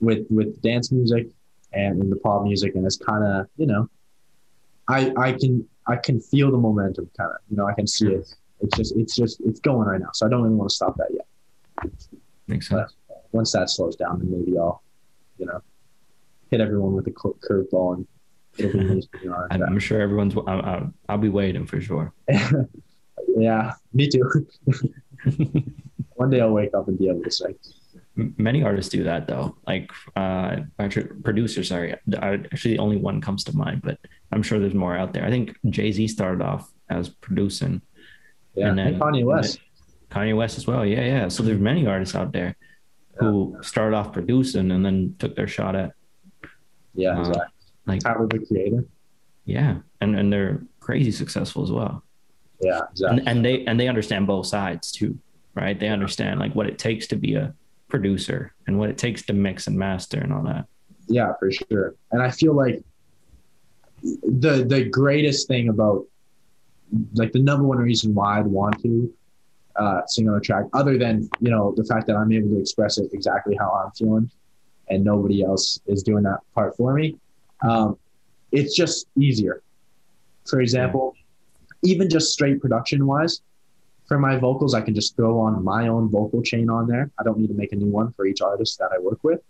with 0.00 0.26
with 0.30 0.60
dance 0.62 0.90
music 0.92 1.28
and 1.72 2.02
in 2.02 2.10
the 2.10 2.16
pop 2.16 2.42
music 2.42 2.74
and 2.74 2.84
it's 2.84 2.96
kind 2.96 3.24
of 3.24 3.46
you 3.56 3.66
know 3.66 3.88
I 4.88 5.12
I 5.16 5.32
can 5.32 5.66
I 5.86 5.96
can 5.96 6.20
feel 6.20 6.50
the 6.50 6.58
momentum 6.58 7.10
kind 7.16 7.30
of 7.30 7.36
you 7.50 7.56
know 7.56 7.66
I 7.66 7.74
can 7.74 7.86
see 7.86 8.08
it 8.08 8.34
it's 8.60 8.76
just 8.76 8.96
it's 8.96 9.14
just 9.14 9.40
it's 9.42 9.60
going 9.60 9.86
right 9.86 10.00
now 10.00 10.10
so 10.12 10.26
I 10.26 10.30
don't 10.30 10.40
even 10.40 10.56
want 10.58 10.70
to 10.70 10.74
stop 10.74 10.96
that 10.96 11.08
yet 11.12 11.26
Makes 12.46 12.68
sense. 12.68 12.92
once 13.32 13.52
that 13.52 13.70
slows 13.70 13.96
down 13.96 14.18
then 14.18 14.30
maybe 14.30 14.58
I'll 14.58 14.82
you 15.38 15.46
know 15.46 15.60
hit 16.50 16.60
everyone 16.60 16.94
with 16.94 17.06
a 17.06 17.12
cur- 17.12 17.34
curveball 17.48 17.94
and 17.96 18.06
it'll 18.58 18.72
be 18.72 18.84
me 18.84 19.08
you 19.22 19.30
know, 19.30 19.46
I'm, 19.50 19.78
sure 19.78 20.00
everyone's. 20.00 20.34
I'll, 20.36 20.48
I'll, 20.48 20.92
I'll 21.08 21.18
be 21.18 21.28
waiting 21.28 21.64
for 21.66 21.80
sure. 21.80 22.12
yeah 23.36 23.74
me 23.92 24.08
too 24.08 24.46
one 26.14 26.30
day 26.30 26.40
I'll 26.40 26.50
wake 26.50 26.74
up 26.74 26.88
and 26.88 26.98
be 26.98 27.08
able 27.08 27.22
to 27.22 27.30
say 27.30 27.54
Many 28.38 28.62
artists 28.62 28.90
do 28.90 29.02
that 29.04 29.26
though. 29.26 29.56
Like, 29.66 29.90
uh, 30.16 30.56
actually, 30.78 31.06
producers. 31.22 31.68
Sorry, 31.68 31.94
I, 32.20 32.34
actually, 32.52 32.78
only 32.78 32.96
one 32.96 33.20
comes 33.20 33.44
to 33.44 33.56
mind, 33.56 33.82
but 33.82 33.98
I'm 34.32 34.42
sure 34.42 34.58
there's 34.58 34.74
more 34.74 34.96
out 34.96 35.12
there. 35.12 35.24
I 35.24 35.30
think 35.30 35.56
Jay 35.70 35.90
Z 35.92 36.08
started 36.08 36.42
off 36.42 36.70
as 36.88 37.08
producing. 37.08 37.82
yeah 38.54 38.68
And 38.68 38.78
then- 38.78 38.86
and 38.94 39.00
Kanye 39.02 39.24
West 39.24 39.60
Kanye 40.10 40.36
West 40.36 40.58
as 40.58 40.66
well. 40.66 40.84
Yeah, 40.84 41.04
yeah. 41.04 41.28
So 41.28 41.42
there's 41.42 41.60
many 41.60 41.86
artists 41.86 42.14
out 42.16 42.32
there 42.32 42.56
who 43.18 43.56
started 43.62 43.96
off 43.96 44.12
producing 44.12 44.70
and 44.72 44.84
then 44.84 45.14
took 45.18 45.36
their 45.36 45.46
shot 45.48 45.76
at 45.76 45.92
yeah 46.94 47.16
Uh, 47.16 47.20
exactly 47.20 47.44
like 47.86 48.00
Tyler 48.00 48.26
the 48.26 48.38
Creator 48.46 48.84
Yeah, 49.44 49.78
and 50.00 50.16
and 50.18 50.32
they're 50.32 50.62
crazy 50.80 51.12
successful 51.12 51.62
as 51.62 51.70
well. 51.70 52.02
Yeah, 52.60 52.80
exactly. 52.90 53.18
And, 53.20 53.28
and 53.28 53.44
they 53.44 53.64
and 53.66 53.78
they 53.78 53.88
understand 53.88 54.26
both 54.26 54.46
sides 54.46 54.90
too, 54.92 55.18
right? 55.54 55.78
They 55.78 55.88
understand 55.88 56.40
like 56.40 56.54
what 56.54 56.66
it 56.66 56.78
takes 56.78 57.06
to 57.08 57.16
be 57.16 57.34
a 57.36 57.54
producer 57.90 58.54
and 58.66 58.78
what 58.78 58.88
it 58.88 58.98
takes 58.98 59.22
to 59.26 59.32
mix 59.32 59.66
and 59.66 59.76
master 59.76 60.18
and 60.18 60.32
all 60.32 60.42
that. 60.42 60.66
Yeah, 61.06 61.32
for 61.38 61.50
sure. 61.50 61.94
And 62.12 62.22
I 62.22 62.30
feel 62.30 62.54
like 62.54 62.82
the 64.02 64.64
the 64.64 64.84
greatest 64.84 65.48
thing 65.48 65.68
about 65.68 66.06
like 67.14 67.32
the 67.32 67.40
number 67.40 67.66
one 67.66 67.78
reason 67.78 68.14
why 68.14 68.38
I'd 68.38 68.46
want 68.46 68.80
to 68.82 69.12
uh, 69.76 70.02
sing 70.06 70.28
on 70.28 70.36
a 70.36 70.40
track, 70.40 70.64
other 70.72 70.98
than 70.98 71.28
you 71.40 71.50
know 71.50 71.74
the 71.76 71.84
fact 71.84 72.06
that 72.06 72.16
I'm 72.16 72.32
able 72.32 72.50
to 72.50 72.60
express 72.60 72.98
it 72.98 73.10
exactly 73.12 73.56
how 73.56 73.70
I'm 73.70 73.90
feeling, 73.92 74.30
and 74.88 75.04
nobody 75.04 75.42
else 75.42 75.80
is 75.86 76.02
doing 76.02 76.22
that 76.24 76.40
part 76.54 76.76
for 76.76 76.94
me. 76.94 77.16
Um, 77.62 77.98
it's 78.52 78.74
just 78.74 79.06
easier. 79.18 79.62
For 80.46 80.60
example, 80.60 81.14
even 81.82 82.08
just 82.08 82.32
straight 82.32 82.60
production 82.60 83.06
wise, 83.06 83.42
for 84.10 84.18
my 84.18 84.36
vocals, 84.36 84.74
I 84.74 84.80
can 84.80 84.92
just 84.92 85.14
throw 85.14 85.38
on 85.38 85.62
my 85.62 85.86
own 85.86 86.10
vocal 86.10 86.42
chain 86.42 86.68
on 86.68 86.88
there. 86.88 87.12
I 87.16 87.22
don't 87.22 87.38
need 87.38 87.46
to 87.46 87.54
make 87.54 87.70
a 87.70 87.76
new 87.76 87.86
one 87.86 88.12
for 88.14 88.26
each 88.26 88.40
artist 88.40 88.76
that 88.80 88.90
I 88.92 88.98
work 88.98 89.20
with. 89.22 89.40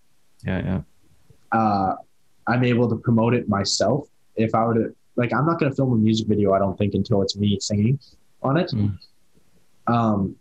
Yeah, 0.44 0.60
yeah. 0.62 1.58
Uh, 1.58 1.94
I'm 2.46 2.62
able 2.62 2.86
to 2.90 2.96
promote 2.96 3.32
it 3.32 3.48
myself. 3.48 4.06
If 4.36 4.54
I 4.54 4.62
were 4.66 4.74
to, 4.74 4.94
like, 5.16 5.32
I'm 5.32 5.46
not 5.46 5.58
going 5.58 5.72
to 5.72 5.74
film 5.74 5.94
a 5.94 5.96
music 5.96 6.26
video, 6.28 6.52
I 6.52 6.58
don't 6.58 6.76
think, 6.76 6.92
until 6.92 7.22
it's 7.22 7.38
me 7.38 7.58
singing 7.58 7.98
on 8.42 8.58
it. 8.58 8.70
Mm. 8.72 8.98
Um, 9.86 10.36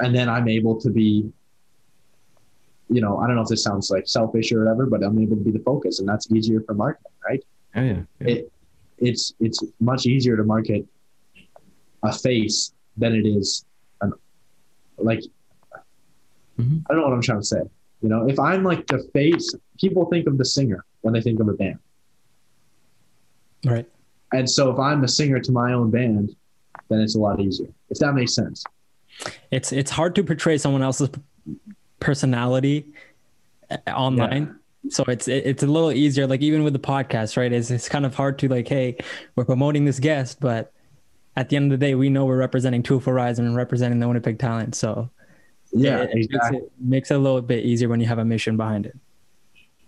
and 0.00 0.12
then 0.12 0.28
I'm 0.28 0.48
able 0.48 0.80
to 0.80 0.90
be, 0.90 1.30
you 2.90 3.00
know, 3.00 3.18
I 3.18 3.28
don't 3.28 3.36
know 3.36 3.42
if 3.42 3.48
this 3.48 3.62
sounds 3.62 3.92
like 3.92 4.08
selfish 4.08 4.50
or 4.50 4.58
whatever, 4.64 4.86
but 4.86 5.04
I'm 5.04 5.20
able 5.20 5.36
to 5.36 5.44
be 5.44 5.52
the 5.52 5.60
focus, 5.60 6.00
and 6.00 6.08
that's 6.08 6.28
easier 6.32 6.62
for 6.62 6.74
marketing, 6.74 7.12
right? 7.24 7.44
Oh, 7.76 7.82
yeah. 7.82 8.02
yeah. 8.22 8.26
It, 8.26 8.52
it's 8.98 9.34
it's 9.38 9.62
much 9.78 10.06
easier 10.06 10.36
to 10.36 10.42
market 10.42 10.84
a 12.02 12.12
face 12.12 12.72
than 12.96 13.14
it 13.14 13.26
is 13.26 13.64
an 14.00 14.12
like 14.98 15.22
Mhm. 16.58 16.82
I 16.88 16.92
don't 16.92 17.02
know 17.02 17.08
what 17.08 17.14
I'm 17.14 17.22
trying 17.22 17.40
to 17.40 17.46
say. 17.46 17.60
You 18.02 18.08
know, 18.08 18.28
if 18.28 18.38
I'm 18.38 18.62
like 18.62 18.86
the 18.86 18.98
face, 19.12 19.54
people 19.78 20.06
think 20.06 20.26
of 20.26 20.38
the 20.38 20.44
singer 20.44 20.84
when 21.02 21.12
they 21.12 21.20
think 21.20 21.40
of 21.40 21.48
a 21.48 21.52
band. 21.52 21.78
Right. 23.64 23.86
And 24.32 24.48
so 24.48 24.70
if 24.70 24.78
I'm 24.78 25.00
the 25.00 25.08
singer 25.08 25.38
to 25.40 25.52
my 25.52 25.72
own 25.72 25.90
band, 25.90 26.34
then 26.88 27.00
it's 27.00 27.14
a 27.14 27.18
lot 27.18 27.40
easier. 27.40 27.68
If 27.90 27.98
that 27.98 28.14
makes 28.14 28.34
sense. 28.34 28.64
It's 29.50 29.72
it's 29.72 29.90
hard 29.90 30.14
to 30.16 30.24
portray 30.24 30.58
someone 30.58 30.82
else's 30.82 31.10
personality 32.00 32.86
uh, 33.70 33.76
online. 33.90 34.56
So 34.90 35.04
it's 35.08 35.26
it's 35.26 35.62
a 35.62 35.66
little 35.66 35.90
easier. 35.92 36.26
Like 36.26 36.42
even 36.42 36.64
with 36.64 36.74
the 36.74 36.78
podcast, 36.78 37.36
right? 37.36 37.52
It's 37.52 37.70
it's 37.70 37.88
kind 37.88 38.06
of 38.06 38.14
hard 38.14 38.38
to 38.40 38.48
like, 38.48 38.68
hey, 38.68 38.96
we're 39.34 39.44
promoting 39.44 39.84
this 39.84 39.98
guest, 39.98 40.38
but 40.40 40.72
at 41.36 41.50
the 41.50 41.56
end 41.56 41.72
of 41.72 41.78
the 41.78 41.86
day, 41.86 41.94
we 41.94 42.08
know 42.08 42.24
we're 42.24 42.38
representing 42.38 42.82
for 42.82 43.12
Rise 43.12 43.38
and 43.38 43.54
representing 43.54 44.00
the 44.00 44.08
Winnipeg 44.08 44.38
talent. 44.38 44.74
So 44.74 45.10
Yeah, 45.72 46.02
it, 46.02 46.10
it 46.12 46.30
makes 46.30 46.50
it 46.50 46.72
makes 46.78 47.10
it 47.10 47.14
a 47.14 47.18
little 47.18 47.42
bit 47.42 47.64
easier 47.64 47.88
when 47.88 48.00
you 48.00 48.06
have 48.06 48.18
a 48.18 48.24
mission 48.24 48.56
behind 48.56 48.86
it. 48.86 48.96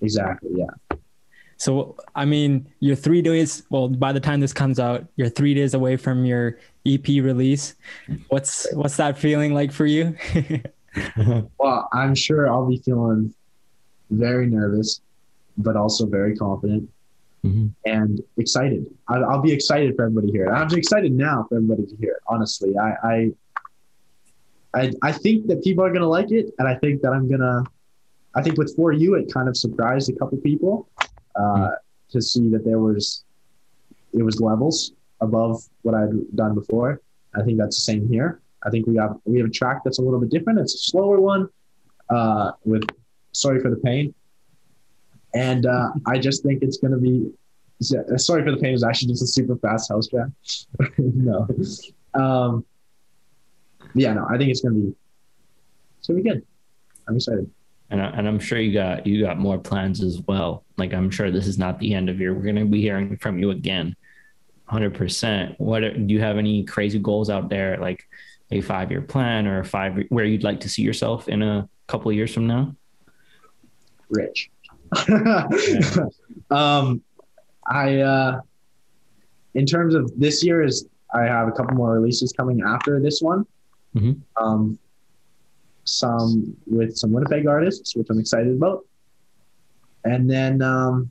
Exactly. 0.00 0.50
Yeah. 0.54 0.98
So 1.56 1.96
I 2.14 2.24
mean, 2.24 2.68
you're 2.80 2.96
three 2.96 3.22
days. 3.22 3.62
Well, 3.70 3.88
by 3.88 4.12
the 4.12 4.20
time 4.20 4.40
this 4.40 4.52
comes 4.52 4.78
out, 4.78 5.06
you're 5.16 5.30
three 5.30 5.54
days 5.54 5.74
away 5.74 5.96
from 5.96 6.24
your 6.24 6.58
EP 6.86 7.06
release. 7.08 7.74
What's 8.28 8.70
what's 8.74 8.96
that 8.98 9.18
feeling 9.18 9.54
like 9.54 9.72
for 9.72 9.86
you? 9.86 10.16
Well, 11.58 11.88
I'm 11.92 12.14
sure 12.14 12.48
I'll 12.48 12.66
be 12.66 12.78
feeling 12.78 13.32
very 14.10 14.46
nervous, 14.46 15.00
but 15.56 15.76
also 15.76 16.06
very 16.06 16.34
confident 16.34 16.88
Mhm. 17.44 17.72
and 17.86 18.20
excited. 18.36 18.84
I, 19.08 19.18
I'll 19.18 19.40
be 19.40 19.52
excited 19.52 19.94
for 19.94 20.02
everybody 20.06 20.32
here. 20.32 20.48
I'm 20.52 20.72
excited 20.76 21.12
now 21.12 21.46
for 21.48 21.56
everybody 21.56 21.86
to 21.86 21.96
hear. 21.96 22.18
Honestly, 22.26 22.76
I, 22.76 22.90
I, 23.02 23.32
I, 24.74 24.92
I 25.02 25.12
think 25.12 25.46
that 25.46 25.62
people 25.62 25.84
are 25.84 25.92
gonna 25.92 26.08
like 26.08 26.30
it, 26.32 26.52
and 26.58 26.66
I 26.66 26.74
think 26.76 27.00
that 27.02 27.12
I'm 27.12 27.28
gonna. 27.30 27.62
I 28.34 28.42
think 28.42 28.58
with 28.58 28.74
for 28.76 28.92
you, 28.92 29.14
it 29.14 29.32
kind 29.32 29.48
of 29.48 29.56
surprised 29.56 30.10
a 30.10 30.14
couple 30.14 30.36
people 30.38 30.88
uh, 31.36 31.70
to 32.10 32.20
see 32.20 32.48
that 32.50 32.64
there 32.64 32.78
was, 32.78 33.24
it 34.12 34.22
was 34.22 34.40
levels 34.40 34.92
above 35.20 35.62
what 35.82 35.94
I'd 35.94 36.10
done 36.36 36.54
before. 36.54 37.00
I 37.34 37.42
think 37.42 37.58
that's 37.58 37.76
the 37.76 37.82
same 37.82 38.08
here. 38.08 38.40
I 38.64 38.70
think 38.70 38.86
we 38.86 38.96
have 38.96 39.16
we 39.24 39.38
have 39.38 39.48
a 39.48 39.50
track 39.52 39.82
that's 39.84 39.98
a 39.98 40.02
little 40.02 40.20
bit 40.20 40.30
different. 40.30 40.58
It's 40.58 40.74
a 40.74 40.78
slower 40.78 41.20
one, 41.20 41.48
uh, 42.10 42.52
with 42.64 42.84
"Sorry 43.32 43.60
for 43.60 43.70
the 43.70 43.76
Pain," 43.76 44.12
and 45.34 45.66
uh, 45.66 45.90
I 46.06 46.18
just 46.18 46.42
think 46.42 46.62
it's 46.62 46.78
going 46.78 46.92
to 46.92 46.98
be. 46.98 47.30
Sorry 47.80 48.42
for 48.42 48.50
the 48.50 48.56
pain 48.56 48.74
is 48.74 48.82
actually 48.82 49.08
just 49.08 49.22
a 49.22 49.26
super 49.26 49.56
fast 49.56 49.88
house 49.90 50.08
track. 50.08 50.28
no, 50.98 51.46
um, 52.14 52.64
yeah, 53.94 54.12
no, 54.14 54.26
I 54.28 54.36
think 54.36 54.50
it's 54.50 54.60
going 54.60 54.74
to 54.74 54.80
be. 54.80 54.96
It's 55.98 56.08
going 56.08 56.18
to 56.18 56.22
be 56.22 56.30
good. 56.30 56.46
I'm 57.06 57.16
excited. 57.16 57.48
and, 57.90 58.02
I, 58.02 58.06
and 58.06 58.26
I'm 58.26 58.40
sure 58.40 58.58
you 58.58 58.72
got 58.72 59.06
you 59.06 59.24
got 59.24 59.38
more 59.38 59.58
plans 59.58 60.02
as 60.02 60.20
well. 60.26 60.64
Like 60.76 60.92
I'm 60.92 61.10
sure 61.10 61.30
this 61.30 61.46
is 61.46 61.58
not 61.58 61.78
the 61.78 61.94
end 61.94 62.08
of 62.08 62.20
your. 62.20 62.34
We're 62.34 62.42
gonna 62.42 62.64
be 62.64 62.80
hearing 62.80 63.16
from 63.16 63.38
you 63.38 63.50
again, 63.50 63.94
hundred 64.64 64.94
percent. 64.94 65.54
What 65.58 65.84
are, 65.84 65.96
do 65.96 66.12
you 66.12 66.20
have 66.20 66.36
any 66.36 66.64
crazy 66.64 66.98
goals 66.98 67.30
out 67.30 67.48
there, 67.48 67.76
like 67.78 68.08
a 68.50 68.60
five 68.60 68.90
year 68.90 69.02
plan 69.02 69.46
or 69.46 69.60
a 69.60 69.64
five 69.64 70.04
where 70.08 70.24
you'd 70.24 70.44
like 70.44 70.60
to 70.60 70.68
see 70.68 70.82
yourself 70.82 71.28
in 71.28 71.42
a 71.42 71.68
couple 71.86 72.10
of 72.10 72.16
years 72.16 72.34
from 72.34 72.46
now? 72.46 72.74
rich. 74.10 74.50
um, 76.50 77.02
I, 77.66 77.98
uh, 77.98 78.40
in 79.54 79.66
terms 79.66 79.94
of 79.94 80.10
this 80.18 80.44
year, 80.44 80.62
is 80.62 80.86
I 81.14 81.22
have 81.22 81.48
a 81.48 81.52
couple 81.52 81.74
more 81.74 81.92
releases 81.92 82.32
coming 82.32 82.62
after 82.62 83.00
this 83.00 83.20
one. 83.20 83.46
Mhm. 83.94 84.20
Um, 84.36 84.78
some 85.84 86.56
with 86.66 86.96
some 86.96 87.12
Winnipeg 87.12 87.46
artists, 87.46 87.96
which 87.96 88.08
I'm 88.10 88.18
excited 88.18 88.54
about, 88.54 88.84
and 90.04 90.30
then 90.30 90.60
um, 90.60 91.10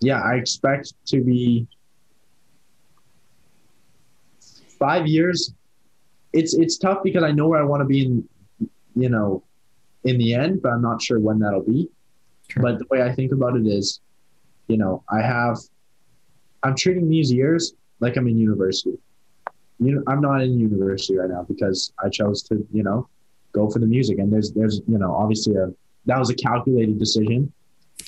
yeah, 0.00 0.20
I 0.22 0.34
expect 0.36 0.94
to 1.06 1.20
be 1.22 1.66
five 4.78 5.06
years. 5.06 5.52
It's 6.32 6.54
it's 6.54 6.78
tough 6.78 7.02
because 7.02 7.22
I 7.22 7.32
know 7.32 7.48
where 7.48 7.60
I 7.60 7.64
want 7.64 7.80
to 7.80 7.84
be 7.84 8.06
in, 8.06 8.28
you 8.94 9.08
know, 9.08 9.42
in 10.04 10.18
the 10.18 10.34
end, 10.34 10.62
but 10.62 10.72
I'm 10.72 10.82
not 10.82 11.02
sure 11.02 11.18
when 11.18 11.38
that'll 11.38 11.62
be. 11.62 11.88
Sure. 12.48 12.62
But 12.62 12.78
the 12.78 12.86
way 12.90 13.02
I 13.02 13.12
think 13.14 13.32
about 13.32 13.56
it 13.56 13.66
is, 13.66 14.00
you 14.68 14.76
know, 14.76 15.02
I 15.10 15.20
have, 15.20 15.58
I'm 16.62 16.74
treating 16.74 17.08
these 17.08 17.32
years 17.32 17.74
like 18.00 18.16
I'm 18.16 18.26
in 18.28 18.38
university. 18.38 18.98
You 19.80 19.96
know, 19.96 20.02
I'm 20.06 20.20
not 20.20 20.42
in 20.42 20.58
university 20.58 21.16
right 21.16 21.30
now 21.30 21.42
because 21.42 21.92
I 22.02 22.08
chose 22.08 22.42
to, 22.44 22.66
you 22.72 22.82
know, 22.82 23.08
go 23.52 23.68
for 23.70 23.78
the 23.78 23.86
music. 23.86 24.18
And 24.18 24.32
there's, 24.32 24.52
there's, 24.52 24.80
you 24.88 24.98
know, 24.98 25.14
obviously 25.14 25.54
a, 25.56 25.72
that 26.06 26.18
was 26.18 26.30
a 26.30 26.34
calculated 26.34 26.98
decision. 26.98 27.52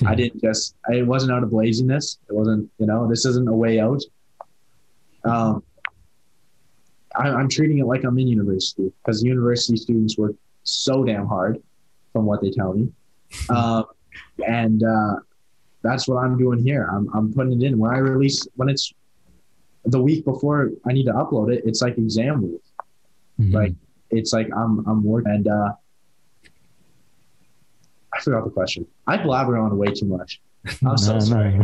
I 0.06 0.14
didn't 0.14 0.40
just, 0.40 0.74
it 0.88 1.06
wasn't 1.06 1.32
out 1.32 1.42
of 1.42 1.52
laziness. 1.52 2.18
It 2.28 2.34
wasn't, 2.34 2.70
you 2.78 2.86
know, 2.86 3.08
this 3.08 3.24
isn't 3.26 3.48
a 3.48 3.52
way 3.52 3.80
out. 3.80 4.02
Um, 5.24 5.62
I, 7.14 7.28
I'm 7.28 7.48
treating 7.48 7.78
it 7.78 7.86
like 7.86 8.04
I'm 8.04 8.18
in 8.18 8.28
university 8.28 8.92
because 9.04 9.22
university 9.22 9.76
students 9.76 10.16
work 10.16 10.32
so 10.62 11.04
damn 11.04 11.26
hard 11.26 11.60
from 12.12 12.24
what 12.26 12.40
they 12.42 12.50
tell 12.50 12.72
me. 12.74 12.88
Um, 13.48 13.84
and 14.46 14.82
uh, 14.82 15.16
that's 15.82 16.08
what 16.08 16.16
I'm 16.16 16.36
doing 16.38 16.58
here. 16.58 16.88
I'm, 16.92 17.08
I'm 17.14 17.32
putting 17.32 17.60
it 17.60 17.64
in. 17.64 17.78
When 17.78 17.92
I 17.92 17.98
release, 17.98 18.46
when 18.56 18.68
it's 18.68 18.92
the 19.84 20.02
week 20.02 20.24
before 20.24 20.70
I 20.86 20.92
need 20.92 21.04
to 21.04 21.12
upload 21.12 21.52
it, 21.54 21.62
it's 21.64 21.80
like 21.82 21.96
exam 21.98 22.42
week. 22.42 22.60
Mm-hmm. 23.40 23.54
Like 23.54 23.72
it's 24.10 24.32
like 24.32 24.48
I'm 24.54 24.86
I'm 24.86 25.02
working 25.04 25.32
and 25.32 25.48
uh, 25.48 25.72
I 28.12 28.20
forgot 28.20 28.44
the 28.44 28.50
question. 28.50 28.86
I 29.06 29.16
blabber 29.22 29.56
on 29.56 29.76
way 29.78 29.92
too 29.92 30.06
much. 30.06 30.40
I'm 30.84 30.98
so 30.98 31.18
sorry. 31.20 31.58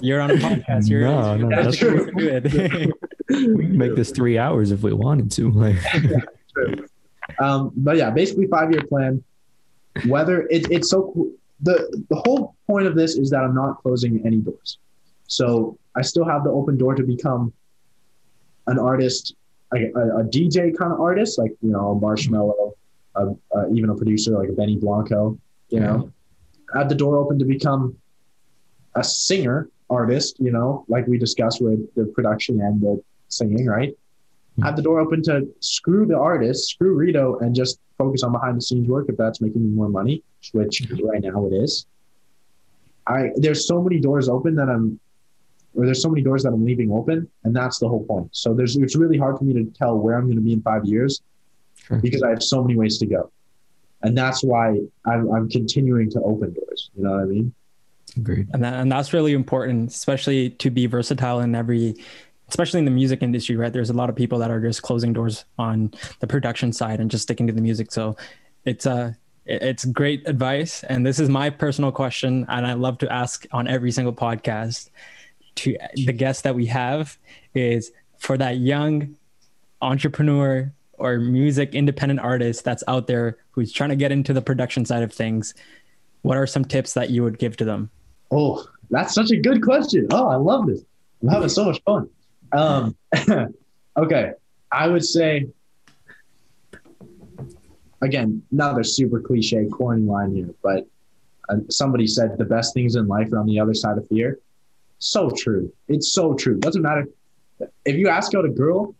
You're 0.00 0.20
on 0.20 0.30
a 0.30 0.34
podcast. 0.36 0.88
You're, 0.88 1.02
No, 1.02 1.36
no, 1.36 1.50
you're 1.50 1.62
that's 1.64 1.76
true. 1.76 2.10
true. 2.12 2.92
We 3.28 3.64
can 3.64 3.78
make 3.78 3.94
this 3.94 4.10
three 4.10 4.36
hours 4.36 4.72
if 4.72 4.82
we 4.82 4.92
wanted 4.92 5.30
to. 5.32 5.50
Like, 5.52 5.76
True. 6.52 6.86
Um, 7.38 7.72
but 7.76 7.96
yeah, 7.96 8.10
basically 8.10 8.46
five 8.46 8.70
year 8.72 8.82
plan. 8.82 9.22
Whether 10.06 10.42
it, 10.48 10.70
it's 10.70 10.90
so 10.90 11.12
cool. 11.12 11.32
The 11.60 12.04
the 12.08 12.16
whole 12.16 12.56
point 12.66 12.86
of 12.86 12.94
this 12.96 13.16
is 13.16 13.30
that 13.30 13.44
I'm 13.44 13.54
not 13.54 13.82
closing 13.82 14.24
any 14.26 14.38
doors. 14.38 14.78
So 15.26 15.78
I 15.94 16.02
still 16.02 16.24
have 16.24 16.44
the 16.44 16.50
open 16.50 16.76
door 16.76 16.94
to 16.94 17.02
become 17.02 17.52
an 18.66 18.78
artist, 18.78 19.34
like 19.70 19.92
a, 19.94 20.20
a 20.20 20.24
DJ 20.24 20.76
kind 20.76 20.92
of 20.92 21.00
artist, 21.00 21.38
like 21.38 21.52
you 21.60 21.70
know, 21.70 21.90
a 21.90 21.94
Marshmello, 21.94 22.72
a, 23.14 23.26
a, 23.56 23.72
even 23.72 23.90
a 23.90 23.94
producer 23.94 24.32
like 24.32 24.54
Benny 24.56 24.76
Blanco. 24.76 25.38
You 25.68 25.80
know, 25.80 26.12
I 26.74 26.78
have 26.78 26.88
the 26.88 26.94
door 26.94 27.16
open 27.16 27.38
to 27.38 27.44
become 27.44 27.96
a 28.94 29.04
singer 29.04 29.68
artist. 29.88 30.36
You 30.40 30.52
know, 30.52 30.84
like 30.88 31.06
we 31.06 31.18
discussed 31.18 31.62
with 31.62 31.94
the 31.94 32.06
production 32.06 32.60
and 32.60 32.80
the 32.80 33.02
singing, 33.28 33.66
right? 33.66 33.96
I 34.60 34.66
have 34.66 34.76
the 34.76 34.82
door 34.82 35.00
open 35.00 35.22
to 35.24 35.48
screw 35.60 36.04
the 36.06 36.18
artist, 36.18 36.68
screw 36.68 36.94
Rito, 36.94 37.38
and 37.38 37.54
just 37.54 37.78
focus 37.96 38.22
on 38.22 38.32
behind 38.32 38.56
the 38.56 38.60
scenes 38.60 38.88
work 38.88 39.06
if 39.08 39.16
that's 39.16 39.40
making 39.40 39.62
me 39.62 39.70
more 39.70 39.88
money, 39.88 40.22
which 40.52 40.82
mm-hmm. 40.82 41.06
right 41.06 41.22
now 41.22 41.46
it 41.46 41.52
is. 41.52 41.86
I 43.06 43.30
there's 43.36 43.66
so 43.66 43.82
many 43.82 43.98
doors 43.98 44.28
open 44.28 44.54
that 44.56 44.68
I'm 44.68 45.00
or 45.74 45.86
there's 45.86 46.02
so 46.02 46.10
many 46.10 46.22
doors 46.22 46.42
that 46.42 46.50
I'm 46.50 46.64
leaving 46.64 46.92
open, 46.92 47.28
and 47.44 47.56
that's 47.56 47.78
the 47.78 47.88
whole 47.88 48.04
point. 48.04 48.28
So 48.32 48.52
there's 48.52 48.76
it's 48.76 48.94
really 48.94 49.16
hard 49.18 49.38
for 49.38 49.44
me 49.44 49.54
to 49.54 49.64
tell 49.76 49.98
where 49.98 50.16
I'm 50.16 50.24
going 50.24 50.36
to 50.36 50.42
be 50.42 50.52
in 50.52 50.62
five 50.62 50.84
years 50.84 51.22
Sure. 51.86 51.98
because 51.98 52.22
I 52.22 52.28
have 52.28 52.42
so 52.42 52.62
many 52.62 52.76
ways 52.76 52.98
to 52.98 53.06
go, 53.06 53.32
and 54.02 54.16
that's 54.16 54.44
why 54.44 54.78
I'm, 55.04 55.32
I'm 55.32 55.48
continuing 55.48 56.10
to 56.10 56.20
open 56.20 56.52
doors. 56.52 56.90
You 56.94 57.04
know 57.04 57.12
what 57.12 57.20
I 57.20 57.24
mean? 57.24 57.54
Agreed. 58.16 58.48
and 58.52 58.62
that, 58.62 58.74
and 58.74 58.92
that's 58.92 59.14
really 59.14 59.32
important 59.32 59.88
especially 59.90 60.50
to 60.50 60.70
be 60.70 60.86
versatile 60.86 61.40
in 61.40 61.54
every 61.54 61.94
especially 62.52 62.78
in 62.78 62.84
the 62.84 62.90
music 62.90 63.22
industry 63.22 63.56
right 63.56 63.72
there's 63.72 63.88
a 63.88 63.94
lot 63.94 64.10
of 64.10 64.14
people 64.14 64.38
that 64.38 64.50
are 64.50 64.60
just 64.60 64.82
closing 64.82 65.12
doors 65.12 65.46
on 65.58 65.90
the 66.20 66.26
production 66.26 66.70
side 66.72 67.00
and 67.00 67.10
just 67.10 67.22
sticking 67.22 67.46
to 67.46 67.52
the 67.52 67.62
music 67.62 67.90
so 67.90 68.14
it's 68.66 68.86
uh 68.86 69.10
it's 69.46 69.84
great 69.86 70.28
advice 70.28 70.84
and 70.84 71.04
this 71.06 71.18
is 71.18 71.28
my 71.28 71.48
personal 71.48 71.90
question 71.90 72.44
and 72.48 72.66
i 72.66 72.74
love 72.74 72.98
to 72.98 73.10
ask 73.12 73.46
on 73.52 73.66
every 73.66 73.90
single 73.90 74.12
podcast 74.12 74.90
to 75.54 75.76
the 75.94 76.12
guests 76.12 76.42
that 76.42 76.54
we 76.54 76.66
have 76.66 77.18
is 77.54 77.90
for 78.18 78.36
that 78.36 78.58
young 78.58 79.16
entrepreneur 79.80 80.70
or 80.98 81.18
music 81.18 81.74
independent 81.74 82.20
artist 82.20 82.64
that's 82.64 82.84
out 82.86 83.06
there 83.06 83.38
who's 83.50 83.72
trying 83.72 83.90
to 83.90 83.96
get 83.96 84.12
into 84.12 84.32
the 84.32 84.42
production 84.42 84.84
side 84.84 85.02
of 85.02 85.12
things 85.12 85.54
what 86.20 86.36
are 86.36 86.46
some 86.46 86.64
tips 86.64 86.92
that 86.92 87.10
you 87.10 87.24
would 87.24 87.38
give 87.38 87.56
to 87.56 87.64
them 87.64 87.90
Oh, 88.34 88.64
that's 88.90 89.14
such 89.14 89.30
a 89.30 89.36
good 89.36 89.62
question. 89.62 90.08
Oh, 90.10 90.28
I 90.28 90.36
love 90.36 90.66
this. 90.66 90.80
I'm 91.22 91.28
having 91.28 91.50
so 91.50 91.66
much 91.66 91.82
fun. 91.84 92.08
Um, 92.52 92.96
okay, 93.96 94.32
I 94.70 94.88
would 94.88 95.04
say 95.04 95.46
again, 98.02 98.42
another 98.50 98.84
super 98.84 99.20
cliche, 99.20 99.66
corny 99.68 100.02
line 100.02 100.34
here, 100.34 100.50
but 100.62 100.86
uh, 101.48 101.56
somebody 101.70 102.06
said 102.06 102.36
the 102.36 102.44
best 102.44 102.74
things 102.74 102.96
in 102.96 103.06
life 103.06 103.32
are 103.32 103.38
on 103.38 103.46
the 103.46 103.58
other 103.58 103.74
side 103.74 103.96
of 103.96 104.06
fear. 104.08 104.38
So 104.98 105.30
true. 105.30 105.72
It's 105.88 106.12
so 106.12 106.34
true. 106.34 106.58
Doesn't 106.58 106.82
matter 106.82 107.08
if 107.84 107.96
you 107.96 108.08
ask 108.08 108.34
out 108.34 108.44
a 108.44 108.48
girl. 108.48 108.94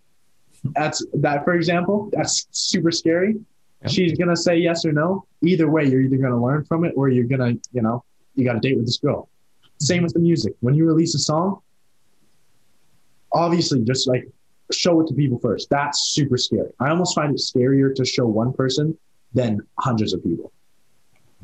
That's 0.76 1.04
that, 1.14 1.44
for 1.44 1.54
example. 1.54 2.10
That's 2.12 2.46
super 2.52 2.90
scary. 2.90 3.36
Yep. 3.82 3.90
She's 3.90 4.16
gonna 4.16 4.36
say 4.36 4.56
yes 4.56 4.84
or 4.84 4.92
no. 4.92 5.26
Either 5.42 5.68
way, 5.68 5.84
you're 5.84 6.00
either 6.00 6.16
gonna 6.16 6.42
learn 6.42 6.64
from 6.64 6.84
it 6.84 6.92
or 6.96 7.08
you're 7.08 7.24
gonna, 7.26 7.54
you 7.72 7.82
know, 7.82 8.04
you 8.34 8.44
got 8.44 8.54
to 8.54 8.60
date 8.60 8.76
with 8.76 8.86
this 8.86 8.98
girl. 8.98 9.28
Same 9.78 10.04
with 10.04 10.12
the 10.12 10.20
music. 10.20 10.54
When 10.60 10.74
you 10.74 10.86
release 10.86 11.14
a 11.14 11.18
song, 11.18 11.60
obviously 13.34 13.80
just 13.80 14.08
like 14.08 14.28
show 14.70 15.00
it 15.00 15.08
to 15.08 15.14
people 15.14 15.38
first. 15.38 15.68
That's 15.70 16.12
super 16.12 16.36
scary. 16.36 16.70
I 16.80 16.90
almost 16.90 17.14
find 17.14 17.34
it 17.34 17.40
scarier 17.40 17.94
to 17.94 18.04
show 18.04 18.26
one 18.26 18.52
person 18.52 18.96
than 19.34 19.60
hundreds 19.78 20.12
of 20.12 20.22
people 20.22 20.52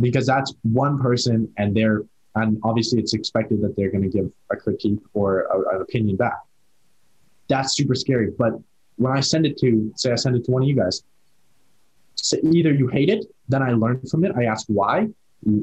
because 0.01 0.27
that's 0.27 0.55
one 0.63 0.99
person 0.99 1.53
and 1.57 1.75
they're, 1.75 2.03
and 2.35 2.59
obviously 2.63 3.01
it's 3.01 3.15
expected 3.15 3.61
that 3.63 3.77
they're 3.77 3.91
going 3.91 4.03
to 4.03 4.09
give 4.09 4.31
a 4.51 4.57
critique 4.57 5.01
or 5.15 5.43
a, 5.43 5.77
an 5.77 5.83
opinion 5.83 6.17
back. 6.17 6.39
That's 7.49 7.75
super 7.75 7.95
scary. 7.95 8.31
But 8.39 8.53
when 8.97 9.13
I 9.13 9.21
send 9.21 9.47
it 9.47 9.59
to, 9.59 9.93
say, 9.97 10.13
I 10.13 10.17
send 10.17 10.37
it 10.37 10.45
to 10.45 10.51
one 10.51 10.63
of 10.63 10.69
you 10.69 10.77
guys, 10.77 11.03
so 12.15 12.37
either 12.43 12.73
you 12.73 12.89
hate 12.89 13.09
it, 13.09 13.25
then 13.49 13.63
I 13.63 13.73
learn 13.73 14.01
from 14.11 14.25
it. 14.25 14.33
I 14.37 14.45
ask 14.45 14.67
why, 14.69 15.09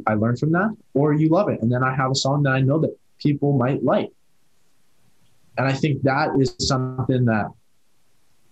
I 0.08 0.14
learn 0.14 0.38
from 0.38 0.52
that, 0.54 0.76
or 0.94 1.14
you 1.14 1.30
love 1.30 1.50
it. 1.50 1.62
And 1.62 1.72
then 1.72 1.84
I 1.84 1.94
have 1.94 2.12
a 2.12 2.16
song 2.16 2.44
that 2.44 2.52
I 2.54 2.62
know 2.62 2.80
that 2.80 2.98
people 3.20 3.58
might 3.58 3.84
like. 3.84 4.10
And 5.58 5.68
I 5.68 5.74
think 5.74 6.04
that 6.04 6.30
is 6.40 6.56
something 6.60 7.26
that 7.26 7.48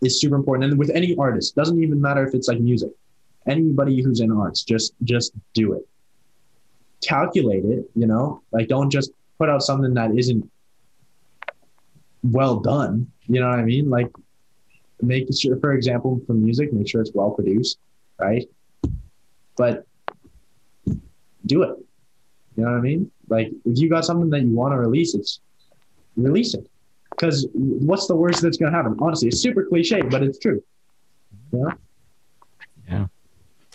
is 0.01 0.19
super 0.19 0.35
important. 0.35 0.71
And 0.71 0.79
with 0.79 0.89
any 0.91 1.15
artist, 1.17 1.55
doesn't 1.55 1.81
even 1.81 1.99
matter 2.01 2.25
if 2.25 2.33
it's 2.33 2.47
like 2.47 2.59
music. 2.59 2.91
Anybody 3.47 4.01
who's 4.01 4.21
in 4.21 4.31
arts, 4.31 4.63
just 4.63 4.93
just 5.03 5.33
do 5.53 5.73
it. 5.73 5.87
Calculate 7.05 7.65
it, 7.65 7.89
you 7.95 8.07
know, 8.07 8.41
like 8.51 8.69
don't 8.69 8.89
just 8.89 9.11
put 9.37 9.49
out 9.49 9.61
something 9.61 9.93
that 9.95 10.17
isn't 10.17 10.49
well 12.23 12.59
done. 12.59 13.11
You 13.27 13.41
know 13.41 13.49
what 13.49 13.59
I 13.59 13.63
mean? 13.63 13.89
Like 13.89 14.07
make 15.01 15.27
sure, 15.37 15.57
for 15.59 15.73
example, 15.73 16.21
for 16.25 16.33
music, 16.33 16.71
make 16.71 16.87
sure 16.87 17.01
it's 17.01 17.11
well 17.13 17.31
produced, 17.31 17.79
right? 18.17 18.47
But 19.57 19.85
do 21.45 21.63
it. 21.63 21.77
You 22.55 22.63
know 22.63 22.71
what 22.71 22.77
I 22.77 22.81
mean? 22.81 23.11
Like 23.27 23.51
if 23.65 23.79
you 23.79 23.89
got 23.89 24.05
something 24.05 24.29
that 24.29 24.41
you 24.41 24.53
want 24.53 24.71
to 24.71 24.77
release, 24.77 25.15
it's 25.15 25.41
release 26.15 26.53
it. 26.53 26.69
Because 27.16 27.47
what's 27.53 28.07
the 28.07 28.16
worst 28.16 28.41
that's 28.41 28.57
gonna 28.57 28.72
happen? 28.76 28.95
Honestly, 28.99 29.28
it's 29.30 29.39
super 29.39 29.64
cliche, 29.66 30.01
but 30.01 30.24
it's 30.24 30.39
true. 30.39 30.61
You 31.51 31.59
know? 31.59 31.72
Yeah. 32.89 33.05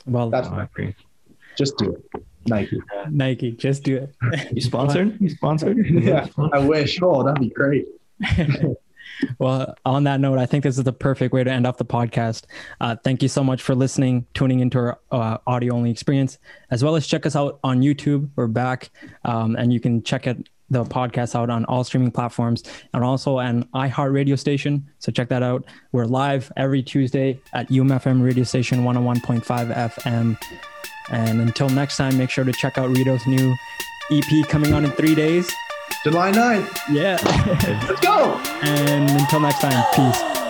well 0.06 0.30
That's 0.30 0.48
No, 0.48 0.56
I 0.56 0.64
agree. 0.64 0.94
just 1.56 1.76
do 1.78 1.92
it. 1.94 2.22
Nike. 2.46 2.80
nike 3.10 3.50
just 3.52 3.82
do 3.82 3.96
it 3.98 4.14
You 4.52 4.60
sponsored? 4.60 5.20
You 5.20 5.28
sponsored? 5.28 5.76
yeah. 5.90 6.26
I 6.52 6.58
wish. 6.58 6.98
Oh, 7.02 7.22
that'd 7.22 7.40
be 7.40 7.50
great. 7.50 7.86
Well, 9.38 9.74
on 9.84 10.04
that 10.04 10.20
note, 10.20 10.38
I 10.38 10.46
think 10.46 10.64
this 10.64 10.78
is 10.78 10.84
the 10.84 10.92
perfect 10.92 11.32
way 11.32 11.42
to 11.42 11.50
end 11.50 11.66
off 11.66 11.76
the 11.76 11.84
podcast. 11.84 12.44
Uh, 12.80 12.94
thank 13.02 13.22
you 13.22 13.28
so 13.28 13.42
much 13.42 13.62
for 13.62 13.74
listening, 13.74 14.26
tuning 14.34 14.60
into 14.60 14.78
our 14.78 14.98
uh, 15.10 15.38
audio 15.46 15.74
only 15.74 15.90
experience, 15.90 16.38
as 16.70 16.84
well 16.84 16.94
as 16.94 17.06
check 17.06 17.26
us 17.26 17.34
out 17.34 17.58
on 17.64 17.80
YouTube. 17.80 18.28
We're 18.36 18.46
back, 18.46 18.90
um, 19.24 19.56
and 19.56 19.72
you 19.72 19.80
can 19.80 20.02
check 20.02 20.26
it, 20.26 20.48
the 20.70 20.84
podcast 20.84 21.34
out 21.34 21.50
on 21.50 21.64
all 21.64 21.82
streaming 21.84 22.10
platforms 22.10 22.62
and 22.92 23.02
also 23.02 23.38
an 23.38 23.64
iHeart 23.74 24.12
radio 24.12 24.36
station. 24.36 24.86
So 24.98 25.10
check 25.10 25.28
that 25.28 25.42
out. 25.42 25.64
We're 25.92 26.04
live 26.04 26.52
every 26.56 26.82
Tuesday 26.82 27.40
at 27.54 27.68
UMFM 27.68 28.22
radio 28.22 28.44
station 28.44 28.80
101.5 28.84 29.42
FM. 29.74 30.38
And 31.10 31.40
until 31.40 31.68
next 31.70 31.96
time, 31.96 32.18
make 32.18 32.30
sure 32.30 32.44
to 32.44 32.52
check 32.52 32.76
out 32.76 32.90
Rito's 32.90 33.26
new 33.26 33.54
EP 34.10 34.48
coming 34.48 34.72
out 34.72 34.84
in 34.84 34.90
three 34.90 35.14
days. 35.14 35.50
July 36.04 36.32
9th. 36.32 36.78
Yeah. 36.92 37.18
Let's 37.88 38.00
go. 38.00 38.34
and 38.62 39.10
until 39.10 39.40
next 39.40 39.60
time, 39.60 39.84
peace. 39.94 40.47